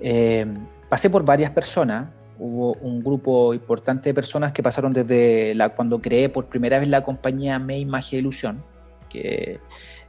Eh, 0.01 0.47
pasé 0.89 1.11
por 1.11 1.25
varias 1.25 1.51
personas, 1.51 2.09
hubo 2.39 2.73
un 2.75 3.03
grupo 3.03 3.53
importante 3.53 4.09
de 4.09 4.15
personas 4.15 4.53
que 4.53 4.63
pasaron 4.63 4.93
desde 4.93 5.55
la, 5.55 5.69
cuando 5.69 6.01
creé 6.01 6.29
por 6.31 6.47
primera 6.47 6.79
vez 6.79 6.89
la 6.89 7.05
compañía 7.05 7.59
May 7.59 7.85
Magia 7.85 8.19
Ilusión, 8.19 8.65
que 9.11 9.61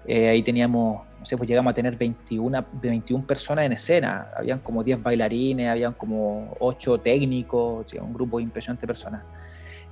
eh, 0.07 0.29
ahí 0.29 0.41
teníamos, 0.41 1.01
no 1.19 1.25
sé, 1.25 1.35
pues 1.35 1.49
llegamos 1.49 1.71
a 1.71 1.73
tener 1.73 1.97
21, 1.97 2.65
21 2.81 3.27
personas 3.27 3.65
en 3.65 3.73
escena, 3.73 4.29
habían 4.37 4.59
como 4.59 4.85
10 4.85 5.03
bailarines, 5.03 5.67
habían 5.67 5.93
como 5.93 6.55
8 6.59 6.99
técnicos, 6.99 7.87
un 8.01 8.13
grupo 8.13 8.39
impresionante 8.39 8.81
de 8.81 8.87
personas. 8.87 9.23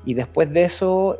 Y 0.05 0.13
después 0.13 0.51
de 0.51 0.63
eso, 0.63 1.17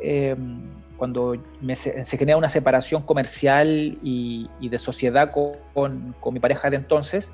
cuando 1.02 1.36
se, 1.74 2.16
genera 2.16 2.38
una 2.38 2.48
separación 2.48 3.02
comercial 3.02 3.98
y, 4.04 4.48
de 4.60 4.78
sociedad 4.78 5.32
con, 5.32 6.14
mi 6.30 6.38
pareja 6.38 6.70
de 6.70 6.76
entonces, 6.76 7.32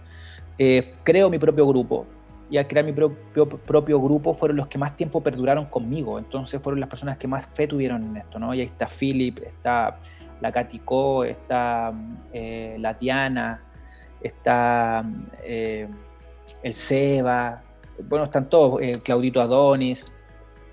eh, 0.57 0.83
creo 1.05 1.29
mi 1.29 1.39
propio 1.39 1.67
grupo. 1.67 2.07
Y 2.51 2.57
al 2.57 2.67
crear 2.67 2.87
mi 2.87 2.95
propio, 2.95 4.01
grupo 4.01 4.33
fueron 4.33 4.57
los 4.57 4.69
que 4.69 4.79
más 4.79 4.97
tiempo 4.97 5.23
perduraron 5.23 5.67
conmigo. 5.67 6.19
Entonces 6.19 6.63
fueron 6.63 6.81
las 6.81 6.89
personas 6.89 7.19
que 7.19 7.29
más 7.29 7.45
fe 7.45 7.67
tuvieron 7.67 8.05
en 8.05 8.17
esto. 8.17 8.39
¿no? 8.39 8.55
Y 8.55 8.61
ahí 8.61 8.67
está 8.67 8.87
Philip, 8.87 9.39
está 9.41 9.99
la 10.41 10.51
Catico, 10.51 11.25
está 11.25 11.93
eh, 12.33 12.79
la 12.81 12.95
Diana, 12.95 13.65
está 14.23 15.05
eh, 15.45 15.87
el 16.63 16.73
Seba, 16.73 17.63
bueno, 18.09 18.25
están 18.25 18.49
todos, 18.49 18.81
Claudito 19.03 19.43
Adonis, 19.43 20.11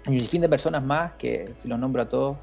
y 0.07 0.13
un 0.13 0.19
fin 0.21 0.39
de 0.39 0.47
personas 0.47 0.81
más 0.81 1.11
que 1.17 1.51
si 1.55 1.67
los 1.67 1.77
nombro 1.77 2.01
a 2.03 2.07
todos, 2.07 2.37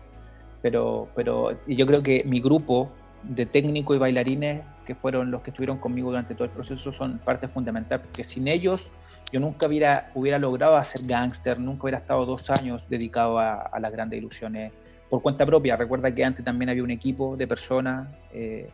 pero, 0.63 1.09
pero 1.15 1.59
yo 1.67 1.87
creo 1.87 2.03
que 2.03 2.23
mi 2.25 2.41
grupo 2.41 2.91
de 3.23 3.47
técnicos 3.47 3.97
y 3.97 3.99
bailarines 3.99 4.63
que 4.87 4.95
fueron 4.95 5.31
los 5.31 5.43
que 5.43 5.51
estuvieron 5.51 5.79
conmigo 5.79 6.11
durante 6.11 6.35
todo 6.35 6.45
el 6.45 6.51
proceso 6.51 6.93
son 6.93 7.19
parte 7.19 7.49
fundamental, 7.49 8.01
porque 8.01 8.25
sin 8.25 8.49
ellos 8.49 8.93
yo 9.33 9.41
nunca 9.41 9.67
hubiera, 9.67 10.11
hubiera 10.15 10.39
logrado 10.39 10.77
hacer 10.77 11.07
gángster, 11.07 11.59
nunca 11.59 11.85
hubiera 11.85 11.99
estado 11.99 12.27
dos 12.27 12.51
años 12.51 12.89
dedicado 12.89 13.39
a, 13.39 13.71
las 13.81 13.93
grandes 13.93 14.19
ilusiones 14.19 14.73
por 15.09 15.23
cuenta 15.23 15.47
propia. 15.47 15.77
Recuerda 15.77 16.15
que 16.15 16.25
antes 16.25 16.45
también 16.45 16.69
había 16.69 16.83
un 16.83 16.91
equipo 16.91 17.37
de 17.37 17.47
personas 17.47 18.09
eh, 18.33 18.69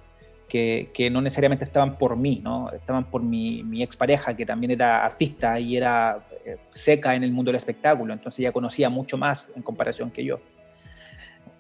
que, 0.49 1.11
no 1.13 1.21
necesariamente 1.21 1.65
estaban 1.65 1.97
por 1.97 2.17
mí, 2.17 2.41
¿no? 2.43 2.71
estaban 2.73 3.11
por 3.11 3.23
mi, 3.23 3.63
mi 3.63 3.83
expareja, 3.83 4.35
que 4.35 4.47
también 4.47 4.73
era 4.73 5.05
artista 5.05 5.61
y 5.61 5.77
era 5.77 6.27
eh, 6.45 6.57
seca 6.71 7.15
en 7.15 7.23
el 7.23 7.33
mundo 7.33 7.51
del 7.51 7.57
espectáculo, 7.57 8.13
entonces 8.13 8.41
ella 8.41 8.53
conocía 8.53 8.89
mucho 8.89 9.19
más 9.19 9.53
en 9.55 9.63
comparación 9.63 10.11
que 10.11 10.25
yo. 10.25 10.41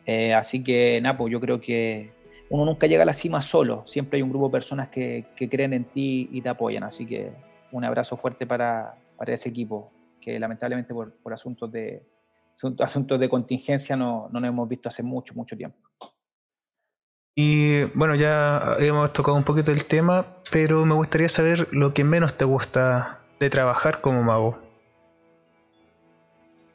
Eh, 0.08 0.32
así 0.32 0.64
que, 0.64 0.98
Napo, 1.02 1.28
yo 1.28 1.38
creo 1.38 1.60
que 1.60 2.10
uno 2.48 2.64
nunca 2.64 2.86
llega 2.86 3.02
a 3.02 3.06
la 3.06 3.12
cima 3.12 3.42
solo, 3.42 3.82
siempre 3.84 4.16
hay 4.16 4.22
un 4.22 4.30
grupo 4.30 4.46
de 4.46 4.52
personas 4.52 4.88
que, 4.88 5.26
creen 5.36 5.74
en 5.74 5.84
ti 5.84 6.30
y 6.32 6.40
te 6.40 6.48
apoyan, 6.48 6.82
así 6.82 7.04
que 7.04 7.30
un 7.72 7.84
abrazo 7.84 8.16
fuerte 8.16 8.46
para, 8.46 8.96
ese 9.26 9.50
equipo, 9.50 9.92
que 10.18 10.38
lamentablemente 10.38 10.94
por, 10.94 11.12
por 11.12 11.34
asuntos, 11.34 11.70
de, 11.70 12.06
asuntos 12.80 13.20
de 13.20 13.28
contingencia 13.28 13.96
no, 13.96 14.30
no 14.32 14.40
nos 14.40 14.48
hemos 14.48 14.66
visto 14.66 14.88
hace 14.88 15.02
mucho, 15.02 15.34
mucho 15.34 15.54
tiempo. 15.54 15.76
Y 17.34 17.84
bueno, 17.94 18.14
ya 18.14 18.76
hemos 18.78 19.12
tocado 19.12 19.36
un 19.36 19.44
poquito 19.44 19.72
el 19.72 19.84
tema, 19.84 20.38
pero 20.50 20.86
me 20.86 20.94
gustaría 20.94 21.28
saber 21.28 21.68
lo 21.70 21.92
que 21.92 22.04
menos 22.04 22.38
te 22.38 22.46
gusta 22.46 23.20
de 23.38 23.50
trabajar 23.50 24.00
como 24.00 24.22
mago. 24.22 24.67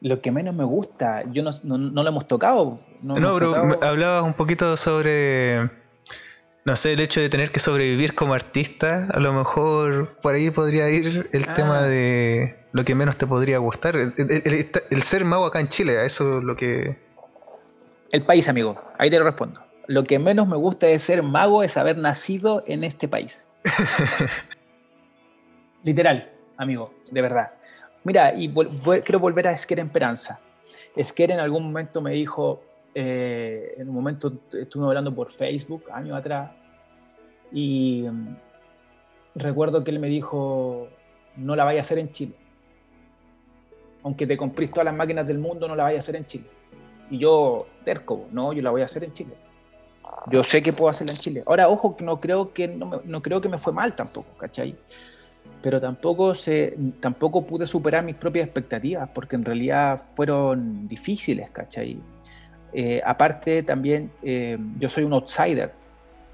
Lo 0.04 0.22
que 0.22 0.32
menos 0.32 0.54
me 0.54 0.64
gusta, 0.64 1.24
yo 1.32 1.42
no, 1.44 1.50
no, 1.64 2.04
lo 2.04 2.08
hemos 2.08 2.28
tocado. 2.28 2.80
No, 3.02 3.16
pero 3.16 3.84
hablabas 3.84 4.24
un 4.24 4.34
poquito 4.34 4.78
sobre, 4.78 5.72
no 6.66 6.76
sé, 6.76 6.94
el 6.94 7.00
hecho 7.00 7.22
de 7.22 7.30
tener 7.30 7.52
que 7.52 7.60
sobrevivir 7.60 8.14
como 8.14 8.34
artista. 8.34 9.08
A 9.12 9.20
lo 9.20 9.34
mejor 9.34 10.18
por 10.22 10.36
ahí 10.36 10.52
podría 10.52 10.90
ir 10.90 11.30
el 11.32 11.46
ah. 11.48 11.54
tema 11.56 11.82
de 11.82 12.60
lo 12.74 12.86
que 12.86 12.94
menos 12.94 13.18
te 13.18 13.26
podría 13.26 13.58
gustar. 13.58 13.96
El, 13.96 15.02
ser 15.02 15.26
mago 15.26 15.46
acá 15.46 15.60
en 15.60 15.70
Chile, 15.70 16.06
eso 16.06 16.38
es 16.38 16.44
lo 16.44 16.56
que... 16.56 17.02
El 18.12 18.24
país, 18.24 18.48
amigo, 18.48 18.80
ahí 19.00 19.10
te 19.10 19.18
lo 19.18 19.24
respondo 19.24 19.64
lo 19.88 20.04
que 20.04 20.20
menos 20.20 20.48
me 20.48 20.56
gusta 20.56 20.88
de 20.88 21.00
ser 21.00 21.24
mago 21.24 21.64
es 21.64 21.78
haber 21.78 21.98
nacido 21.98 22.64
en 22.68 22.84
este 22.84 23.08
país. 23.08 23.48
Literal, 25.84 26.32
amigo, 26.58 26.94
de 27.12 27.22
verdad. 27.22 27.52
Mira, 28.04 28.34
y 28.36 28.52
quiero 28.52 29.20
volver 29.20 29.48
a 29.48 29.52
Esquer 29.52 29.80
Esperanza. 29.80 30.40
Esquer 30.96 31.32
en 31.32 31.40
algún 31.40 31.64
momento 31.64 32.02
me 32.02 32.12
dijo, 32.12 32.62
eh, 32.94 33.76
en 33.78 33.90
un 33.90 33.96
momento 33.96 34.34
estuve 34.52 34.86
hablando 34.86 35.14
por 35.14 35.32
Facebook, 35.32 35.86
años 35.92 36.18
atrás, 36.18 36.52
y 37.52 38.04
mm, 38.04 38.36
recuerdo 39.36 39.84
que 39.84 39.92
él 39.92 40.00
me 40.00 40.08
dijo, 40.08 40.90
no 41.38 41.56
la 41.56 41.64
vaya 41.64 41.80
a 41.80 41.82
hacer 41.82 42.00
en 42.00 42.12
Chile. 42.12 42.36
Aunque 44.04 44.28
te 44.28 44.36
comprís 44.36 44.70
todas 44.70 44.86
las 44.86 44.96
máquinas 44.96 45.26
del 45.26 45.40
mundo, 45.40 45.68
no 45.68 45.76
la 45.76 45.84
vaya 45.84 45.98
a 45.98 46.00
hacer 46.00 46.16
en 46.18 46.26
Chile. 46.26 46.46
Y 47.10 47.20
yo, 47.20 47.68
terco, 47.86 48.28
no, 48.32 48.54
yo 48.54 48.62
la 48.62 48.72
voy 48.72 48.82
a 48.82 48.86
hacer 48.86 49.04
en 49.06 49.14
Chile. 49.14 49.34
Yo 50.28 50.44
sé 50.44 50.62
que 50.62 50.74
puedo 50.74 50.90
hacerla 50.90 51.14
en 51.14 51.20
Chile. 51.20 51.44
Ahora, 51.46 51.70
ojo, 51.70 51.96
no 52.00 52.20
creo 52.20 52.54
que, 52.54 52.68
no, 52.68 53.02
no 53.04 53.22
creo 53.22 53.40
que 53.40 53.50
me 53.50 53.58
fue 53.58 53.72
mal 53.72 53.96
tampoco, 53.96 54.38
¿cachai? 54.38 54.76
Pero 55.62 55.80
tampoco, 55.80 56.36
se, 56.36 56.78
tampoco 57.00 57.46
pude 57.46 57.66
superar 57.66 58.04
mis 58.04 58.16
propias 58.16 58.46
expectativas, 58.46 59.10
porque 59.14 59.36
en 59.36 59.46
realidad 59.46 60.02
fueron 60.14 60.88
difíciles, 60.88 61.50
¿cachai? 61.52 62.00
Eh, 62.74 63.02
aparte, 63.06 63.64
también 63.64 64.12
eh, 64.24 64.58
yo 64.80 64.90
soy 64.90 65.04
un 65.04 65.14
outsider. 65.14 65.72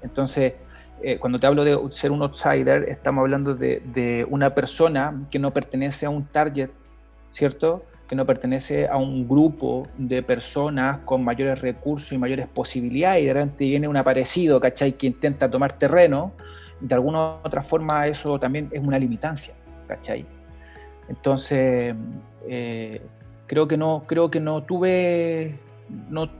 Entonces, 0.02 0.54
eh, 1.02 1.18
cuando 1.18 1.38
te 1.38 1.46
hablo 1.46 1.64
de 1.64 1.78
ser 1.90 2.10
un 2.10 2.22
outsider, 2.22 2.84
estamos 2.88 3.22
hablando 3.22 3.54
de, 3.54 3.80
de, 3.92 4.26
una 4.28 4.54
persona 4.54 5.26
que 5.30 5.38
no 5.38 5.52
pertenece 5.52 6.06
a 6.06 6.10
un 6.10 6.26
target, 6.26 6.70
¿cierto? 7.30 7.84
que 8.10 8.16
no 8.16 8.26
pertenece 8.26 8.88
a 8.88 8.96
un 8.96 9.28
grupo 9.28 9.86
de 9.96 10.20
personas 10.24 10.98
con 11.04 11.22
mayores 11.22 11.60
recursos 11.60 12.10
y 12.10 12.18
mayores 12.18 12.48
posibilidades 12.48 13.22
y 13.22 13.26
de 13.26 13.32
repente 13.32 13.64
viene 13.66 13.86
un 13.86 13.96
aparecido, 13.96 14.58
¿cachai? 14.58 14.94
Que 14.94 15.06
intenta 15.06 15.48
tomar 15.48 15.74
terreno, 15.74 16.32
de 16.80 16.94
alguna 16.94 17.18
u 17.18 17.38
otra 17.42 17.62
forma 17.62 18.06
eso 18.06 18.38
también 18.38 18.68
es 18.72 18.80
una 18.80 18.98
limitancia, 18.98 19.54
¿cachai? 19.86 20.26
Entonces, 21.08 21.94
eh, 22.48 23.02
creo 23.46 23.66
que 23.68 23.76
no, 23.76 24.04
creo 24.06 24.30
que 24.30 24.40
no 24.40 24.62
tuve, 24.62 25.58
no, 26.08 26.30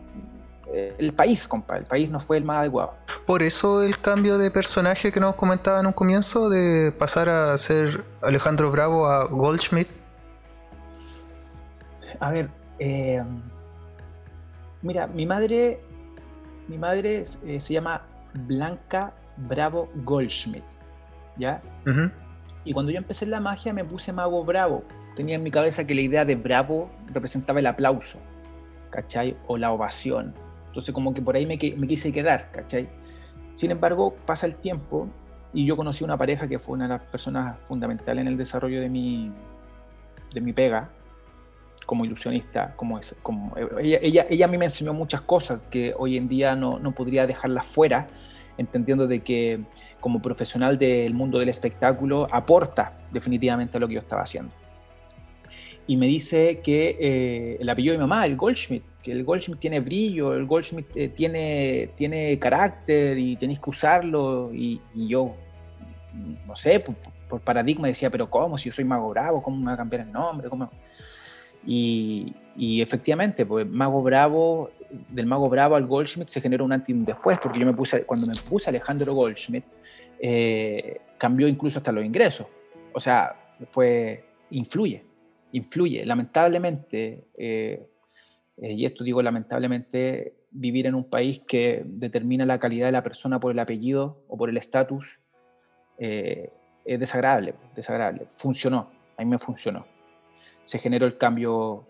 el 0.73 1.13
país, 1.13 1.49
compa, 1.49 1.77
el 1.77 1.85
país 1.85 2.11
no 2.11 2.21
fue 2.21 2.37
el 2.37 2.45
más 2.45 2.59
adecuado. 2.59 2.95
Por 3.27 3.43
eso 3.43 3.83
el 3.83 4.01
cambio 4.01 4.39
de 4.39 4.51
personaje 4.51 5.11
que 5.11 5.19
nos 5.19 5.35
comentaba 5.35 5.81
en 5.81 5.87
un 5.87 5.93
comienzo, 5.93 6.49
de 6.49 6.93
pasar 6.93 7.29
a 7.29 7.59
ser 7.59 8.05
Alejandro 8.23 8.71
Bravo 8.71 9.07
a 9.07 9.27
Goldschmidt, 9.27 9.89
a 12.21 12.31
ver, 12.31 12.51
eh, 12.79 13.23
mira, 14.83 15.07
mi 15.07 15.25
madre, 15.25 15.81
mi 16.69 16.77
madre 16.77 17.25
eh, 17.47 17.61
se 17.61 17.73
llama 17.73 18.03
Blanca 18.35 19.15
Bravo 19.37 19.89
Goldschmidt, 20.05 20.65
¿ya? 21.37 21.63
Y 22.65 22.73
cuando 22.73 22.93
yo 22.93 22.99
empecé 22.99 23.25
en 23.25 23.31
la 23.31 23.41
magia 23.41 23.73
me 23.73 23.85
puse 23.85 24.13
mago 24.13 24.45
bravo. 24.45 24.85
Tenía 25.17 25.37
en 25.37 25.43
mi 25.43 25.51
cabeza 25.51 25.87
que 25.87 25.95
la 25.95 26.03
idea 26.03 26.25
de 26.25 26.37
bravo 26.37 26.91
representaba 27.13 27.61
el 27.61 27.67
aplauso, 27.67 28.19
¿cachai? 28.91 29.37
O 29.47 29.57
la 29.57 29.73
ovación. 29.73 30.35
Entonces 30.67 30.95
como 30.95 31.15
que 31.15 31.23
por 31.23 31.37
ahí 31.37 31.47
me, 31.47 31.59
me 31.77 31.87
quise 31.87 32.13
quedar, 32.13 32.51
¿cachai? 32.53 32.89
Sin 33.55 33.71
embargo, 33.71 34.15
pasa 34.27 34.47
el 34.47 34.57
tiempo 34.57 35.09
y 35.53 35.67
yo 35.67 35.77
conocí 35.77 36.05
una 36.05 36.17
pareja 36.17 36.47
que 36.49 36.59
fue 36.59 36.75
una 36.75 36.85
de 36.85 36.91
las 36.91 37.03
personas 37.03 37.59
fundamentales 37.63 38.23
en 38.23 38.29
el 38.29 38.37
desarrollo 38.37 38.81
de 38.81 38.89
mi, 38.89 39.33
de 40.33 40.41
mi 40.41 40.53
pega, 40.53 40.91
como 41.91 42.05
ilusionista, 42.05 42.73
como, 42.77 43.01
es, 43.01 43.17
como 43.21 43.53
ella, 43.81 43.99
ella, 44.01 44.25
ella, 44.31 44.45
a 44.45 44.49
mí 44.49 44.57
me 44.57 44.67
enseñó 44.67 44.95
muchas 44.95 45.23
cosas 45.23 45.61
que 45.73 45.93
hoy 45.99 46.17
en 46.17 46.29
día 46.29 46.55
no, 46.55 46.79
no 46.79 46.95
podría 46.95 47.27
dejarlas 47.27 47.67
fuera, 47.67 48.07
entendiendo 48.59 49.09
de 49.09 49.25
que 49.25 49.59
como 49.99 50.23
profesional 50.23 50.79
del 50.79 51.15
mundo 51.15 51.41
del 51.41 51.49
espectáculo 51.49 52.29
aporta 52.31 52.97
definitivamente 53.11 53.77
a 53.77 53.81
lo 53.81 53.89
que 53.89 53.95
yo 53.95 54.01
estaba 54.03 54.23
haciendo. 54.23 54.53
Y 55.89 55.97
me 55.97 56.07
dice 56.07 56.61
que 56.63 56.97
eh, 57.01 57.59
el 57.61 57.69
apellido 57.69 57.95
de 57.95 57.99
mi 57.99 58.03
mamá, 58.03 58.25
el 58.25 58.37
Goldschmidt, 58.37 58.85
que 59.03 59.11
el 59.11 59.25
Goldschmidt 59.25 59.59
tiene 59.59 59.81
brillo, 59.81 60.33
el 60.35 60.47
Goldschmidt 60.47 60.97
eh, 60.97 61.09
tiene, 61.09 61.91
tiene 61.97 62.39
carácter 62.39 63.19
y 63.19 63.35
tenéis 63.35 63.59
que 63.59 63.69
usarlo. 63.69 64.53
Y, 64.55 64.81
yo, 64.95 65.35
no 66.47 66.55
sé, 66.55 66.79
por, 66.79 66.95
por, 67.29 67.41
paradigma 67.41 67.89
decía, 67.89 68.11
pero 68.11 68.31
¿cómo? 68.31 68.57
Si 68.59 68.69
yo 68.69 68.73
soy 68.77 68.85
Mago 68.85 69.09
Bravo, 69.09 69.43
¿cómo 69.43 69.57
me 69.57 69.67
va 69.67 69.73
a 69.73 69.77
cambiar 69.77 70.03
el 70.03 70.13
nombre? 70.13 70.49
¿Cómo? 70.49 70.71
Y, 71.67 72.35
efectivamente, 72.81 73.47
pues 73.47 73.67
Mago 73.67 74.03
Bravo, 74.03 74.71
del 75.09 75.27
Mago 75.27 75.49
Bravo 75.49 75.77
al 75.77 75.87
Goldschmidt 75.87 76.29
se 76.29 76.41
generó 76.41 76.65
un 76.65 76.73
antes 76.73 76.89
y 76.89 76.93
un 76.93 77.05
después, 77.05 77.39
porque 77.43 77.59
yo 77.61 77.67
me 77.67 77.75
puse, 77.75 78.05
cuando 78.05 78.27
me 78.27 78.33
puse 78.49 78.71
Alejandro 78.71 79.15
Goldschmidt, 79.15 79.65
eh, 80.19 81.01
cambió 81.19 81.49
incluso 81.49 81.79
hasta 81.79 81.93
los 81.93 82.05
ingresos. 82.05 82.47
O 82.93 83.01
sea, 83.01 83.37
fue, 83.67 84.25
influye, 84.51 85.05
influye. 85.53 86.05
Lamentablemente, 86.05 87.25
eh, 87.37 87.87
eh, 88.57 88.73
y 88.73 88.85
esto 88.85 89.05
digo 89.05 89.23
lamentablemente, 89.23 90.35
vivir 90.51 90.87
en 90.87 90.95
un 90.95 91.05
país 91.05 91.41
que 91.47 91.83
determina 91.87 92.45
la 92.45 92.59
calidad 92.59 92.87
de 92.87 92.93
la 92.93 93.03
persona 93.03 93.39
por 93.39 93.53
el 93.53 93.59
apellido 93.59 94.25
o 94.29 94.37
por 94.37 94.51
el 94.51 94.57
estatus 94.57 95.21
es 96.03 96.99
desagradable, 96.99 97.55
desagradable. 97.75 98.27
Funcionó, 98.31 98.91
a 99.19 99.23
mí 99.23 99.29
me 99.29 99.39
funcionó. 99.39 99.87
Se 100.71 100.79
generó 100.79 101.05
el 101.05 101.19
cambio 101.19 101.85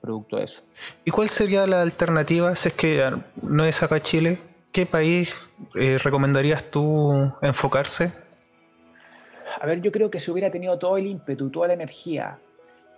producto 0.00 0.38
de 0.38 0.44
eso. 0.44 0.62
¿Y 1.04 1.10
cuál 1.10 1.28
sería 1.28 1.66
la 1.66 1.82
alternativa 1.82 2.56
si 2.56 2.68
es 2.68 2.74
que 2.74 3.10
no 3.42 3.62
es 3.66 3.82
acá 3.82 4.00
Chile? 4.00 4.40
¿Qué 4.72 4.86
país 4.86 5.34
eh, 5.74 5.98
recomendarías 5.98 6.70
tú 6.70 7.12
enfocarse? 7.42 8.10
A 9.60 9.66
ver, 9.66 9.82
yo 9.82 9.92
creo 9.92 10.10
que 10.10 10.18
si 10.18 10.30
hubiera 10.30 10.50
tenido 10.50 10.78
todo 10.78 10.96
el 10.96 11.08
ímpetu, 11.08 11.50
toda 11.50 11.68
la 11.68 11.74
energía 11.74 12.38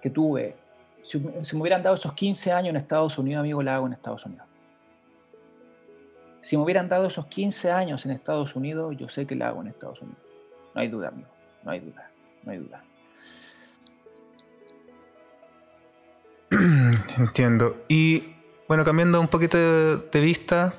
que 0.01 0.09
tuve, 0.09 0.55
si, 1.03 1.18
me 1.18 1.61
hubieran 1.61 1.83
dado 1.83 1.97
esos 1.97 2.12
15 2.12 2.53
años 2.53 2.70
en 2.70 2.77
Estados 2.77 3.18
Unidos, 3.18 3.40
amigo, 3.40 3.61
la 3.61 3.75
hago 3.75 3.88
en 3.88 3.94
Estados 3.94 4.25
Unidos. 4.27 4.47
Si 6.42 6.57
me 6.57 6.62
hubieran 6.62 6.88
dado 6.88 7.09
esos 7.09 7.27
15 7.27 7.73
años 7.73 8.07
en 8.07 8.12
Estados 8.12 8.55
Unidos, 8.55 8.94
yo 8.97 9.09
sé 9.09 9.27
que 9.27 9.35
la 9.35 9.49
hago 9.49 9.62
en 9.62 9.66
Estados 9.66 10.01
Unidos. 10.01 10.23
No 10.77 10.81
hay 10.81 10.87
duda, 10.87 11.09
amigo. 11.09 11.29
No 11.64 11.73
hay 11.73 11.81
duda. 11.81 12.09
No 12.44 12.53
hay 12.53 12.59
duda. 12.59 12.85
Entiendo. 17.16 17.85
Y 17.88 18.35
bueno, 18.68 18.85
cambiando 18.85 19.20
un 19.20 19.29
poquito 19.29 19.59
de, 19.59 20.20
vista, 20.20 20.74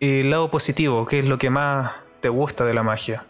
el 0.00 0.30
lado 0.30 0.50
positivo, 0.50 1.06
¿qué 1.06 1.20
es 1.20 1.24
lo 1.24 1.38
que 1.38 1.50
más 1.50 1.92
te 2.20 2.28
gusta 2.28 2.64
de 2.64 2.74
la 2.74 2.82
magia? 2.82 3.24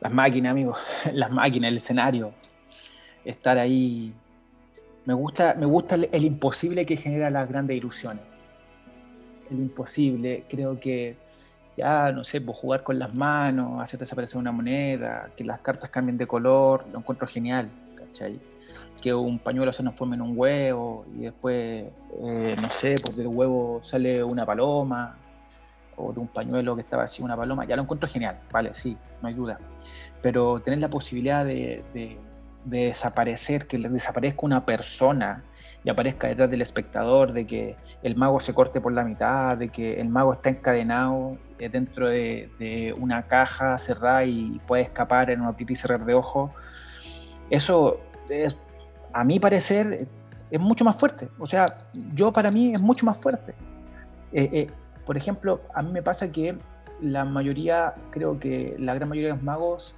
Las 0.00 0.12
máquinas, 0.12 0.52
amigo. 0.52 0.74
Las 1.12 1.30
máquinas, 1.30 1.68
el 1.70 1.76
escenario. 1.76 2.32
Estar 3.24 3.58
ahí. 3.58 4.14
Me 5.04 5.14
gusta, 5.14 5.56
me 5.58 5.66
gusta 5.66 5.96
el, 5.96 6.24
imposible 6.24 6.86
que 6.86 6.96
genera 6.96 7.28
las 7.30 7.48
grandes 7.48 7.76
ilusiones. 7.76 8.22
El 9.50 9.58
imposible, 9.58 10.44
creo 10.48 10.78
que 10.78 11.16
ya, 11.76 12.12
no 12.12 12.24
sé, 12.24 12.40
pues 12.40 12.56
jugar 12.56 12.82
con 12.82 12.98
las 12.98 13.12
manos, 13.14 13.82
hacer 13.82 13.98
desaparecer 13.98 14.38
una 14.38 14.52
moneda, 14.52 15.30
que 15.36 15.44
las 15.44 15.60
cartas 15.60 15.90
cambien 15.90 16.16
de 16.16 16.26
color, 16.26 16.86
lo 16.92 16.98
encuentro 16.98 17.26
genial, 17.26 17.68
¿cachai? 17.96 18.38
Que 19.00 19.14
un 19.14 19.38
pañuelo 19.38 19.72
se 19.72 19.82
nos 19.82 19.94
forme 19.94 20.16
en 20.16 20.22
un 20.22 20.32
huevo 20.36 21.06
y 21.16 21.22
después, 21.22 21.84
eh, 22.22 22.56
no 22.60 22.70
sé, 22.70 22.96
pues 23.02 23.16
del 23.16 23.28
huevo 23.28 23.80
sale 23.82 24.22
una 24.22 24.44
paloma, 24.44 25.16
o 25.96 26.12
de 26.12 26.20
un 26.20 26.28
pañuelo 26.28 26.74
que 26.74 26.82
estaba 26.82 27.04
así 27.04 27.22
una 27.22 27.36
paloma, 27.36 27.64
ya 27.64 27.76
lo 27.76 27.82
encuentro 27.82 28.08
genial, 28.08 28.40
vale, 28.50 28.74
sí, 28.74 28.96
no 29.22 29.28
hay 29.28 29.34
duda. 29.34 29.58
Pero 30.22 30.60
tener 30.60 30.78
la 30.78 30.88
posibilidad 30.88 31.44
de, 31.44 31.84
de, 31.94 32.18
desaparecer, 32.64 33.66
que 33.66 33.78
desaparezca 33.78 34.40
una 34.42 34.66
persona 34.66 35.44
y 35.82 35.88
aparezca 35.88 36.28
detrás 36.28 36.50
del 36.50 36.60
espectador, 36.60 37.32
de 37.32 37.46
que 37.46 37.76
el 38.02 38.16
mago 38.16 38.38
se 38.38 38.52
corte 38.52 38.82
por 38.82 38.92
la 38.92 39.02
mitad, 39.02 39.56
de 39.56 39.70
que 39.70 39.98
el 39.98 40.10
mago 40.10 40.34
está 40.34 40.50
encadenado 40.50 41.38
eh, 41.58 41.70
dentro 41.70 42.08
de, 42.08 42.94
una 42.98 43.26
caja 43.26 43.78
cerrada 43.78 44.24
y 44.24 44.60
puede 44.66 44.82
escapar 44.82 45.30
en 45.30 45.40
un 45.40 45.46
abrir 45.46 45.70
y 45.70 45.76
cerrar 45.76 46.04
de 46.04 46.12
ojos, 46.12 46.50
eso 47.48 48.00
es, 48.28 48.58
a 49.12 49.24
mi 49.24 49.40
parecer 49.40 50.08
es 50.50 50.60
mucho 50.60 50.84
más 50.84 50.98
fuerte. 50.98 51.28
O 51.38 51.46
sea, 51.46 51.66
yo 52.14 52.32
para 52.32 52.50
mí 52.50 52.74
es 52.74 52.80
mucho 52.80 53.06
más 53.06 53.16
fuerte. 53.16 53.54
Eh, 54.32 54.48
eh, 54.52 54.70
por 55.06 55.16
ejemplo, 55.16 55.60
a 55.74 55.82
mí 55.82 55.92
me 55.92 56.02
pasa 56.02 56.30
que 56.30 56.56
la 57.00 57.24
mayoría, 57.24 57.94
creo 58.10 58.38
que 58.38 58.76
la 58.78 58.94
gran 58.94 59.08
mayoría 59.08 59.30
de 59.30 59.34
los 59.34 59.42
magos, 59.42 59.94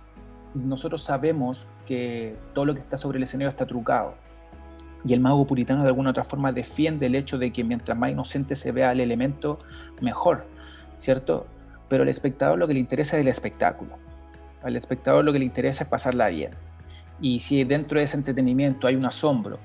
nosotros 0.54 1.02
sabemos 1.02 1.66
que 1.86 2.36
todo 2.54 2.64
lo 2.64 2.74
que 2.74 2.80
está 2.80 2.96
sobre 2.96 3.18
el 3.18 3.24
escenario 3.24 3.50
está 3.50 3.66
trucado. 3.66 4.14
Y 5.04 5.14
el 5.14 5.20
mago 5.20 5.46
puritano 5.46 5.82
de 5.82 5.88
alguna 5.88 6.10
otra 6.10 6.22
forma 6.22 6.52
defiende 6.52 7.06
el 7.06 7.16
hecho 7.16 7.36
de 7.36 7.52
que 7.52 7.64
mientras 7.64 7.98
más 7.98 8.10
inocente 8.10 8.54
se 8.54 8.70
vea 8.70 8.92
el 8.92 9.00
elemento, 9.00 9.58
mejor, 10.00 10.46
¿cierto? 10.96 11.46
Pero 11.88 12.04
al 12.04 12.08
espectador 12.08 12.58
lo 12.58 12.68
que 12.68 12.74
le 12.74 12.80
interesa 12.80 13.16
es 13.16 13.22
el 13.22 13.28
espectáculo. 13.28 13.96
Al 14.62 14.76
espectador 14.76 15.24
lo 15.24 15.32
que 15.32 15.40
le 15.40 15.44
interesa 15.44 15.82
es 15.84 15.90
pasarla 15.90 16.28
bien. 16.28 16.52
Y 17.20 17.40
si 17.40 17.62
dentro 17.64 17.98
de 17.98 18.04
ese 18.04 18.16
entretenimiento 18.16 18.86
hay 18.86 18.96
un 18.96 19.04
asombro, 19.04 19.58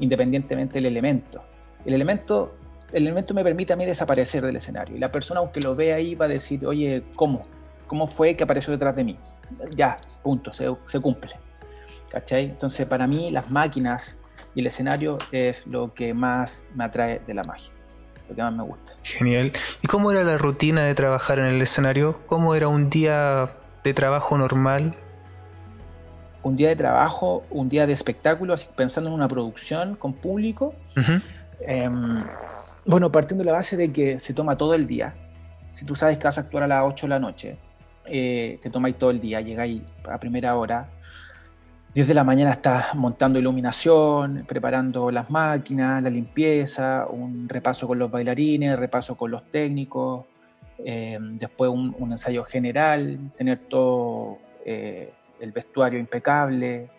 independientemente 0.00 0.74
del 0.74 0.86
elemento, 0.86 1.44
el 1.84 1.94
elemento 1.94 2.54
el 2.94 3.02
elemento 3.02 3.34
me 3.34 3.42
permite 3.42 3.72
a 3.72 3.76
mí 3.76 3.84
desaparecer 3.84 4.44
del 4.46 4.54
escenario. 4.54 4.96
Y 4.96 5.00
la 5.00 5.10
persona, 5.10 5.40
aunque 5.40 5.60
lo 5.60 5.74
vea 5.74 5.96
ahí, 5.96 6.14
va 6.14 6.26
a 6.26 6.28
decir, 6.28 6.64
oye, 6.64 7.02
¿cómo? 7.16 7.42
¿Cómo 7.88 8.06
fue 8.06 8.36
que 8.36 8.44
apareció 8.44 8.72
detrás 8.72 8.94
de 8.94 9.02
mí? 9.02 9.18
Ya, 9.76 9.96
punto, 10.22 10.52
se, 10.52 10.72
se 10.84 11.00
cumple. 11.00 11.32
¿Cachai? 12.08 12.44
Entonces, 12.44 12.86
para 12.86 13.08
mí, 13.08 13.32
las 13.32 13.50
máquinas 13.50 14.16
y 14.54 14.60
el 14.60 14.68
escenario 14.68 15.18
es 15.32 15.66
lo 15.66 15.92
que 15.92 16.14
más 16.14 16.66
me 16.74 16.84
atrae 16.84 17.18
de 17.26 17.34
la 17.34 17.42
magia, 17.42 17.72
lo 18.28 18.36
que 18.36 18.42
más 18.42 18.52
me 18.52 18.62
gusta. 18.62 18.92
Genial. 19.02 19.52
¿Y 19.82 19.88
cómo 19.88 20.12
era 20.12 20.22
la 20.22 20.38
rutina 20.38 20.84
de 20.84 20.94
trabajar 20.94 21.40
en 21.40 21.46
el 21.46 21.60
escenario? 21.60 22.20
¿Cómo 22.26 22.54
era 22.54 22.68
un 22.68 22.90
día 22.90 23.56
de 23.82 23.92
trabajo 23.92 24.38
normal? 24.38 24.96
Un 26.44 26.56
día 26.56 26.68
de 26.68 26.76
trabajo, 26.76 27.42
un 27.50 27.68
día 27.68 27.86
de 27.86 27.92
espectáculo, 27.92 28.54
así, 28.54 28.68
pensando 28.76 29.10
en 29.10 29.14
una 29.14 29.26
producción 29.26 29.96
con 29.96 30.12
público. 30.12 30.74
Bueno, 32.86 33.10
partiendo 33.10 33.42
de 33.42 33.46
la 33.46 33.56
base 33.56 33.76
de 33.76 33.92
que 33.92 34.20
se 34.20 34.34
toma 34.34 34.56
todo 34.56 34.74
el 34.74 34.86
día. 34.86 35.14
Si 35.72 35.86
tú 35.86 35.96
sabes 35.96 36.18
que 36.18 36.24
vas 36.24 36.36
a 36.36 36.42
actuar 36.42 36.64
a 36.64 36.66
las 36.66 36.82
8 36.84 37.06
de 37.06 37.10
la 37.10 37.18
noche, 37.18 37.56
eh, 38.04 38.58
te 38.62 38.68
tomáis 38.68 38.96
todo 38.96 39.10
el 39.10 39.20
día, 39.20 39.40
llegáis 39.40 39.82
a 40.04 40.18
primera 40.18 40.54
hora. 40.56 40.90
10 41.94 42.08
de 42.08 42.14
la 42.14 42.24
mañana 42.24 42.50
estás 42.50 42.94
montando 42.94 43.38
iluminación, 43.38 44.44
preparando 44.46 45.10
las 45.10 45.30
máquinas, 45.30 46.02
la 46.02 46.10
limpieza, 46.10 47.06
un 47.08 47.48
repaso 47.48 47.86
con 47.86 47.98
los 47.98 48.10
bailarines, 48.10 48.78
repaso 48.78 49.16
con 49.16 49.30
los 49.30 49.50
técnicos, 49.50 50.26
eh, 50.78 51.18
después 51.20 51.70
un, 51.70 51.94
ensayo 52.10 52.44
general, 52.44 53.18
tener 53.36 53.60
todo 53.60 54.38
eh, 54.66 55.12
el 55.40 55.52
vestuario 55.52 55.98
impecable, 55.98 56.90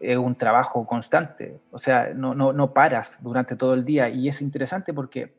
es 0.00 0.16
un 0.16 0.34
trabajo 0.36 0.86
constante, 0.86 1.60
o 1.70 1.78
sea, 1.78 2.12
no, 2.14 2.34
no, 2.34 2.52
no, 2.52 2.72
paras 2.72 3.18
durante 3.22 3.56
todo 3.56 3.74
el 3.74 3.84
día. 3.84 4.08
Y 4.08 4.28
es 4.28 4.40
interesante 4.42 4.94
porque 4.94 5.38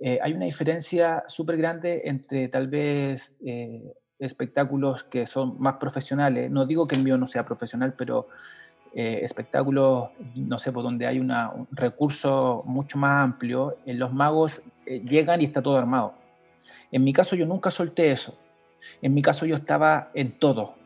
eh, 0.00 0.18
hay 0.22 0.32
una 0.32 0.46
diferencia 0.46 1.24
súper 1.28 1.56
grande 1.56 2.02
entre 2.04 2.48
tal 2.48 2.68
vez 2.68 3.36
eh, 3.44 3.94
espectáculos 4.18 5.04
que 5.04 5.26
son 5.26 5.60
más 5.60 5.74
profesionales, 5.74 6.50
no 6.50 6.64
digo 6.64 6.86
que 6.86 6.96
el 6.96 7.02
mío 7.02 7.18
no 7.18 7.26
sea 7.26 7.44
profesional, 7.44 7.94
pero 7.96 8.28
eh, 8.94 9.20
espectáculos, 9.22 10.10
no 10.36 10.58
sé, 10.58 10.72
por 10.72 10.82
donde 10.82 11.06
hay 11.06 11.18
una, 11.18 11.50
un 11.50 11.68
recurso 11.70 12.62
mucho 12.66 12.98
más 12.98 13.24
amplio, 13.24 13.78
en 13.86 13.98
los 13.98 14.12
magos 14.12 14.62
llegan 14.86 15.40
y 15.40 15.44
está 15.44 15.62
todo 15.62 15.76
armado. 15.76 16.14
En 16.90 17.04
mi 17.04 17.12
caso 17.12 17.36
yo 17.36 17.46
nunca 17.46 17.70
solté 17.70 18.12
eso, 18.12 18.38
en 19.00 19.14
mi 19.14 19.22
caso 19.22 19.46
yo 19.46 19.56
estaba 19.56 20.10
en 20.14 20.32
todo, 20.32 20.76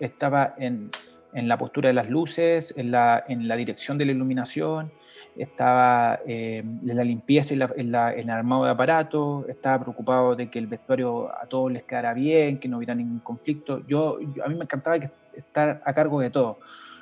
estaba 0.00 0.54
en 0.58 0.90
en 1.32 1.48
la 1.48 1.58
postura 1.58 1.88
de 1.88 1.94
las 1.94 2.08
luces, 2.08 2.74
en 2.76 2.90
la, 2.90 3.24
en 3.28 3.48
la 3.48 3.56
dirección 3.56 3.98
de 3.98 4.06
la 4.06 4.12
iluminación, 4.12 4.92
estaba 5.36 6.20
eh, 6.26 6.58
en 6.58 6.96
la 6.96 7.04
limpieza 7.04 7.54
y 7.54 7.60
en, 7.62 7.94
el 7.94 8.30
armado 8.30 8.64
de 8.64 8.70
aparatos, 8.70 9.48
estaba 9.48 9.82
preocupado 9.82 10.34
de 10.34 10.50
que 10.50 10.58
el 10.58 10.66
vestuario 10.66 11.30
a 11.34 11.46
todos 11.46 11.70
les 11.70 11.84
quedara 11.84 12.12
bien, 12.14 12.58
que 12.58 12.68
no 12.68 12.78
hubiera 12.78 12.94
ningún 12.94 13.20
conflicto. 13.20 13.86
Yo, 13.86 14.18
a 14.44 14.48
mí 14.48 14.54
me 14.54 14.64
encantaba 14.64 14.96
estar 15.34 15.80
a 15.84 15.94
cargo 15.94 16.20
de 16.20 16.30
todo, 16.30 16.58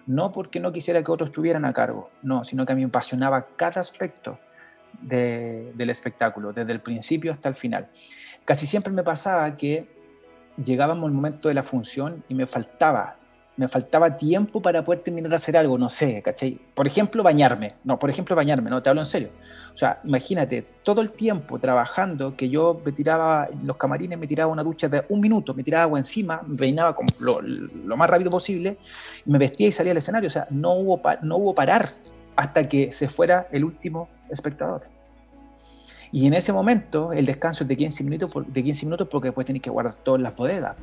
no 0.07 0.31
porque 0.33 0.61
no 0.61 0.73
quisiera 0.73 1.03
que 1.03 1.11
otros 1.11 1.31
estuvieran 1.31 1.65
a 1.65 1.73
cargo, 1.73 2.11
no, 2.23 2.45
sino 2.45 2.67
que 2.67 2.73
a 2.73 2.77
mí 2.77 2.83
me 2.83 2.89
apasionaba 2.89 3.47
cada 3.57 3.81
aspecto 3.81 4.39
del 5.01 5.91
espectáculo, 5.91 6.53
desde 6.53 6.73
el 6.73 6.81
principio 6.81 7.31
hasta 7.31 7.49
el 7.49 7.55
final. 7.55 7.89
Casi 8.45 8.67
siempre 8.67 8.93
me 8.93 9.03
pasaba 9.03 9.57
que 9.57 9.98
llegábamos 10.63 11.07
al 11.07 11.13
momento 11.13 11.49
de 11.49 11.55
la 11.55 11.63
función 11.63 12.25
y 12.29 12.35
me 12.35 12.47
faltaba 12.47 13.19
me 13.59 13.67
faltaba 13.67 14.17
tiempo 14.17 14.63
para 14.63 14.85
poder 14.85 15.01
terminar 15.01 15.31
de 15.31 15.35
hacer 15.35 15.57
algo, 15.57 15.77
no 15.77 15.91
sé, 15.91 16.23
¿cachai? 16.23 16.61
Por 16.75 16.87
ejemplo, 16.87 17.25
bañarme, 17.25 17.75
no, 17.83 17.99
por 17.99 18.09
ejemplo, 18.09 18.37
bañarme, 18.37 18.71
no, 18.71 18.81
te 18.81 18.89
hablo 18.89 19.01
en 19.01 19.07
serio. 19.07 19.31
O 19.75 19.77
sea, 19.77 20.01
imagínate, 20.05 20.65
todo 20.85 21.01
el 21.01 21.11
tiempo 21.11 21.59
trabajando, 21.59 22.37
que 22.37 22.49
yo 22.49 22.81
me 22.85 22.93
tiraba, 22.93 23.49
los 23.65 23.77
camarines 23.77 24.17
me 24.17 24.29
tiraba 24.29 24.53
una 24.53 24.63
ducha 24.63 24.89
de 24.89 25.05
un 25.09 25.21
minuto, 25.21 25.55
me 25.55 25.65
tiraba 25.65 25.83
agua 25.83 25.99
encima, 25.99 26.41
me 26.47 26.57
peinaba 26.57 26.95
como 26.95 27.09
lo, 27.19 27.97
más 27.97 28.09
rápido 28.09 28.31
posible, 28.31 28.79
me 29.27 29.39
vestía 29.39 29.67
y 29.67 29.73
salía 29.73 29.91
al 29.91 29.99
escenario, 29.99 30.29
o 30.29 30.31
sea, 30.31 30.47
no 30.51 30.75
hubo, 30.75 31.03
no 31.23 31.37
hubo 31.39 31.53
parar 31.53 31.91
hasta 32.37 32.69
que 32.69 32.93
se 32.93 33.09
fuera 33.09 33.49
el 33.51 33.65
último 33.65 34.09
espectador. 34.31 34.83
Y 36.13 36.27
en 36.27 36.35
ese 36.35 36.53
momento, 36.53 37.13
el 37.13 37.27
descanso 37.27 37.65
es 37.65 37.69
de 37.69 37.77
15 37.77 38.05
minutos, 38.05 38.33
de 38.47 38.63
15 38.63 38.87
minutos 38.87 39.09
porque 39.11 39.29
después 39.29 39.47
tenés 39.47 39.63
que 39.63 39.71
guardar 39.71 39.95
todas 39.95 40.21
las 40.21 40.35
bodegas. 40.35 40.77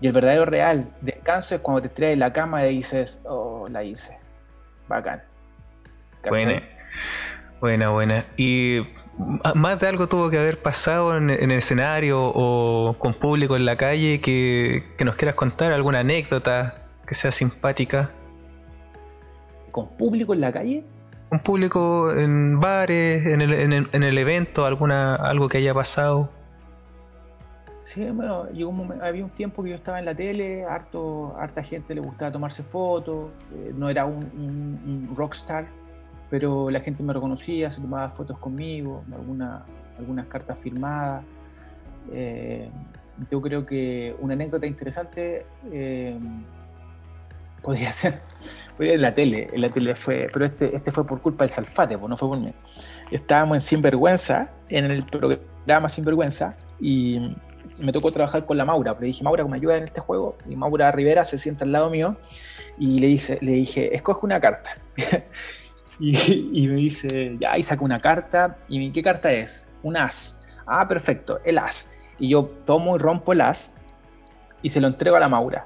Y 0.00 0.06
el 0.06 0.12
verdadero 0.12 0.44
real 0.44 0.88
descanso 1.00 1.54
es 1.54 1.60
cuando 1.60 1.82
te 1.82 1.88
traes 1.88 2.18
la 2.18 2.32
cama 2.32 2.66
y 2.66 2.76
dices, 2.76 3.22
oh, 3.24 3.68
la 3.70 3.84
hice. 3.84 4.18
Bacán. 4.88 5.22
Buena, 6.28 6.62
buena, 7.60 7.90
buena. 7.90 8.26
Y 8.36 8.80
más 9.54 9.78
de 9.80 9.86
algo 9.86 10.08
tuvo 10.08 10.30
que 10.30 10.38
haber 10.38 10.60
pasado 10.60 11.16
en, 11.16 11.30
el 11.30 11.50
escenario 11.52 12.32
o 12.34 12.96
con 12.98 13.14
público 13.14 13.56
en 13.56 13.64
la 13.64 13.76
calle 13.76 14.20
que, 14.20 14.84
que, 14.96 15.04
nos 15.04 15.14
quieras 15.16 15.34
contar, 15.34 15.72
alguna 15.72 16.00
anécdota 16.00 16.82
que 17.06 17.14
sea 17.14 17.30
simpática. 17.30 18.10
¿Con 19.70 19.88
público 19.96 20.34
en 20.34 20.40
la 20.40 20.52
calle? 20.52 20.84
Un 21.32 21.38
público 21.38 22.14
en 22.14 22.60
bares, 22.60 23.24
en 23.24 23.40
el, 23.40 23.54
en 23.54 23.72
el, 23.72 23.88
en 23.92 24.02
el 24.02 24.18
evento, 24.18 24.66
alguna, 24.66 25.14
algo 25.14 25.48
que 25.48 25.56
haya 25.56 25.72
pasado. 25.72 26.28
Sí, 27.80 28.04
bueno, 28.10 28.50
llegó 28.50 28.68
un 28.68 28.76
momento, 28.76 29.02
había 29.02 29.24
un 29.24 29.30
tiempo 29.30 29.62
que 29.62 29.70
yo 29.70 29.76
estaba 29.76 29.98
en 29.98 30.04
la 30.04 30.14
tele, 30.14 30.66
harto, 30.66 31.34
harta 31.38 31.62
gente 31.62 31.94
le 31.94 32.02
gustaba 32.02 32.30
tomarse 32.30 32.62
fotos, 32.62 33.30
eh, 33.54 33.72
no 33.74 33.88
era 33.88 34.04
un, 34.04 34.24
un, 34.24 35.16
rockstar, 35.16 35.68
pero 36.28 36.68
la 36.68 36.80
gente 36.80 37.02
me 37.02 37.14
reconocía, 37.14 37.70
se 37.70 37.80
tomaba 37.80 38.10
fotos 38.10 38.38
conmigo, 38.38 39.02
alguna, 39.10 39.62
algunas 39.98 40.26
cartas 40.26 40.58
firmadas. 40.58 41.24
Eh, 42.12 42.68
yo 43.30 43.40
creo 43.40 43.64
que 43.64 44.14
una 44.20 44.34
anécdota 44.34 44.66
interesante 44.66 45.46
eh, 45.72 46.18
podría 47.62 47.92
ser, 47.92 48.20
en 48.78 49.00
la 49.00 49.14
tele, 49.14 49.48
en 49.52 49.60
la 49.60 49.68
tele 49.68 49.94
fue, 49.94 50.28
pero 50.32 50.44
este, 50.44 50.74
este 50.74 50.90
fue 50.92 51.06
por 51.06 51.20
culpa 51.20 51.44
del 51.44 51.50
Salfate, 51.50 51.98
pues 51.98 52.08
no 52.08 52.16
fue 52.16 52.28
por 52.28 52.38
mí. 52.38 52.52
Estábamos 53.10 53.56
en 53.56 53.62
Sinvergüenza, 53.62 54.50
en 54.68 54.90
el 54.90 55.04
programa 55.04 55.88
Sinvergüenza, 55.88 56.56
y 56.80 57.34
me 57.78 57.92
tocó 57.92 58.12
trabajar 58.12 58.46
con 58.46 58.56
la 58.56 58.64
Maura. 58.64 58.96
Le 58.98 59.06
dije, 59.06 59.24
Maura, 59.24 59.44
¿me 59.44 59.56
ayuda 59.56 59.76
en 59.76 59.84
este 59.84 60.00
juego? 60.00 60.36
Y 60.48 60.56
Maura 60.56 60.90
Rivera 60.92 61.24
se 61.24 61.38
sienta 61.38 61.64
al 61.64 61.72
lado 61.72 61.90
mío 61.90 62.16
y 62.78 63.00
le, 63.00 63.06
dice, 63.08 63.38
le 63.40 63.52
dije, 63.52 63.94
escoge 63.94 64.24
una 64.24 64.40
carta. 64.40 64.78
y, 65.98 66.68
me 66.68 66.76
dice, 66.76 67.36
ya, 67.38 67.56
y 67.56 67.62
saca 67.62 67.84
una 67.84 68.00
carta. 68.00 68.58
¿Y 68.68 68.90
qué 68.92 69.02
carta 69.02 69.32
es? 69.32 69.72
Un 69.82 69.96
as. 69.96 70.46
Ah, 70.66 70.86
perfecto, 70.88 71.40
el 71.44 71.58
as. 71.58 71.92
Y 72.18 72.30
yo 72.30 72.44
tomo 72.64 72.96
y 72.96 72.98
rompo 72.98 73.32
el 73.32 73.40
as 73.40 73.74
y 74.62 74.70
se 74.70 74.80
lo 74.80 74.88
entrego 74.88 75.16
a 75.16 75.20
la 75.20 75.28
Maura. 75.28 75.64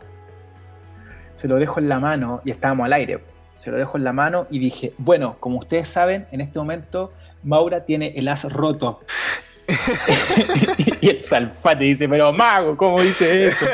Se 1.37 1.47
lo 1.47 1.57
dejo 1.57 1.79
en 1.79 1.89
la 1.89 2.01
mano 2.01 2.41
y 2.45 2.51
estábamos 2.51 2.87
al 2.87 2.95
aire. 2.95 3.21
Se 3.55 3.71
lo 3.71 3.77
dejo 3.77 3.97
en 3.97 4.05
la 4.05 4.13
mano 4.13 4.47
y 4.51 4.59
dije, 4.59 4.93
bueno, 4.99 5.37
como 5.39 5.59
ustedes 5.59 5.89
saben, 5.89 6.27
en 6.33 6.41
este 6.41 6.59
momento 6.59 7.13
Maura 7.45 7.85
tiene 7.85 8.13
el 8.17 8.27
as 8.27 8.53
roto. 8.53 9.01
y 11.01 11.09
el 11.09 11.21
Salfate 11.21 11.85
dice, 11.85 12.09
pero 12.09 12.33
mago, 12.33 12.77
¿cómo 12.77 13.01
dice 13.01 13.47
eso? 13.47 13.67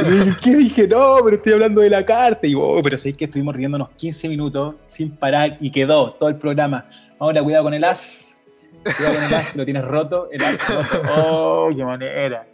Y 0.00 0.34
¿qué 0.42 0.56
dije? 0.56 0.86
No, 0.86 1.16
pero 1.24 1.36
estoy 1.36 1.52
hablando 1.54 1.80
de 1.80 1.90
la 1.90 2.04
carta. 2.04 2.46
Y 2.46 2.54
oh, 2.54 2.80
pero 2.82 2.98
sé 2.98 3.12
que 3.12 3.24
estuvimos 3.24 3.56
riéndonos 3.56 3.88
15 3.90 4.28
minutos 4.28 4.74
sin 4.84 5.16
parar 5.16 5.56
y 5.60 5.70
quedó 5.70 6.12
todo 6.12 6.28
el 6.28 6.36
programa. 6.36 6.86
Ahora 7.18 7.42
cuidado 7.42 7.64
con 7.64 7.74
el 7.74 7.84
as. 7.84 8.42
Cuidado 8.84 9.14
con 9.14 9.24
el 9.24 9.34
as, 9.34 9.52
que 9.52 9.58
lo 9.58 9.64
tienes 9.64 9.84
roto. 9.84 10.28
El 10.30 10.44
as 10.44 10.68
roto. 10.68 11.02
Oh, 11.16 11.68
qué 11.74 11.84
manera. 11.84 12.46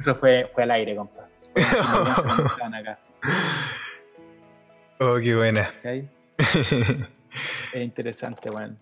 Eso 0.00 0.14
fue, 0.14 0.50
fue 0.54 0.62
al 0.62 0.70
aire, 0.70 0.96
compa. 0.96 1.28
Oh, 4.98 5.16
qué 5.22 5.34
buena. 5.34 5.70
Es 7.72 7.82
interesante, 7.82 8.48
bueno. 8.48 8.76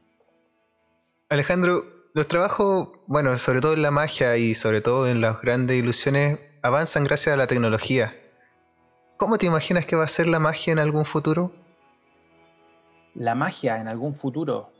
Alejandro, 1.29 1.85
los 2.14 2.29
trabajos, 2.29 2.90
bueno, 3.07 3.37
sobre 3.37 3.61
todo 3.61 3.72
en 3.72 3.83
la 3.83 3.90
magia 3.90 4.37
y 4.37 4.55
sobre 4.55 4.81
todo 4.81 5.09
en 5.09 5.20
las 5.20 5.40
grandes 5.40 5.77
ilusiones, 5.77 6.38
avanzan 6.62 7.03
gracias 7.03 7.35
a 7.35 7.37
la 7.37 7.48
tecnología. 7.48 8.14
¿Cómo 9.16 9.38
te 9.38 9.46
imaginas 9.46 9.87
que 9.87 9.96
va 9.96 10.05
a 10.05 10.09
ser 10.09 10.29
la 10.29 10.38
magia 10.38 10.72
en 10.72 10.79
algún 10.79 11.05
futuro? 11.05 11.53
La 13.14 13.35
magia 13.35 13.81
en 13.81 13.88
algún 13.88 14.14
futuro. 14.14 14.70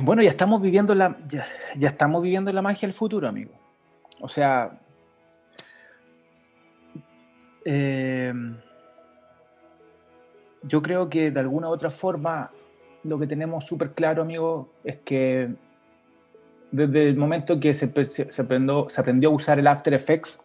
Bueno, 0.00 0.22
ya 0.22 0.30
estamos 0.30 0.62
viviendo 0.62 0.94
la, 0.94 1.16
ya, 1.26 1.88
estamos 1.88 2.22
viviendo 2.22 2.52
la 2.52 2.62
magia 2.62 2.86
del 2.86 2.92
futuro, 2.92 3.26
amigo. 3.26 3.52
O 4.20 4.28
sea, 4.28 4.78
eh, 7.64 8.32
yo 10.68 10.82
creo 10.82 11.08
que 11.08 11.30
de 11.30 11.40
alguna 11.40 11.68
u 11.68 11.72
otra 11.72 11.90
forma 11.90 12.50
lo 13.04 13.18
que 13.18 13.26
tenemos 13.26 13.64
súper 13.66 13.92
claro, 13.92 14.22
amigo, 14.22 14.68
es 14.84 14.98
que 15.04 15.50
desde 16.70 17.08
el 17.08 17.16
momento 17.16 17.58
que 17.58 17.72
se, 17.72 17.90
se, 18.04 18.42
aprendió, 18.42 18.88
se 18.88 19.00
aprendió, 19.00 19.30
a 19.30 19.32
usar 19.32 19.58
el 19.58 19.66
After 19.66 19.94
Effects, 19.94 20.44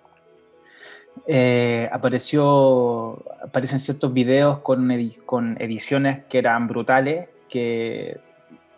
eh, 1.27 1.89
apareció, 1.91 3.23
aparecen 3.43 3.79
ciertos 3.79 4.13
videos 4.13 4.59
con, 4.59 4.89
con 5.25 5.62
ediciones 5.62 6.23
que 6.29 6.38
eran 6.38 6.67
brutales, 6.67 7.27
que 7.49 8.19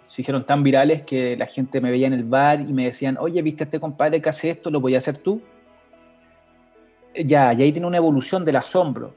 se 0.03 0.21
hicieron 0.21 0.45
tan 0.45 0.63
virales 0.63 1.03
que 1.03 1.37
la 1.37 1.47
gente 1.47 1.81
me 1.81 1.91
veía 1.91 2.07
en 2.07 2.13
el 2.13 2.23
bar 2.23 2.61
y 2.61 2.73
me 2.73 2.85
decían, 2.85 3.17
oye, 3.19 3.41
¿viste 3.41 3.63
a 3.63 3.65
este 3.65 3.79
compadre 3.79 4.21
que 4.21 4.29
hace 4.29 4.49
esto? 4.49 4.69
¿Lo 4.69 4.79
voy 4.79 4.95
a 4.95 4.99
hacer 4.99 5.17
tú? 5.17 5.41
Ya, 7.15 7.53
y 7.53 7.61
ahí 7.61 7.71
tiene 7.71 7.87
una 7.87 7.97
evolución 7.97 8.43
del 8.43 8.57
asombro 8.57 9.13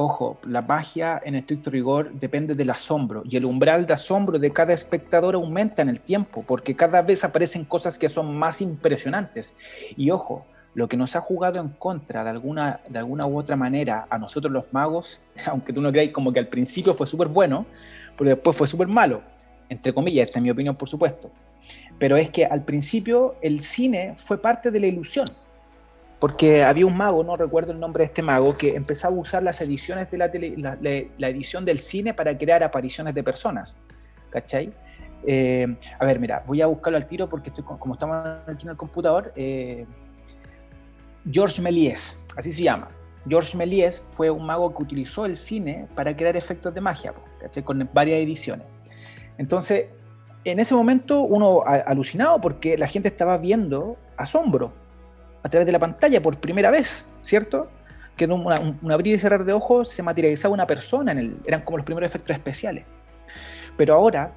Ojo, 0.00 0.38
la 0.46 0.62
magia 0.62 1.20
en 1.24 1.34
estricto 1.34 1.70
rigor 1.70 2.12
depende 2.12 2.54
del 2.54 2.70
asombro 2.70 3.24
y 3.28 3.36
el 3.36 3.44
umbral 3.44 3.84
de 3.84 3.94
asombro 3.94 4.38
de 4.38 4.52
cada 4.52 4.72
espectador 4.72 5.34
aumenta 5.34 5.82
en 5.82 5.88
el 5.88 6.00
tiempo 6.00 6.44
porque 6.46 6.76
cada 6.76 7.02
vez 7.02 7.24
aparecen 7.24 7.64
cosas 7.64 7.98
que 7.98 8.08
son 8.08 8.38
más 8.38 8.60
impresionantes. 8.60 9.56
Y 9.96 10.12
ojo, 10.12 10.46
lo 10.74 10.88
que 10.88 10.96
nos 10.96 11.16
ha 11.16 11.20
jugado 11.20 11.60
en 11.60 11.70
contra 11.70 12.22
de 12.22 12.30
alguna, 12.30 12.78
de 12.88 13.00
alguna 13.00 13.26
u 13.26 13.36
otra 13.36 13.56
manera 13.56 14.06
a 14.08 14.18
nosotros 14.18 14.52
los 14.52 14.72
magos, 14.72 15.20
aunque 15.46 15.72
tú 15.72 15.80
no 15.80 15.90
creáis 15.90 16.12
como 16.12 16.32
que 16.32 16.38
al 16.38 16.46
principio 16.46 16.94
fue 16.94 17.08
súper 17.08 17.26
bueno, 17.26 17.66
pero 18.16 18.30
después 18.30 18.56
fue 18.56 18.68
súper 18.68 18.86
malo, 18.86 19.20
entre 19.68 19.92
comillas, 19.92 20.26
esta 20.26 20.38
es 20.38 20.44
mi 20.44 20.50
opinión 20.50 20.76
por 20.76 20.88
supuesto. 20.88 21.32
Pero 21.98 22.16
es 22.16 22.30
que 22.30 22.46
al 22.46 22.64
principio 22.64 23.34
el 23.42 23.58
cine 23.58 24.14
fue 24.16 24.40
parte 24.40 24.70
de 24.70 24.78
la 24.78 24.86
ilusión 24.86 25.26
porque 26.18 26.64
había 26.64 26.86
un 26.86 26.96
mago, 26.96 27.22
no 27.22 27.36
recuerdo 27.36 27.72
el 27.72 27.78
nombre 27.78 28.02
de 28.02 28.06
este 28.06 28.22
mago, 28.22 28.56
que 28.56 28.74
empezaba 28.74 29.14
a 29.14 29.18
usar 29.18 29.42
las 29.42 29.60
ediciones 29.60 30.10
de 30.10 30.18
la, 30.18 30.30
tele, 30.30 30.54
la, 30.56 31.28
edición 31.28 31.64
del 31.64 31.78
cine 31.78 32.12
para 32.12 32.36
crear 32.36 32.62
apariciones 32.62 33.14
de 33.14 33.22
personas. 33.22 33.78
¿Cachai? 34.30 34.72
Eh, 35.26 35.76
a 35.98 36.04
ver, 36.04 36.18
mira, 36.18 36.42
voy 36.46 36.60
a 36.60 36.66
buscarlo 36.66 36.96
al 36.96 37.06
tiro 37.06 37.28
porque 37.28 37.50
estoy, 37.50 37.64
como 37.64 37.94
estamos 37.94 38.16
aquí 38.46 38.64
en 38.64 38.70
el 38.70 38.76
computador. 38.76 39.32
Eh, 39.36 39.86
Georges 41.30 41.60
Méliès, 41.60 42.18
así 42.36 42.52
se 42.52 42.62
llama. 42.62 42.88
Georges 43.28 43.54
Méliès 43.54 44.00
fue 44.00 44.30
un 44.30 44.44
mago 44.44 44.74
que 44.74 44.82
utilizó 44.82 45.24
el 45.24 45.36
cine 45.36 45.86
para 45.94 46.16
crear 46.16 46.36
efectos 46.36 46.74
de 46.74 46.80
magia, 46.80 47.12
¿cachai? 47.40 47.62
Con 47.62 47.88
varias 47.92 48.18
ediciones. 48.20 48.66
Entonces, 49.36 49.86
en 50.44 50.58
ese 50.58 50.74
momento 50.74 51.20
uno 51.20 51.62
alucinado 51.64 52.40
porque 52.40 52.76
la 52.76 52.86
gente 52.86 53.08
estaba 53.08 53.38
viendo 53.38 53.96
asombro, 54.16 54.72
a 55.42 55.48
través 55.48 55.66
de 55.66 55.72
la 55.72 55.78
pantalla 55.78 56.22
por 56.22 56.38
primera 56.38 56.70
vez, 56.70 57.10
¿cierto? 57.22 57.70
Que 58.16 58.24
en 58.24 58.32
un, 58.32 58.50
abrir 58.90 59.14
y 59.14 59.18
cerrar 59.18 59.44
de 59.44 59.52
ojos 59.52 59.88
se 59.90 60.02
materializaba 60.02 60.52
una 60.52 60.66
persona, 60.66 61.12
en 61.12 61.18
el, 61.18 61.36
eran 61.44 61.62
como 61.62 61.78
los 61.78 61.86
primeros 61.86 62.08
efectos 62.08 62.34
especiales. 62.34 62.84
Pero 63.76 63.94
ahora 63.94 64.32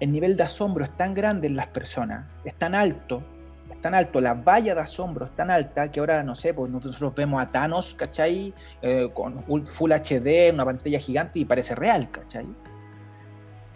el 0.00 0.10
nivel 0.10 0.36
de 0.36 0.42
asombro 0.42 0.84
es 0.84 0.90
tan 0.90 1.14
grande 1.14 1.46
en 1.46 1.56
las 1.56 1.68
personas, 1.68 2.26
es 2.44 2.54
tan 2.54 2.74
alto, 2.74 3.22
es 3.70 3.80
tan 3.80 3.94
alto, 3.94 4.20
la 4.20 4.34
valla 4.34 4.74
de 4.74 4.80
asombro 4.80 5.26
es 5.26 5.36
tan 5.36 5.50
alta 5.50 5.90
que 5.90 6.00
ahora, 6.00 6.22
no 6.22 6.34
sé, 6.34 6.54
pues 6.54 6.70
nosotros 6.70 7.14
vemos 7.14 7.40
a 7.40 7.50
Thanos, 7.50 7.94
¿cachai? 7.94 8.52
Eh, 8.82 9.10
con 9.14 9.66
Full 9.66 9.92
HD, 9.92 10.52
una 10.52 10.64
pantalla 10.64 10.98
gigante 10.98 11.38
y 11.38 11.44
parece 11.44 11.74
real, 11.74 12.10
¿cachai? 12.10 12.46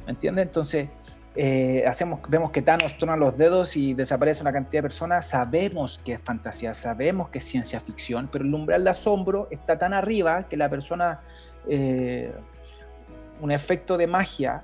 ¿Me 0.04 0.10
entiendes? 0.10 0.46
Entonces, 0.46 0.88
eh, 1.36 1.84
hacemos, 1.86 2.20
vemos 2.28 2.52
que 2.52 2.62
Thanos 2.62 2.96
toma 2.96 3.16
los 3.16 3.36
dedos 3.36 3.76
y 3.76 3.94
desaparece 3.94 4.42
una 4.42 4.52
cantidad 4.52 4.82
de 4.82 4.88
personas, 4.88 5.26
sabemos 5.26 5.98
que 5.98 6.12
es 6.12 6.20
fantasía, 6.20 6.74
sabemos 6.74 7.28
que 7.30 7.38
es 7.38 7.44
ciencia 7.44 7.80
ficción, 7.80 8.28
pero 8.30 8.44
el 8.44 8.54
umbral 8.54 8.84
de 8.84 8.90
asombro 8.90 9.48
está 9.50 9.76
tan 9.78 9.94
arriba 9.94 10.44
que 10.48 10.56
la 10.56 10.68
persona, 10.68 11.22
eh, 11.68 12.32
un 13.40 13.50
efecto 13.50 13.96
de 13.96 14.06
magia, 14.06 14.62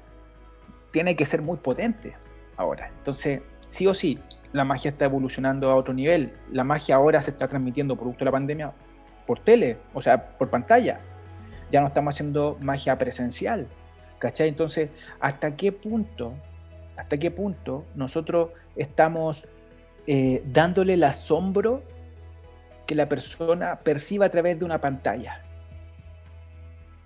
tiene 0.93 1.17
que 1.17 1.27
ser 1.27 1.43
muy 1.43 1.57
potente 1.59 2.17
ahora. 2.57 2.89
Entonces, 2.99 3.43
sí 3.67 3.87
o 3.89 3.95
sí, 3.95 4.21
la 4.53 4.65
magia 4.65 4.91
está 4.91 5.07
evolucionando 5.07 5.71
a 5.71 5.75
otro 5.75 5.93
nivel. 5.93 6.33
La 6.53 6.63
magia 6.63 6.97
ahora 6.97 7.21
se 7.21 7.33
está 7.33 7.49
transmitiendo, 7.49 7.97
producto 7.97 8.21
de 8.21 8.25
la 8.27 8.33
pandemia, 8.33 8.73
por 9.27 9.41
tele, 9.41 9.79
o 9.93 10.01
sea, 10.01 10.39
por 10.39 10.51
pantalla. 10.51 11.01
Ya 11.71 11.81
no 11.81 11.89
estamos 11.89 12.15
haciendo 12.15 12.59
magia 12.61 12.97
presencial. 12.99 13.67
¿Cachai? 14.19 14.49
Entonces, 14.49 14.91
¿hasta 15.19 15.57
qué 15.57 15.73
punto 15.73 16.35
hasta 17.01 17.17
qué 17.17 17.31
punto 17.31 17.87
nosotros 17.95 18.51
estamos 18.77 19.49
eh, 20.07 20.43
dándole 20.45 20.95
el 20.95 21.05
asombro 21.05 21.83
que 22.87 22.95
la 22.95 23.09
persona 23.09 23.81
perciba 23.81 24.27
a 24.27 24.29
través 24.29 24.59
de 24.59 24.67
una 24.67 24.83
pantalla. 24.83 25.43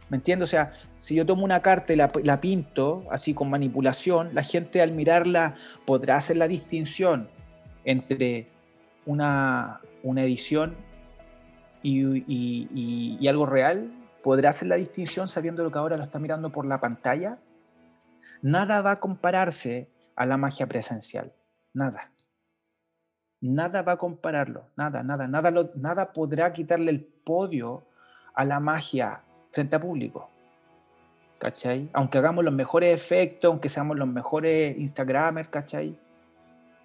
¿Me 0.09 0.17
entiendes? 0.17 0.49
O 0.49 0.51
sea, 0.51 0.73
si 0.99 1.15
yo 1.15 1.25
tomo 1.25 1.45
una 1.45 1.63
carta 1.63 1.93
y 1.93 1.97
la, 1.97 2.41
pinto 2.41 3.05
así 3.09 3.35
con 3.35 3.49
manipulación, 3.51 4.35
la 4.35 4.43
gente 4.43 4.83
al 4.83 4.91
mirarla 4.91 5.55
podrá 5.87 6.17
hacer 6.17 6.39
la 6.39 6.49
distinción 6.49 7.29
entre 7.85 8.49
una, 9.07 9.81
edición 10.03 10.75
y, 11.85 12.25
y, 12.27 13.29
algo 13.29 13.47
real. 13.47 13.93
¿Podrá 14.25 14.51
hacer 14.51 14.67
la 14.67 14.75
distinción 14.75 15.29
sabiendo 15.29 15.63
lo 15.63 15.71
que 15.71 15.79
ahora 15.79 15.97
lo 15.97 16.03
está 16.03 16.19
mirando 16.19 16.51
por 16.51 16.67
la 16.67 16.81
pantalla? 16.81 17.39
Nada 18.45 18.83
va 18.83 18.91
a 18.93 19.01
compararse 19.01 19.91
a 20.17 20.27
la 20.27 20.37
magia 20.37 20.67
presencial. 20.67 21.33
Nada. 21.73 22.13
Nada 23.41 23.81
va 23.81 23.93
a 23.93 23.97
compararlo. 23.97 24.67
Nada, 24.77 25.03
nada, 25.03 25.27
nada, 25.27 25.51
nada 25.75 26.13
podrá 26.13 26.53
quitarle 26.53 26.91
el 26.91 27.03
podio 27.03 27.87
a 28.35 28.45
la 28.45 28.61
magia 28.61 29.23
frente 29.51 29.77
a 29.77 29.81
público. 29.81 30.29
¿cachai? 31.39 31.89
Aunque 31.95 32.19
hagamos 32.19 32.45
los 32.45 32.53
mejores 32.53 32.95
efectos, 32.95 33.51
aunque 33.51 33.71
seamos 33.71 33.97
los 33.97 34.09
mejores 34.09 34.77
Instagramers, 34.77 35.49
¿cachai? 35.49 35.99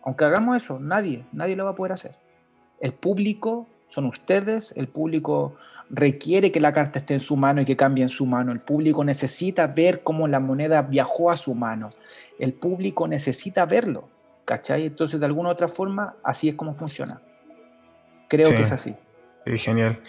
Aunque 0.03 0.23
hagamos 0.23 0.55
eso, 0.55 0.79
nadie, 0.79 1.25
nadie 1.33 1.57
lo 1.57 1.65
va 1.65 1.71
a 1.71 1.75
poder 1.75 1.91
hacer. 1.91 2.15
El 2.79 2.93
público 2.93 3.67
son 3.89 4.05
ustedes, 4.05 4.73
el 4.77 4.87
público 4.87 5.55
requiere 5.89 6.51
que 6.51 6.59
la 6.59 6.73
carta 6.73 6.99
esté 6.99 7.13
en 7.13 7.19
su 7.19 7.35
mano 7.35 7.61
y 7.61 7.65
que 7.65 7.75
cambie 7.75 8.03
en 8.03 8.09
su 8.09 8.25
mano. 8.25 8.51
El 8.51 8.59
público 8.59 9.03
necesita 9.03 9.67
ver 9.67 10.03
cómo 10.03 10.27
la 10.27 10.39
moneda 10.39 10.81
viajó 10.81 11.31
a 11.31 11.37
su 11.37 11.55
mano. 11.55 11.89
El 12.37 12.53
público 12.53 13.07
necesita 13.07 13.65
verlo, 13.65 14.07
¿cachai? 14.45 14.85
Entonces, 14.85 15.19
de 15.19 15.25
alguna 15.25 15.49
u 15.49 15.51
otra 15.51 15.67
forma, 15.67 16.15
así 16.23 16.49
es 16.49 16.55
como 16.55 16.73
funciona. 16.75 17.21
Creo 18.27 18.49
que 18.49 18.61
es 18.61 18.71
así. 18.71 18.95
Sí, 19.45 19.57
genial. 19.57 19.99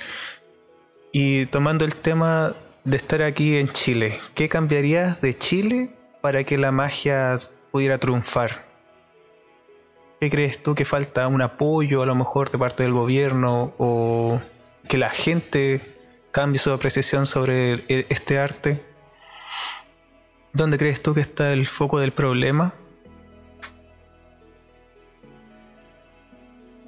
Y 1.13 1.47
tomando 1.47 1.85
el 1.85 1.97
tema 1.97 2.55
de 2.85 2.97
estar 2.97 3.23
aquí 3.23 3.57
en 3.57 3.69
Chile, 3.71 4.19
¿qué 4.35 4.49
cambiarías 4.49 5.21
de 5.21 5.37
Chile 5.37 5.91
para 6.21 6.45
que 6.45 6.59
la 6.59 6.71
magia 6.71 7.39
pudiera 7.73 7.99
triunfar? 7.99 8.65
¿Qué 10.21 10.29
crees 10.29 10.63
tú 10.63 10.75
que 10.75 10.85
falta? 10.85 11.27
¿Un 11.29 11.41
apoyo 11.41 12.03
a 12.03 12.07
lo 12.07 12.15
mejor 12.15 12.51
de 12.51 12.59
parte 12.59 12.83
del 12.83 12.93
gobierno 12.93 13.73
o 13.79 14.39
que 14.89 14.99
la 14.99 15.11
gente 15.11 15.81
cambie 16.31 16.59
su 16.59 16.73
apreciación 16.73 17.27
sobre 17.27 17.85
este 17.89 18.39
arte? 18.39 18.81
¿Dónde 20.53 20.79
crees 20.79 21.03
tú 21.03 21.15
que 21.15 21.21
está 21.21 21.53
el 21.53 21.69
foco 21.69 22.01
del 22.01 22.13
problema? 22.13 22.75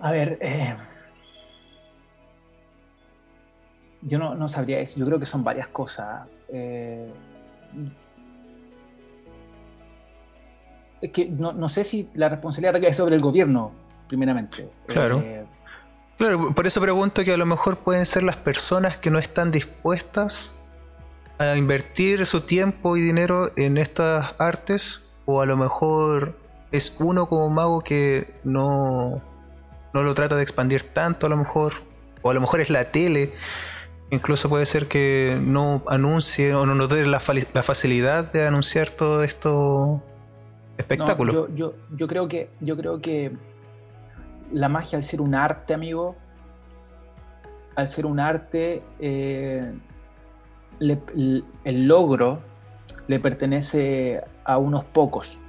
A 0.01 0.11
ver, 0.11 0.37
eh, 0.41 0.77
yo 4.03 4.19
no, 4.19 4.49
sabría 4.49 4.81
eso. 4.81 4.99
Yo 4.99 5.07
creo 5.07 5.19
que 5.21 5.27
son 5.27 5.45
varias 5.45 5.69
cosas. 5.69 6.27
Eh, 6.49 7.09
es 11.01 11.11
que 11.11 11.29
no, 11.29 11.69
sé 11.69 11.85
si 11.85 12.09
la 12.15 12.29
responsabilidad 12.29 12.73
recae 12.73 12.93
sobre 12.93 13.15
el 13.15 13.23
gobierno, 13.23 13.71
primeramente. 14.09 14.69
Claro. 14.87 15.21
Eh, 15.21 15.47
claro, 16.19 16.55
por 16.55 16.67
eso 16.67 16.81
pregunto 16.81 17.25
que 17.25 17.33
a 17.33 17.37
lo 17.37 17.47
mejor 17.47 17.79
pueden 17.79 18.07
ser 18.07 18.23
las 18.23 18.37
personas 18.37 18.97
que 18.97 19.11
no 19.11 19.19
están 19.19 19.51
dispuestas 19.51 20.63
a 21.39 21.57
invertir 21.57 22.27
su 22.27 22.43
tiempo 22.43 22.97
y 22.97 23.01
dinero 23.01 23.51
en 23.57 23.79
estas 23.79 24.35
artes, 24.39 25.11
o 25.25 25.41
a 25.41 25.47
lo 25.47 25.57
mejor 25.57 26.37
es 26.71 26.97
uno 26.99 27.29
como 27.29 27.49
mago 27.51 27.83
que 27.83 28.35
no, 28.45 29.23
no 29.93 30.03
lo 30.03 30.15
trata 30.15 30.37
de 30.37 30.43
expandir 30.43 30.83
tanto, 30.83 31.27
a 31.27 31.29
lo 31.29 31.37
mejor, 31.37 31.75
o 32.23 32.31
a 32.31 32.35
lo 32.35 32.41
mejor 32.41 32.61
es 32.61 32.71
la 32.71 32.91
tele. 32.91 33.31
Incluso 34.11 34.49
puede 34.49 34.67
ser 34.67 34.89
que 34.89 35.39
no 35.41 35.83
anuncie 35.87 36.55
o 36.55 36.67
no 36.67 36.75
nos 36.75 36.89
dé 36.91 37.07
la, 37.07 37.23
la 37.55 37.63
facilidad 37.63 38.31
de 38.31 38.47
anunciar 38.47 38.91
todo 38.91 39.23
esto 39.23 40.03
espectáculo. 40.77 41.49
yo, 41.55 41.75
yo, 41.95 42.07
creo 42.07 42.29
que, 42.29 42.51
yo 42.61 42.77
creo 42.77 43.01
que 43.01 43.33
la 44.53 44.69
magia, 44.69 44.97
al 44.97 45.03
ser 45.03 45.21
un 45.21 45.35
arte, 45.35 45.75
amigo, 45.75 46.17
al 47.75 47.89
ser 47.89 48.07
un 48.07 48.21
arte, 48.21 48.83
eh, 48.99 49.73
el 50.81 51.87
logro 51.87 52.41
le 53.07 53.21
pertenece 53.21 54.23
a 54.45 54.59
unos 54.59 54.85
pocos. 54.85 55.41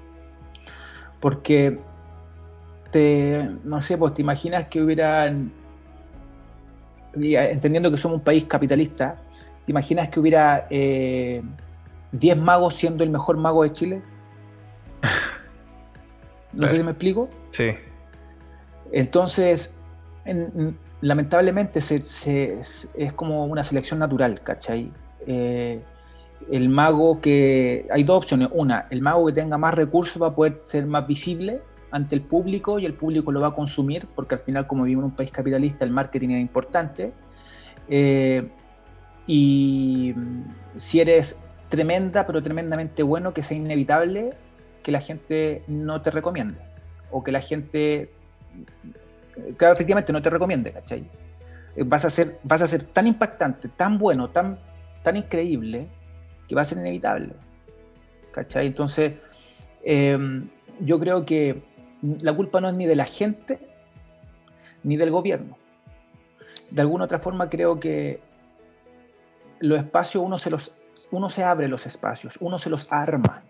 Porque 1.20 1.80
te, 2.92 3.50
no 3.64 3.82
sé, 3.82 3.98
pues 3.98 4.14
te 4.14 4.22
imaginas 4.22 4.66
que 4.68 4.82
hubieran, 4.82 5.52
entendiendo 7.14 7.92
que 7.92 7.98
somos 7.98 8.20
un 8.20 8.24
país 8.24 8.46
capitalista, 8.46 9.18
¿te 9.66 9.72
imaginas 9.72 10.10
que 10.10 10.20
hubiera 10.20 10.68
10 10.70 10.72
eh, 10.72 11.44
magos 12.38 12.76
siendo 12.76 13.04
el 13.04 13.10
mejor 13.10 13.38
mago 13.38 13.64
de 13.64 13.74
Chile? 13.74 14.02
No 16.56 16.68
sé 16.68 16.78
si 16.78 16.84
me 16.84 16.92
explico. 16.92 17.30
Sí. 17.50 17.72
Entonces, 18.94 19.78
lamentablemente 21.02 21.80
es 21.80 23.14
como 23.16 23.46
una 23.46 23.64
selección 23.64 24.00
natural, 24.00 24.40
¿cachai? 24.42 24.92
Eh, 25.28 25.82
el 26.52 26.70
mago 26.70 27.20
que... 27.20 27.88
Hay 27.92 28.04
dos 28.04 28.18
opciones. 28.18 28.50
Una, 28.52 28.88
el 28.90 29.02
mago 29.02 29.26
que 29.26 29.34
tenga 29.34 29.58
más 29.58 29.74
recursos 29.74 30.22
va 30.22 30.28
a 30.28 30.36
poder 30.36 30.62
ser 30.64 30.86
más 30.86 31.08
visible 31.08 31.62
ante 31.92 32.16
el 32.16 32.22
público 32.22 32.80
y 32.80 32.86
el 32.86 32.94
público 32.94 33.32
lo 33.32 33.42
va 33.42 33.48
a 33.48 33.56
consumir, 33.56 34.08
porque 34.16 34.36
al 34.36 34.42
final, 34.42 34.68
como 34.68 34.84
vivimos 34.84 35.04
en 35.04 35.12
un 35.12 35.16
país 35.16 35.32
capitalista, 35.32 35.86
el 35.86 35.92
marketing 35.92 36.30
es 36.30 36.42
importante. 36.42 37.14
Eh, 37.90 38.48
y 39.26 40.14
si 40.76 41.00
eres 41.00 41.44
tremenda, 41.70 42.26
pero 42.26 42.42
tremendamente 42.44 43.04
bueno, 43.04 43.34
que 43.34 43.42
sea 43.42 43.58
inevitable, 43.58 44.34
que 44.84 44.92
la 44.92 45.02
gente 45.02 45.64
no 45.68 46.02
te 46.02 46.12
recomiende 46.12 46.60
o 47.10 47.24
que 47.24 47.32
la 47.32 47.40
gente, 47.40 48.12
claro, 49.58 49.74
efectivamente 49.74 50.14
no 50.14 50.22
te 50.22 50.30
recomiende, 50.30 50.72
¿cachai? 50.72 51.08
Eh, 51.76 51.84
vas 51.86 52.06
a 52.06 52.10
ser, 52.10 52.40
vas 52.44 52.62
a 52.62 52.68
ser 52.68 52.84
tan 52.84 53.08
impactante, 53.08 53.70
tan 53.70 53.98
bueno, 53.98 54.30
tan, 54.30 54.58
tan 55.04 55.18
increíble, 55.18 55.88
que 56.48 56.56
va 56.56 56.62
a 56.62 56.66
ser 56.66 56.78
inevitable, 56.78 57.34
¿cachai? 58.32 58.68
Entonces, 58.68 59.14
em, 59.84 60.50
yo 60.80 61.00
creo 61.00 61.26
que 61.26 61.64
la 62.22 62.34
culpa 62.34 62.60
no 62.62 62.70
es 62.70 62.78
ni 62.78 62.86
de 62.86 62.96
la 62.96 63.06
gente 63.06 63.60
ni 64.84 64.98
del 64.98 65.12
gobierno. 65.12 65.58
De 66.70 66.82
alguna 66.82 67.06
otra 67.06 67.20
forma 67.20 67.50
creo 67.50 67.80
que 67.80 68.20
los 69.60 69.78
espacios 69.78 70.24
uno 70.24 70.38
se 70.38 70.50
los 70.50 70.76
uno 71.12 71.30
se 71.30 71.44
abre 71.44 71.68
los 71.68 71.86
espacios, 71.86 72.38
uno 72.40 72.60
se 72.60 72.70
los 72.70 72.92
arma. 72.92 73.44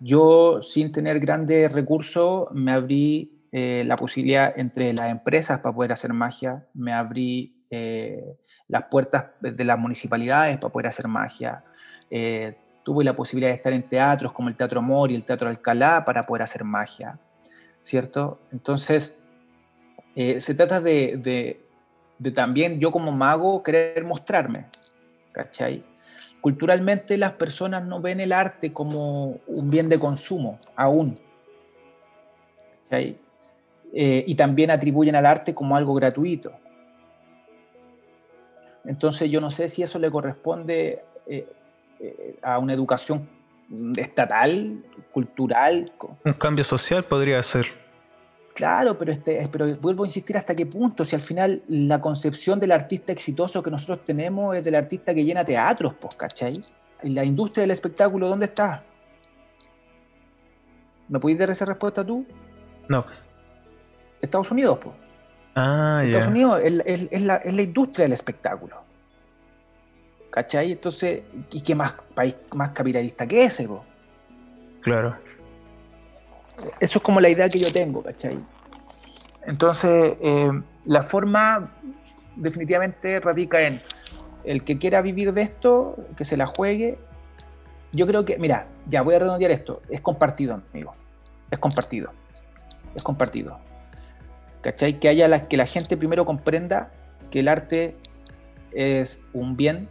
Yo, 0.00 0.60
sin 0.62 0.92
tener 0.92 1.20
grandes 1.20 1.72
recursos, 1.72 2.48
me 2.52 2.72
abrí 2.72 3.35
eh, 3.58 3.84
la 3.86 3.96
posibilidad 3.96 4.52
entre 4.58 4.92
las 4.92 5.10
empresas 5.10 5.60
para 5.60 5.74
poder 5.74 5.90
hacer 5.90 6.12
magia, 6.12 6.66
me 6.74 6.92
abrí 6.92 7.64
eh, 7.70 8.36
las 8.68 8.84
puertas 8.90 9.28
de 9.40 9.64
las 9.64 9.78
municipalidades 9.78 10.58
para 10.58 10.70
poder 10.70 10.88
hacer 10.88 11.08
magia. 11.08 11.64
Eh, 12.10 12.54
tuve 12.84 13.02
la 13.02 13.16
posibilidad 13.16 13.48
de 13.48 13.56
estar 13.56 13.72
en 13.72 13.82
teatros 13.88 14.34
como 14.34 14.50
el 14.50 14.56
Teatro 14.56 14.80
Amor 14.80 15.10
y 15.10 15.14
el 15.14 15.24
Teatro 15.24 15.48
Alcalá 15.48 16.04
para 16.04 16.24
poder 16.24 16.42
hacer 16.42 16.64
magia, 16.64 17.18
¿cierto? 17.80 18.42
Entonces, 18.52 19.18
se 20.14 20.54
trata 20.54 20.82
de, 20.82 21.58
de, 22.20 22.30
también 22.32 22.78
yo 22.78 22.92
como 22.92 23.10
mago 23.10 23.62
querer 23.62 24.04
mostrarme, 24.04 24.66
¿cachai? 25.32 25.82
Culturalmente 26.42 27.16
las 27.16 27.32
personas 27.32 27.86
no 27.86 28.02
ven 28.02 28.20
el 28.20 28.34
arte 28.34 28.74
como 28.74 29.40
un 29.46 29.70
bien 29.70 29.88
de 29.88 29.98
consumo, 29.98 30.58
aún. 30.76 31.18
Eh, 33.98 34.24
y 34.26 34.34
también 34.34 34.70
atribuyen 34.70 35.16
al 35.16 35.24
arte 35.24 35.54
como 35.54 35.74
algo 35.74 35.94
gratuito. 35.94 36.52
Entonces 38.84 39.30
yo 39.30 39.40
no 39.40 39.50
sé 39.50 39.70
si 39.70 39.82
eso 39.82 39.98
le 39.98 40.10
corresponde 40.10 41.02
eh, 41.26 41.48
eh, 41.98 42.38
a 42.42 42.58
una 42.58 42.74
educación 42.74 43.26
estatal, 43.96 44.84
cultural. 45.12 45.90
Un 46.26 46.34
cambio 46.34 46.62
social 46.62 47.04
podría 47.04 47.42
ser. 47.42 47.68
Claro, 48.52 48.98
pero, 48.98 49.12
este, 49.12 49.48
pero 49.50 49.74
vuelvo 49.76 50.04
a 50.04 50.06
insistir 50.06 50.36
hasta 50.36 50.54
qué 50.54 50.66
punto, 50.66 51.02
si 51.02 51.16
al 51.16 51.22
final 51.22 51.62
la 51.66 51.98
concepción 51.98 52.60
del 52.60 52.72
artista 52.72 53.12
exitoso 53.12 53.62
que 53.62 53.70
nosotros 53.70 54.04
tenemos 54.04 54.54
es 54.54 54.62
del 54.62 54.74
artista 54.74 55.14
que 55.14 55.24
llena 55.24 55.42
teatros, 55.42 55.94
pues, 55.94 56.14
¿cachai? 56.16 56.52
¿Y 57.02 57.10
la 57.10 57.24
industria 57.24 57.62
del 57.62 57.70
espectáculo 57.70 58.28
dónde 58.28 58.44
está? 58.44 58.84
¿Me 61.08 61.18
puedes 61.18 61.38
dar 61.38 61.48
esa 61.48 61.64
respuesta 61.64 62.04
tú? 62.04 62.26
No. 62.88 63.06
Estados 64.20 64.50
Unidos, 64.50 64.78
pues. 64.82 64.94
Ah, 65.54 66.02
Estados 66.04 66.28
Unidos 66.28 66.60
es, 66.62 67.22
la, 67.22 67.40
industria 67.44 68.04
del 68.04 68.12
espectáculo. 68.12 68.82
¿Cachai? 70.30 70.72
Entonces, 70.72 71.22
¿y 71.50 71.62
qué 71.62 71.74
más 71.74 71.94
país 72.14 72.36
más 72.54 72.70
capitalista 72.70 73.26
que 73.26 73.44
ese, 73.44 73.66
pues? 73.66 73.80
Claro. 74.82 75.16
Eso 76.78 76.98
es 76.98 77.02
como 77.02 77.20
la 77.20 77.28
idea 77.28 77.48
que 77.48 77.58
yo 77.58 77.72
tengo, 77.72 78.02
¿cachai? 78.02 78.38
Entonces, 79.46 80.16
eh, 80.20 80.50
la 80.84 81.02
forma 81.02 81.70
definitivamente 82.36 83.20
radica 83.20 83.62
en 83.62 83.82
el 84.44 84.62
que 84.64 84.78
quiera 84.78 85.02
vivir 85.02 85.32
de 85.32 85.42
esto, 85.42 85.96
que 86.16 86.24
se 86.24 86.36
la 86.36 86.46
juegue. 86.46 86.98
Yo 87.92 88.06
creo 88.06 88.24
que, 88.24 88.38
mira, 88.38 88.66
ya 88.86 89.02
voy 89.02 89.14
a 89.14 89.18
redondear 89.18 89.50
esto, 89.50 89.82
es 89.88 90.00
compartido, 90.00 90.62
amigo. 90.72 90.94
Es 91.50 91.58
compartido. 91.58 92.12
Es 92.94 93.02
compartido. 93.02 93.58
¿Cachai? 94.66 94.98
Que 94.98 95.08
haya 95.08 95.28
la, 95.28 95.42
que 95.42 95.56
la 95.56 95.64
gente 95.64 95.96
primero 95.96 96.26
comprenda 96.26 96.90
que 97.30 97.38
el 97.38 97.46
arte 97.46 97.96
es 98.72 99.24
un 99.32 99.56
bien, 99.56 99.88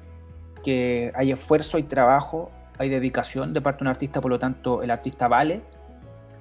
que 0.65 1.13
hay 1.15 1.31
esfuerzo, 1.31 1.77
hay 1.77 1.83
trabajo, 1.83 2.51
hay 2.77 2.89
dedicación 2.89 3.53
de 3.53 3.61
parte 3.61 3.79
de 3.79 3.83
un 3.83 3.87
artista, 3.87 4.19
por 4.19 4.31
lo 4.31 4.37
tanto 4.37 4.83
el 4.83 4.91
artista 4.91 5.29
vale 5.29 5.61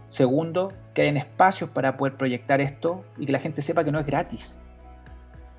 Segundo, 0.07 0.73
que 0.95 1.03
hayan 1.03 1.17
espacios 1.17 1.71
para 1.71 1.97
poder 1.97 2.17
proyectar 2.17 2.61
esto 2.61 3.05
y 3.19 3.27
que 3.27 3.31
la 3.31 3.39
gente 3.39 3.63
sepa 3.63 3.85
que 3.85 3.93
no 3.93 4.01
es 4.01 4.07
gratis. 4.07 4.59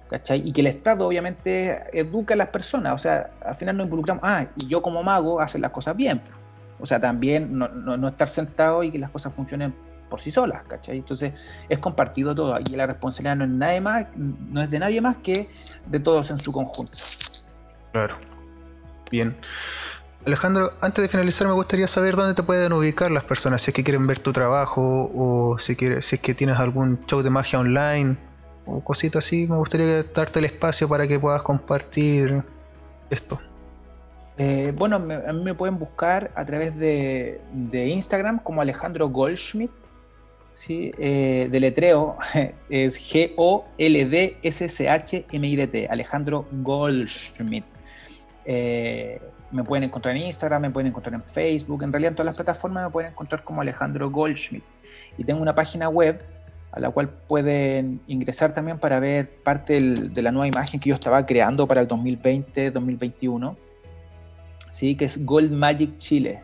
¿cachai? 0.10 0.46
Y 0.46 0.52
que 0.52 0.60
el 0.60 0.68
Estado 0.68 1.08
obviamente 1.08 1.98
educa 1.98 2.34
a 2.34 2.38
las 2.38 2.50
personas, 2.50 2.94
o 2.94 2.98
sea, 2.98 3.32
al 3.42 3.56
final 3.56 3.78
nos 3.78 3.86
involucramos, 3.86 4.22
ah, 4.24 4.48
y 4.58 4.68
yo 4.68 4.82
como 4.82 5.02
mago 5.02 5.40
hacer 5.40 5.62
las 5.62 5.72
cosas 5.72 5.96
bien. 5.96 6.22
O 6.78 6.86
sea, 6.86 7.00
también 7.00 7.58
no, 7.58 7.70
no, 7.70 8.08
estar 8.10 8.28
sentado 8.28 8.84
y 8.84 8.92
que 8.92 9.00
las 9.00 9.10
cosas 9.10 9.34
funcionen 9.34 9.74
por 10.16 10.22
sí 10.22 10.32
solas, 10.32 10.63
¿cachai? 10.66 10.95
Entonces 10.95 11.34
es 11.68 11.78
compartido 11.80 12.34
todo 12.34 12.57
y 12.57 12.74
la 12.74 12.88
responsabilidad 12.88 13.36
no 13.36 13.43
es, 13.43 13.49
nadie 13.49 13.82
más, 13.82 14.05
no 14.16 14.61
es 14.61 14.70
de 14.70 14.80
nadie 14.80 15.01
más 15.01 15.18
que 15.18 15.49
de 15.86 15.99
todos 15.99 16.32
en 16.32 16.38
su 16.38 16.53
conjunto. 16.53 16.93
Claro. 17.91 18.16
Bien. 19.11 19.36
Alejandro, 20.26 20.72
antes 20.80 21.01
de 21.01 21.09
finalizar 21.09 21.47
me 21.47 21.53
gustaría 21.53 21.86
saber 21.89 22.16
dónde 22.16 22.34
te 22.34 22.43
pueden 22.43 22.72
ubicar 22.72 23.11
las 23.11 23.26
personas, 23.26 23.61
si 23.61 23.72
es 23.72 23.76
que 23.76 23.84
quieren 23.84 24.07
ver 24.07 24.20
tu 24.20 24.32
trabajo 24.32 25.11
o 25.13 25.59
si, 25.59 25.76
quieres, 25.76 26.05
si 26.05 26.16
es 26.16 26.22
que 26.22 26.34
tienes 26.34 26.59
algún 26.59 27.05
show 27.07 27.22
de 27.22 27.30
magia 27.30 27.59
online 27.59 28.16
o 28.66 28.82
cositas 28.82 29.26
así, 29.26 29.47
me 29.47 29.57
gustaría 29.57 30.01
darte 30.03 30.39
el 30.39 30.45
espacio 30.45 30.88
para 30.88 31.09
que 31.09 31.20
puedas 31.20 31.41
compartir 31.41 32.41
esto. 33.09 33.38
Eh, 34.38 34.74
bueno, 34.78 34.97
a 34.97 35.34
mí 35.34 35.43
me 35.43 35.53
pueden 35.53 35.80
buscar 35.80 36.32
a 36.36 36.43
través 36.43 36.78
de, 36.78 37.41
Instagram 37.72 38.39
como 38.39 38.61
Alejandro 38.61 39.09
Goldschmidt. 39.09 39.72
¿Sí? 40.56 40.91
Eh, 40.97 41.47
letreo 41.51 42.18
es 42.70 42.97
G-O-L-D-S-S-H-M-I-D-T, 42.97 45.88
Alejandro 45.89 46.47
Goldschmidt. 46.64 47.66
Eh, 48.45 49.22
me 49.51 49.64
pueden 49.64 49.84
encontrar 49.84 50.16
en 50.16 50.24
Instagram, 50.24 50.64
me 50.64 50.72
pueden 50.72 50.88
encontrar 50.88 51.14
en 51.14 51.24
Facebook, 51.24 51.84
en 51.84 51.91
realidad 51.91 52.12
en 52.12 52.16
todas 52.16 52.28
las 52.28 52.36
plataformas 52.36 52.86
me 52.86 52.89
pueden 52.89 53.12
encontrar 53.12 53.43
como 53.43 53.60
Alejandro 53.62 54.10
Goldschmidt. 54.10 54.64
Y 55.18 55.26
tengo 55.26 55.41
una 55.41 55.53
página 55.53 55.89
web 55.89 56.24
a 56.72 56.80
la 56.80 56.89
cual 56.89 57.10
pueden 57.10 58.01
ingresar 58.08 58.53
también 58.53 58.80
para 58.80 58.99
ver 58.99 59.30
parte 59.43 59.80
de 59.82 60.22
la 60.22 60.32
nueva 60.32 60.47
imagen 60.47 60.80
que 60.80 60.89
yo 60.89 60.95
estaba 60.95 61.26
creando 61.26 61.68
para 61.68 61.82
el 61.82 61.88
2020-2021, 61.88 63.56
¿sí? 64.70 64.95
que 64.95 65.06
es 65.06 65.26
Gold 65.26 65.51
Magic 65.51 65.97
Chile. 65.97 66.43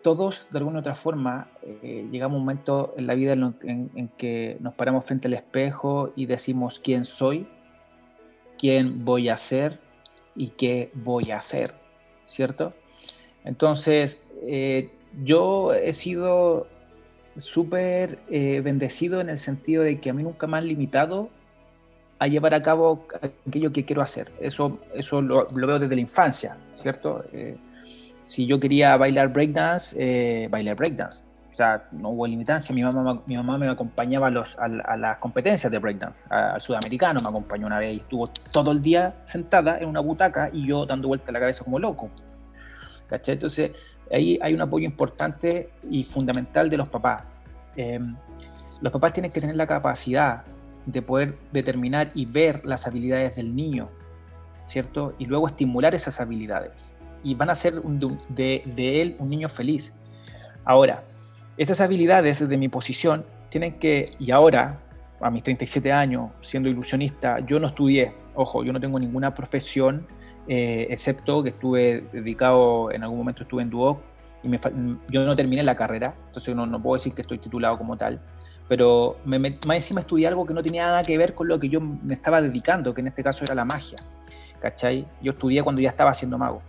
todos, 0.01 0.47
de 0.51 0.57
alguna 0.57 0.79
u 0.79 0.81
otra 0.81 0.95
forma, 0.95 1.47
eh, 1.61 2.07
llegamos 2.11 2.35
a 2.35 2.37
un 2.37 2.45
momento 2.45 2.93
en 2.97 3.07
la 3.07 3.15
vida 3.15 3.33
en, 3.33 3.89
en, 3.95 4.07
que 4.17 4.57
nos 4.59 4.73
paramos 4.73 5.05
frente 5.05 5.27
al 5.27 5.33
espejo 5.33 6.11
y 6.15 6.25
decimos 6.25 6.79
quién 6.79 7.05
soy, 7.05 7.47
quién 8.57 9.05
voy 9.05 9.29
a 9.29 9.37
ser 9.37 9.79
y 10.35 10.49
qué 10.49 10.91
voy 10.93 11.31
a 11.31 11.37
hacer. 11.37 11.83
¿cierto? 12.25 12.73
Entonces, 13.43 14.25
eh, 14.41 14.89
yo 15.23 15.73
he 15.73 15.93
sido 15.93 16.67
súper 17.37 18.19
eh, 18.29 18.61
bendecido 18.61 19.21
en 19.21 19.29
el 19.29 19.37
sentido 19.37 19.83
de 19.83 19.99
que 19.99 20.09
a 20.09 20.13
mí 20.13 20.23
nunca 20.23 20.47
me 20.47 20.57
han 20.57 20.67
limitado 20.67 21.29
a 22.19 22.27
llevar 22.27 22.53
a 22.53 22.61
cabo 22.61 23.07
aquello 23.47 23.71
que 23.71 23.85
quiero 23.85 24.01
hacer. 24.01 24.31
Eso, 24.39 24.79
eso 24.93 25.21
lo, 25.21 25.47
veo 25.51 25.79
desde 25.79 25.95
la 25.95 26.01
infancia, 26.01 26.57
¿cierto? 26.73 27.23
Eh, 27.33 27.57
si 28.23 28.45
yo 28.45 28.59
quería 28.59 28.95
bailar 28.97 29.33
breakdance, 29.33 30.47
bailar 30.49 30.75
breakdance. 30.75 31.23
O 31.53 31.55
sea, 31.55 31.87
no 31.91 32.09
hubo 32.09 32.25
limitancia. 32.25 32.73
Mi 32.73 32.81
mamá, 32.81 33.21
mi 33.27 33.35
mamá 33.37 33.59
me 33.59 33.67
acompañaba 33.69 34.25
a, 34.25 34.31
los, 34.31 34.57
a, 34.57 34.97
las 34.97 35.17
competencias 35.17 35.71
de 35.71 35.77
breakdance. 35.77 36.27
Al 36.33 36.59
sudamericano 36.59 37.19
me 37.21 37.29
acompañó 37.29 37.67
una 37.67 37.77
vez 37.77 37.93
y 37.93 37.97
estuvo 37.97 38.27
todo 38.51 38.71
el 38.71 38.81
día 38.81 39.21
sentada 39.23 39.77
en 39.77 39.87
una 39.87 39.99
butaca 39.99 40.49
y 40.51 40.65
yo 40.65 40.87
dando 40.87 41.09
vuelta 41.09 41.31
la 41.31 41.39
cabeza 41.39 41.63
como 41.63 41.77
loco. 41.77 42.09
¿Cachai? 43.07 43.33
Entonces, 43.33 43.71
ahí 44.13 44.39
hay 44.41 44.53
un 44.53 44.61
apoyo 44.61 44.85
importante 44.85 45.71
y 45.89 46.03
fundamental 46.03 46.69
de 46.69 46.77
los 46.77 46.89
papás. 46.89 47.23
Em, 47.75 48.15
los 48.81 48.91
papás 48.91 49.13
tienen 49.13 49.31
que 49.31 49.39
tener 49.39 49.55
la 49.55 49.67
capacidad 49.67 50.43
de 50.85 51.01
poder 51.01 51.37
determinar 51.51 52.11
y 52.13 52.25
ver 52.25 52.65
las 52.65 52.87
habilidades 52.87 53.35
del 53.35 53.55
niño, 53.55 53.89
¿cierto? 54.63 55.15
Y 55.17 55.25
luego 55.25 55.47
estimular 55.47 55.95
esas 55.95 56.19
habilidades. 56.19 56.93
Y 57.23 57.35
van 57.35 57.49
a 57.49 57.55
de, 57.55 58.63
de 58.65 59.01
él 59.01 59.15
un 59.19 59.29
niño 59.29 59.47
feliz. 59.47 59.93
Ahora, 60.65 61.03
esas 61.57 61.79
habilidades 61.81 62.39
desde 62.39 62.57
mi 62.57 62.67
posición 62.67 63.25
tienen 63.49 63.79
que, 63.79 64.09
y 64.19 64.31
ahora, 64.31 64.79
a 65.21 65.29
mis 65.29 65.43
37 65.43 65.91
años, 65.91 66.31
siendo 66.41 66.67
ilusionista, 66.69 67.39
yo 67.39 67.59
no 67.59 67.67
estudié, 67.67 68.13
ojo, 68.35 68.63
yo 68.63 68.73
no 68.73 68.79
tengo 68.79 68.99
ninguna 68.99 69.33
profesión, 69.33 70.07
eh, 70.47 70.87
excepto 70.89 71.43
que 71.43 71.49
estuve 71.49 72.01
dedicado, 72.11 72.91
en 72.91 73.03
algún 73.03 73.17
momento 73.17 73.43
estuve 73.43 73.61
en 73.61 73.69
Duoc, 73.69 74.01
y 74.43 74.49
yo 75.09 75.25
no 75.25 75.33
terminé 75.33 75.63
la 75.63 75.75
carrera, 75.75 76.15
entonces 76.27 76.55
no, 76.55 76.65
no 76.65 76.81
puedo 76.81 76.95
decir 76.95 77.13
que 77.13 77.21
estoy 77.21 77.39
titulado 77.39 77.77
como 77.77 77.95
tal, 77.95 78.21
pero 78.67 79.17
me, 79.25 79.39
más 79.39 79.75
encima 79.75 80.01
estudié 80.01 80.27
algo 80.27 80.45
que 80.45 80.53
no 80.53 80.61
tenía 80.61 80.87
nada 80.87 81.03
que 81.03 81.17
ver 81.17 81.33
con 81.33 81.47
lo 81.47 81.59
que 81.59 81.69
yo 81.69 81.79
me 81.79 82.13
estaba 82.13 82.41
dedicando, 82.41 82.93
que 82.93 83.01
en 83.01 83.07
este 83.07 83.23
caso 83.23 83.45
era 83.45 83.55
la 83.55 83.65
magia, 83.65 83.97
¿cachai? 84.59 85.05
Yo 85.21 85.31
estudié 85.31 85.63
cuando 85.63 85.81
ya 85.81 85.89
estaba 85.89 86.13
siendo 86.13 86.37
mago. 86.37 86.61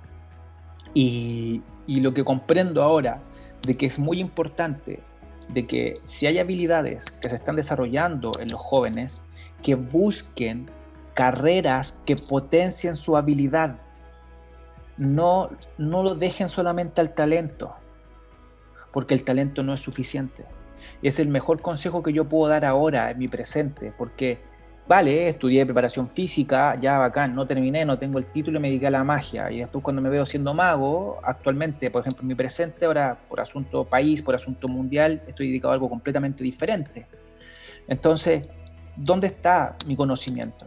Y, 0.92 1.62
y 1.86 2.00
lo 2.00 2.14
que 2.14 2.24
comprendo 2.24 2.82
ahora 2.82 3.22
de 3.66 3.76
que 3.76 3.86
es 3.86 3.98
muy 3.98 4.20
importante 4.20 5.00
de 5.48 5.66
que 5.66 5.94
si 6.04 6.26
hay 6.26 6.38
habilidades 6.38 7.04
que 7.04 7.28
se 7.28 7.36
están 7.36 7.56
desarrollando 7.56 8.32
en 8.40 8.48
los 8.48 8.60
jóvenes, 8.60 9.24
que 9.62 9.74
busquen 9.74 10.70
carreras 11.14 12.00
que 12.04 12.16
potencien 12.16 12.96
su 12.96 13.16
habilidad. 13.16 13.78
No, 14.96 15.50
no 15.78 16.02
lo 16.02 16.14
dejen 16.14 16.48
solamente 16.48 17.00
al 17.00 17.14
talento, 17.14 17.74
porque 18.92 19.14
el 19.14 19.24
talento 19.24 19.62
no 19.62 19.74
es 19.74 19.80
suficiente. 19.80 20.44
Es 21.02 21.18
el 21.18 21.28
mejor 21.28 21.60
consejo 21.62 22.02
que 22.02 22.12
yo 22.12 22.28
puedo 22.28 22.48
dar 22.48 22.64
ahora 22.64 23.10
en 23.10 23.18
mi 23.18 23.28
presente, 23.28 23.92
porque 23.96 24.40
vale, 24.86 25.28
estudié 25.28 25.64
preparación 25.64 26.08
física, 26.08 26.78
ya 26.80 26.98
bacán, 26.98 27.34
no 27.34 27.46
terminé, 27.46 27.84
no 27.84 27.98
tengo 27.98 28.18
el 28.18 28.26
título 28.26 28.58
y 28.58 28.60
me 28.60 28.68
dediqué 28.68 28.86
a 28.88 28.90
la 28.90 29.04
magia. 29.04 29.50
Y 29.50 29.58
después 29.58 29.82
cuando 29.82 30.02
me 30.02 30.10
veo 30.10 30.26
siendo 30.26 30.54
mago, 30.54 31.18
actualmente, 31.22 31.90
por 31.90 32.02
ejemplo, 32.02 32.22
en 32.22 32.28
mi 32.28 32.34
presente, 32.34 32.84
ahora 32.84 33.18
por 33.28 33.40
asunto 33.40 33.84
país, 33.84 34.22
por 34.22 34.34
asunto 34.34 34.68
mundial, 34.68 35.22
estoy 35.26 35.48
dedicado 35.48 35.72
a 35.72 35.74
algo 35.74 35.88
completamente 35.88 36.44
diferente. 36.44 37.06
Entonces, 37.88 38.48
¿dónde 38.96 39.28
está 39.28 39.76
mi 39.86 39.96
conocimiento? 39.96 40.66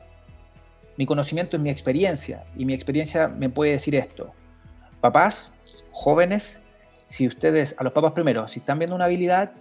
Mi 0.97 1.05
conocimiento 1.05 1.57
es 1.57 1.63
mi 1.63 1.69
experiencia 1.69 2.45
y 2.57 2.65
mi 2.65 2.73
experiencia 2.73 3.27
me 3.27 3.49
puede 3.49 3.71
decir 3.71 3.95
esto. 3.95 4.33
Papás, 4.99 5.53
jóvenes, 5.91 6.59
si 7.07 7.27
ustedes, 7.27 7.75
a 7.77 7.83
los 7.83 7.93
papás 7.93 8.11
primero, 8.13 8.47
si 8.47 8.59
están 8.59 8.79
viendo 8.79 8.95
una 8.95 9.05
habilidad, 9.05 9.53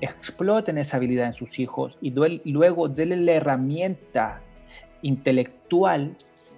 exploten 0.00 0.78
esa 0.78 0.98
habilidad 0.98 1.26
en 1.26 1.32
sus 1.32 1.58
hijos 1.58 1.98
y 2.00 2.12
luego 2.44 2.88
denle 2.88 3.16
la 3.16 3.32
herramienta 3.32 4.42
intelectual 5.00 6.16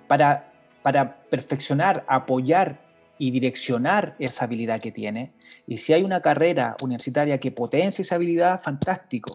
para, 0.08 0.52
para 0.82 1.22
perfeccionar, 1.24 2.04
apoyar 2.08 2.84
y 3.16 3.30
direccionar 3.30 4.16
esa 4.18 4.44
habilidad 4.44 4.80
que 4.80 4.92
tiene. 4.92 5.34
Y 5.66 5.78
si 5.78 5.92
hay 5.92 6.02
una 6.02 6.20
carrera 6.20 6.76
universitaria 6.82 7.38
que 7.38 7.52
potencie 7.52 8.02
esa 8.02 8.16
habilidad, 8.16 8.60
fantástico, 8.60 9.32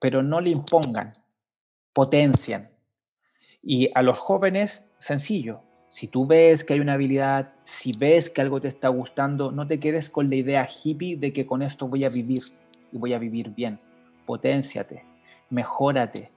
pero 0.00 0.22
no 0.22 0.40
le 0.40 0.50
impongan, 0.50 1.12
potencian. 1.92 2.73
Y 3.64 3.90
a 3.94 4.02
los 4.02 4.18
jóvenes, 4.18 4.90
sencillo, 4.98 5.62
si 5.88 6.08
tú 6.08 6.26
ves 6.26 6.64
que 6.64 6.74
hay 6.74 6.80
una 6.80 6.94
habilidad, 6.94 7.52
si 7.62 7.92
ves 7.96 8.28
que 8.28 8.42
algo 8.42 8.60
te 8.60 8.68
está 8.68 8.88
gustando, 8.88 9.52
no 9.52 9.66
te 9.66 9.80
quedes 9.80 10.10
con 10.10 10.28
la 10.28 10.36
idea 10.36 10.68
hippie 10.68 11.16
de 11.16 11.32
que 11.32 11.46
con 11.46 11.62
esto 11.62 11.88
voy 11.88 12.04
a 12.04 12.08
vivir 12.08 12.42
y 12.92 12.98
voy 12.98 13.14
a 13.14 13.18
vivir 13.18 13.50
bien. 13.50 13.78
potenciate, 14.26 15.04
mejórate. 15.50 16.30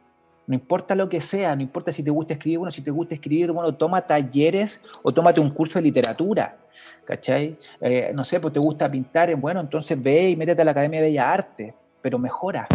No 0.46 0.56
importa 0.56 0.94
lo 0.94 1.10
que 1.10 1.22
sea, 1.22 1.56
no 1.56 1.62
importa 1.62 1.92
si 1.92 2.04
te 2.04 2.10
gusta 2.10 2.34
escribir, 2.34 2.60
bueno, 2.60 2.72
si 2.72 2.82
te 2.82 2.92
gusta 2.92 3.16
escribir, 3.16 3.52
bueno, 3.52 3.74
toma 3.74 4.06
talleres 4.06 4.86
o 5.04 5.12
tómate 5.12 5.40
un 5.40 5.50
curso 5.50 5.80
de 5.80 5.84
literatura, 5.84 6.58
¿cachai? 7.06 7.58
Eh, 7.82 8.12
no 8.14 8.24
sé, 8.24 8.40
pues 8.40 8.54
te 8.54 8.60
gusta 8.60 8.90
pintar, 8.90 9.34
bueno, 9.38 9.60
entonces 9.60 10.02
ve 10.02 10.30
y 10.30 10.36
métete 10.36 10.62
a 10.62 10.66
la 10.66 10.72
Academia 10.72 11.02
de 11.02 11.08
Bellas 11.08 11.26
Artes, 11.26 11.74
pero 12.02 12.20
mejora, 12.20 12.68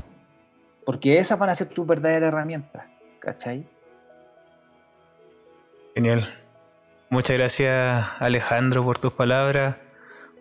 porque 0.84 1.16
esas 1.16 1.38
van 1.38 1.50
a 1.50 1.54
ser 1.54 1.68
tus 1.68 1.86
verdaderas 1.86 2.28
herramientas, 2.28 2.84
¿cachai? 3.18 3.66
Genial. 5.94 6.38
Muchas 7.10 7.36
gracias 7.36 8.06
Alejandro 8.18 8.82
por 8.82 8.98
tus 8.98 9.12
palabras, 9.12 9.76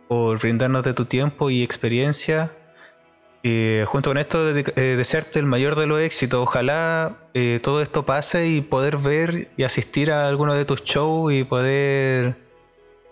por 0.08 0.40
brindarnos 0.40 0.84
de 0.84 0.94
tu 0.94 1.06
tiempo 1.06 1.50
y 1.50 1.64
experiencia. 1.64 2.52
Y 3.44 3.82
junto 3.86 4.12
con 4.12 4.18
esto, 4.18 4.50
eh, 4.50 4.96
desearte 4.96 5.40
el 5.40 5.46
mayor 5.46 5.76
de 5.76 5.88
los 5.88 6.00
éxitos. 6.00 6.40
Ojalá 6.42 7.18
eh, 7.34 7.60
todo 7.62 7.82
esto 7.82 8.06
pase 8.06 8.48
y 8.48 8.62
poder 8.62 8.98
ver 8.98 9.50
y 9.58 9.64
asistir 9.64 10.12
a 10.12 10.28
alguno 10.28 10.54
de 10.54 10.64
tus 10.64 10.84
shows 10.84 11.34
y 11.34 11.44
poder 11.44 12.38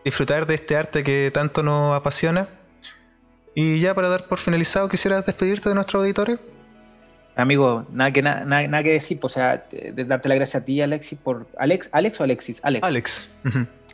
disfrutar 0.06 0.46
de 0.48 0.56
este 0.56 0.78
arte 0.78 1.04
que 1.04 1.32
tanto 1.34 1.62
nos 1.64 1.96
apasiona. 1.96 2.48
Y 3.56 3.82
ya 3.82 3.94
para 3.94 4.08
dar 4.08 4.28
por 4.28 4.40
finalizado, 4.40 4.88
quisiera 4.88 5.22
despedirte 5.22 5.68
de 5.68 5.76
nuestro 5.76 6.00
auditorio. 6.00 6.40
Amigo, 7.40 7.86
nada 7.92 8.12
que, 8.12 8.22
nada, 8.22 8.84
que 8.84 8.92
decir, 8.92 9.20
pues, 9.20 9.34
o 9.34 9.36
sea, 9.36 9.66
de 9.72 10.04
darte 10.06 10.28
la 10.28 10.36
gracias 10.36 10.62
a 10.62 10.66
ti, 10.66 10.82
Alexis, 10.82 11.18
por. 11.18 11.48
¿Alex, 11.58 11.90
Alex 11.94 12.20
o 12.20 12.24
Alexis? 12.24 12.60
Alex. 12.64 12.88
Alex. 12.88 13.32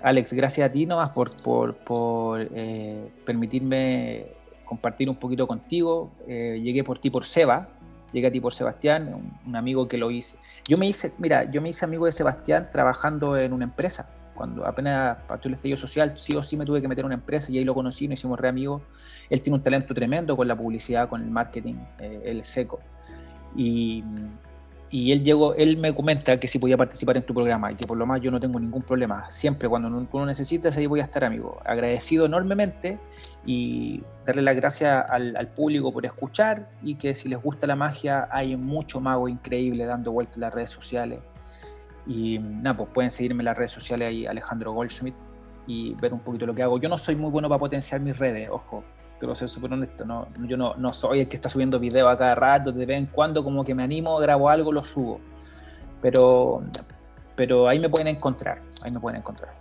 Alex, 0.02 0.34
gracias 0.34 0.70
a 0.70 0.72
ti 0.72 0.86
nomás 0.86 1.10
por, 1.12 1.36
por, 1.38 1.76
por 1.76 2.48
eh, 2.54 3.10
permitirme 3.26 4.26
compartir 4.66 5.10
un 5.10 5.16
poquito 5.16 5.48
contigo. 5.48 6.12
Eh, 6.28 6.60
llegué 6.64 6.84
por 6.84 7.00
ti 7.00 7.10
por 7.10 7.26
Seba, 7.26 7.70
llegué 8.12 8.28
a 8.28 8.32
ti 8.32 8.40
por 8.40 8.54
Sebastián, 8.54 9.32
un, 9.46 9.56
amigo 9.56 9.88
que 9.88 9.98
lo 9.98 10.12
hice. 10.12 10.38
Yo 10.68 10.78
me 10.78 10.88
hice, 10.88 11.14
mira, 11.18 11.50
yo 11.50 11.62
me 11.62 11.70
hice 11.70 11.86
amigo 11.86 12.06
de 12.06 12.12
Sebastián 12.12 12.70
trabajando 12.72 13.38
en 13.38 13.54
una 13.54 13.64
empresa. 13.64 14.10
Cuando 14.34 14.66
apenas 14.66 15.18
partió 15.28 15.48
el 15.48 15.56
estallido 15.56 15.78
social, 15.78 16.14
sí 16.18 16.36
o 16.36 16.44
sí 16.44 16.58
me 16.58 16.66
tuve 16.66 16.82
que 16.82 16.88
meter 16.88 17.04
en 17.04 17.06
una 17.06 17.16
empresa 17.16 17.52
y 17.52 17.58
ahí 17.58 17.64
lo 17.64 17.74
conocí, 17.74 18.08
nos 18.08 18.20
hicimos 18.20 18.40
re 18.40 18.50
amigos. 18.50 18.82
Él 19.30 19.42
tiene 19.42 19.56
un 19.56 19.64
talento 19.64 19.94
tremendo 19.94 20.36
con 20.36 20.48
la 20.48 20.58
publicidad, 20.58 21.08
con 21.08 21.22
el 21.22 21.30
marketing, 21.30 21.76
eh, 22.00 22.22
él 22.26 22.42
es 22.42 22.48
seco. 22.48 22.80
Y, 23.56 24.04
él 24.92 25.24
llegó, 25.24 25.54
él 25.56 25.76
me 25.76 25.94
comenta 25.94 26.40
que 26.40 26.48
si 26.48 26.58
podía 26.58 26.78
participar 26.78 27.18
en 27.18 27.24
tu 27.24 27.34
programa 27.34 27.70
y 27.70 27.76
que 27.76 27.86
por 27.86 27.98
lo 27.98 28.06
más 28.06 28.22
yo 28.22 28.32
no 28.32 28.40
tengo 28.40 28.60
ningún 28.60 28.82
problema. 28.82 29.30
Siempre 29.30 29.68
cuando 29.68 29.90
uno 29.90 30.26
necesites 30.26 30.78
ahí 30.78 30.86
voy 30.86 31.02
a 31.02 31.04
estar, 31.04 31.26
amigo. 31.26 31.60
Agradecido 31.66 32.26
enormemente 32.26 32.98
y 33.46 34.02
darle 34.26 34.42
las 34.42 34.56
gracias 34.56 35.06
al, 35.10 35.48
público 35.50 35.92
por 35.92 36.06
escuchar 36.06 36.70
y 36.82 36.96
que 36.96 37.14
si 37.14 37.28
les 37.28 37.42
gusta 37.42 37.68
la 37.68 37.76
magia 37.76 38.30
hay 38.32 38.56
mucho 38.56 39.02
mago 39.02 39.28
increíble 39.28 39.86
dando 39.86 40.14
vueltas 40.14 40.38
en 40.38 40.42
las 40.42 40.54
redes 40.54 40.72
sociales. 40.72 41.20
Y 42.08 42.40
nada, 42.40 42.78
pues 42.78 42.90
pueden 42.94 43.12
seguirme 43.12 43.42
en 43.42 43.46
las 43.46 43.58
redes 43.58 43.72
sociales 43.72 44.08
ahí, 44.08 44.26
Alejandro 44.26 44.72
Goldschmidt, 44.72 45.16
y 45.68 45.94
ver 45.96 46.14
un 46.14 46.20
poquito 46.20 46.46
lo 46.46 46.56
que 46.56 46.64
hago. 46.64 46.80
Yo 46.80 46.88
no 46.88 46.98
soy 46.98 47.16
muy 47.16 47.32
bueno 47.32 47.50
para 47.50 47.60
potenciar 47.60 48.00
mis 48.00 48.18
redes, 48.18 48.48
ojo, 48.50 48.84
quiero 49.20 49.36
ser 49.36 49.50
súper 49.50 49.74
honesto, 49.74 50.06
no, 50.06 50.28
yo 50.48 50.58
no, 50.58 50.76
no, 50.76 50.90
soy 50.90 51.22
el 51.22 51.28
que 51.28 51.36
está 51.36 51.50
subiendo 51.50 51.80
videos 51.80 52.12
a 52.12 52.18
cada 52.18 52.36
rato, 52.36 52.72
de 52.72 52.86
vez 52.86 52.98
en 52.98 53.06
cuando 53.08 53.44
como 53.44 53.64
que 53.64 53.74
me 53.74 53.84
animo, 53.84 54.18
grabo 54.18 54.50
algo, 54.50 54.72
lo 54.72 54.84
subo. 54.84 55.20
Pero, 56.02 56.64
pero 57.36 57.68
ahí 57.68 57.80
me 57.80 57.90
pueden 57.90 58.08
encontrar, 58.08 58.62
ahí 58.84 58.92
me 58.92 59.00
pueden 59.00 59.20
encontrar. 59.20 59.52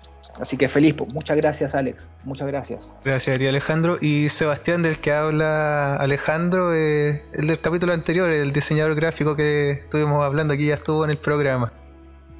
Así 0.41 0.57
que 0.57 0.69
feliz, 0.69 0.95
pues. 0.95 1.15
muchas 1.15 1.37
gracias 1.37 1.75
Alex, 1.75 2.11
muchas 2.25 2.49
gracias. 2.49 2.97
Gracias 3.05 3.41
a 3.41 3.49
Alejandro. 3.49 3.99
Y 4.01 4.29
Sebastián, 4.31 4.83
del 4.83 4.99
que 4.99 5.13
habla 5.13 5.97
Alejandro, 5.97 6.75
eh, 6.75 7.23
el 7.35 7.47
del 7.47 7.61
capítulo 7.61 7.93
anterior, 7.93 8.29
el 8.31 8.53
diseñador 8.53 8.97
gráfico 8.97 9.37
que 9.37 9.71
estuvimos 9.71 10.25
hablando 10.25 10.55
aquí, 10.55 10.67
ya 10.67 10.75
estuvo 10.75 11.05
en 11.05 11.11
el 11.11 11.19
programa. 11.19 11.73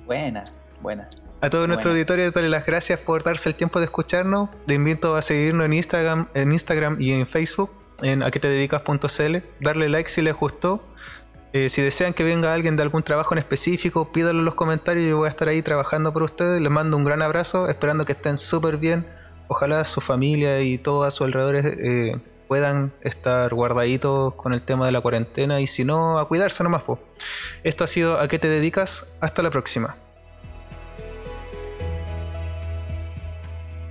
Buena, 0.07 0.43
buena. 0.83 1.09
A 1.45 1.51
todo 1.51 1.67
nuestro 1.67 1.91
auditorio, 1.91 2.31
darle 2.31 2.49
las 2.49 2.65
gracias 2.65 2.99
por 2.99 3.23
darse 3.23 3.51
el 3.51 3.55
tiempo 3.55 3.79
de 3.79 3.85
escucharnos. 3.85 4.49
Te 4.67 4.73
invito 4.73 5.15
a 5.15 5.21
seguirnos 5.21 5.67
en 5.67 5.75
Instagram, 5.75 6.29
en 6.33 6.53
Instagram 6.53 6.97
y 6.99 7.13
en 7.13 7.27
Facebook, 7.27 7.71
en 8.01 8.23
a 8.23 8.31
te 8.31 8.49
dedicas.cl. 8.49 9.37
Darle 9.61 9.91
like 9.91 10.09
si 10.09 10.23
les 10.23 10.35
gustó. 10.35 10.83
Eh, 11.53 11.69
si 11.69 11.83
desean 11.83 12.15
que 12.15 12.25
venga 12.25 12.55
alguien 12.55 12.77
de 12.77 12.83
algún 12.83 13.03
trabajo 13.03 13.35
en 13.35 13.41
específico, 13.41 14.11
pídanlo 14.11 14.39
en 14.39 14.47
los 14.47 14.55
comentarios. 14.55 15.07
Yo 15.07 15.19
voy 15.19 15.27
a 15.27 15.29
estar 15.29 15.47
ahí 15.49 15.61
trabajando 15.61 16.15
por 16.15 16.23
ustedes. 16.23 16.63
Les 16.63 16.71
mando 16.71 16.97
un 16.97 17.05
gran 17.05 17.21
abrazo, 17.21 17.69
esperando 17.69 18.07
que 18.07 18.13
estén 18.13 18.39
súper 18.39 18.79
bien. 18.79 19.07
Ojalá 19.49 19.85
su 19.85 20.01
familia 20.01 20.63
y 20.63 20.79
todos 20.79 21.07
a 21.07 21.11
su 21.11 21.25
alrededor 21.25 21.57
eh, 21.57 22.17
puedan 22.49 22.91
estar 23.03 23.53
guardaditos 23.53 24.33
con 24.37 24.55
el 24.55 24.63
tema 24.63 24.87
de 24.87 24.93
la 24.93 25.03
cuarentena 25.03 25.61
y 25.61 25.67
si 25.67 25.85
no, 25.85 26.19
a 26.19 26.27
cuidarse 26.27 26.65
nomás. 26.65 26.85
Po. 26.85 26.99
Esto 27.65 27.85
ha 27.85 27.87
sido 27.87 28.19
A 28.19 28.29
qué 28.29 28.39
te 28.39 28.49
dedicas. 28.49 29.15
Hasta 29.21 29.43
la 29.43 29.51
próxima. 29.51 29.99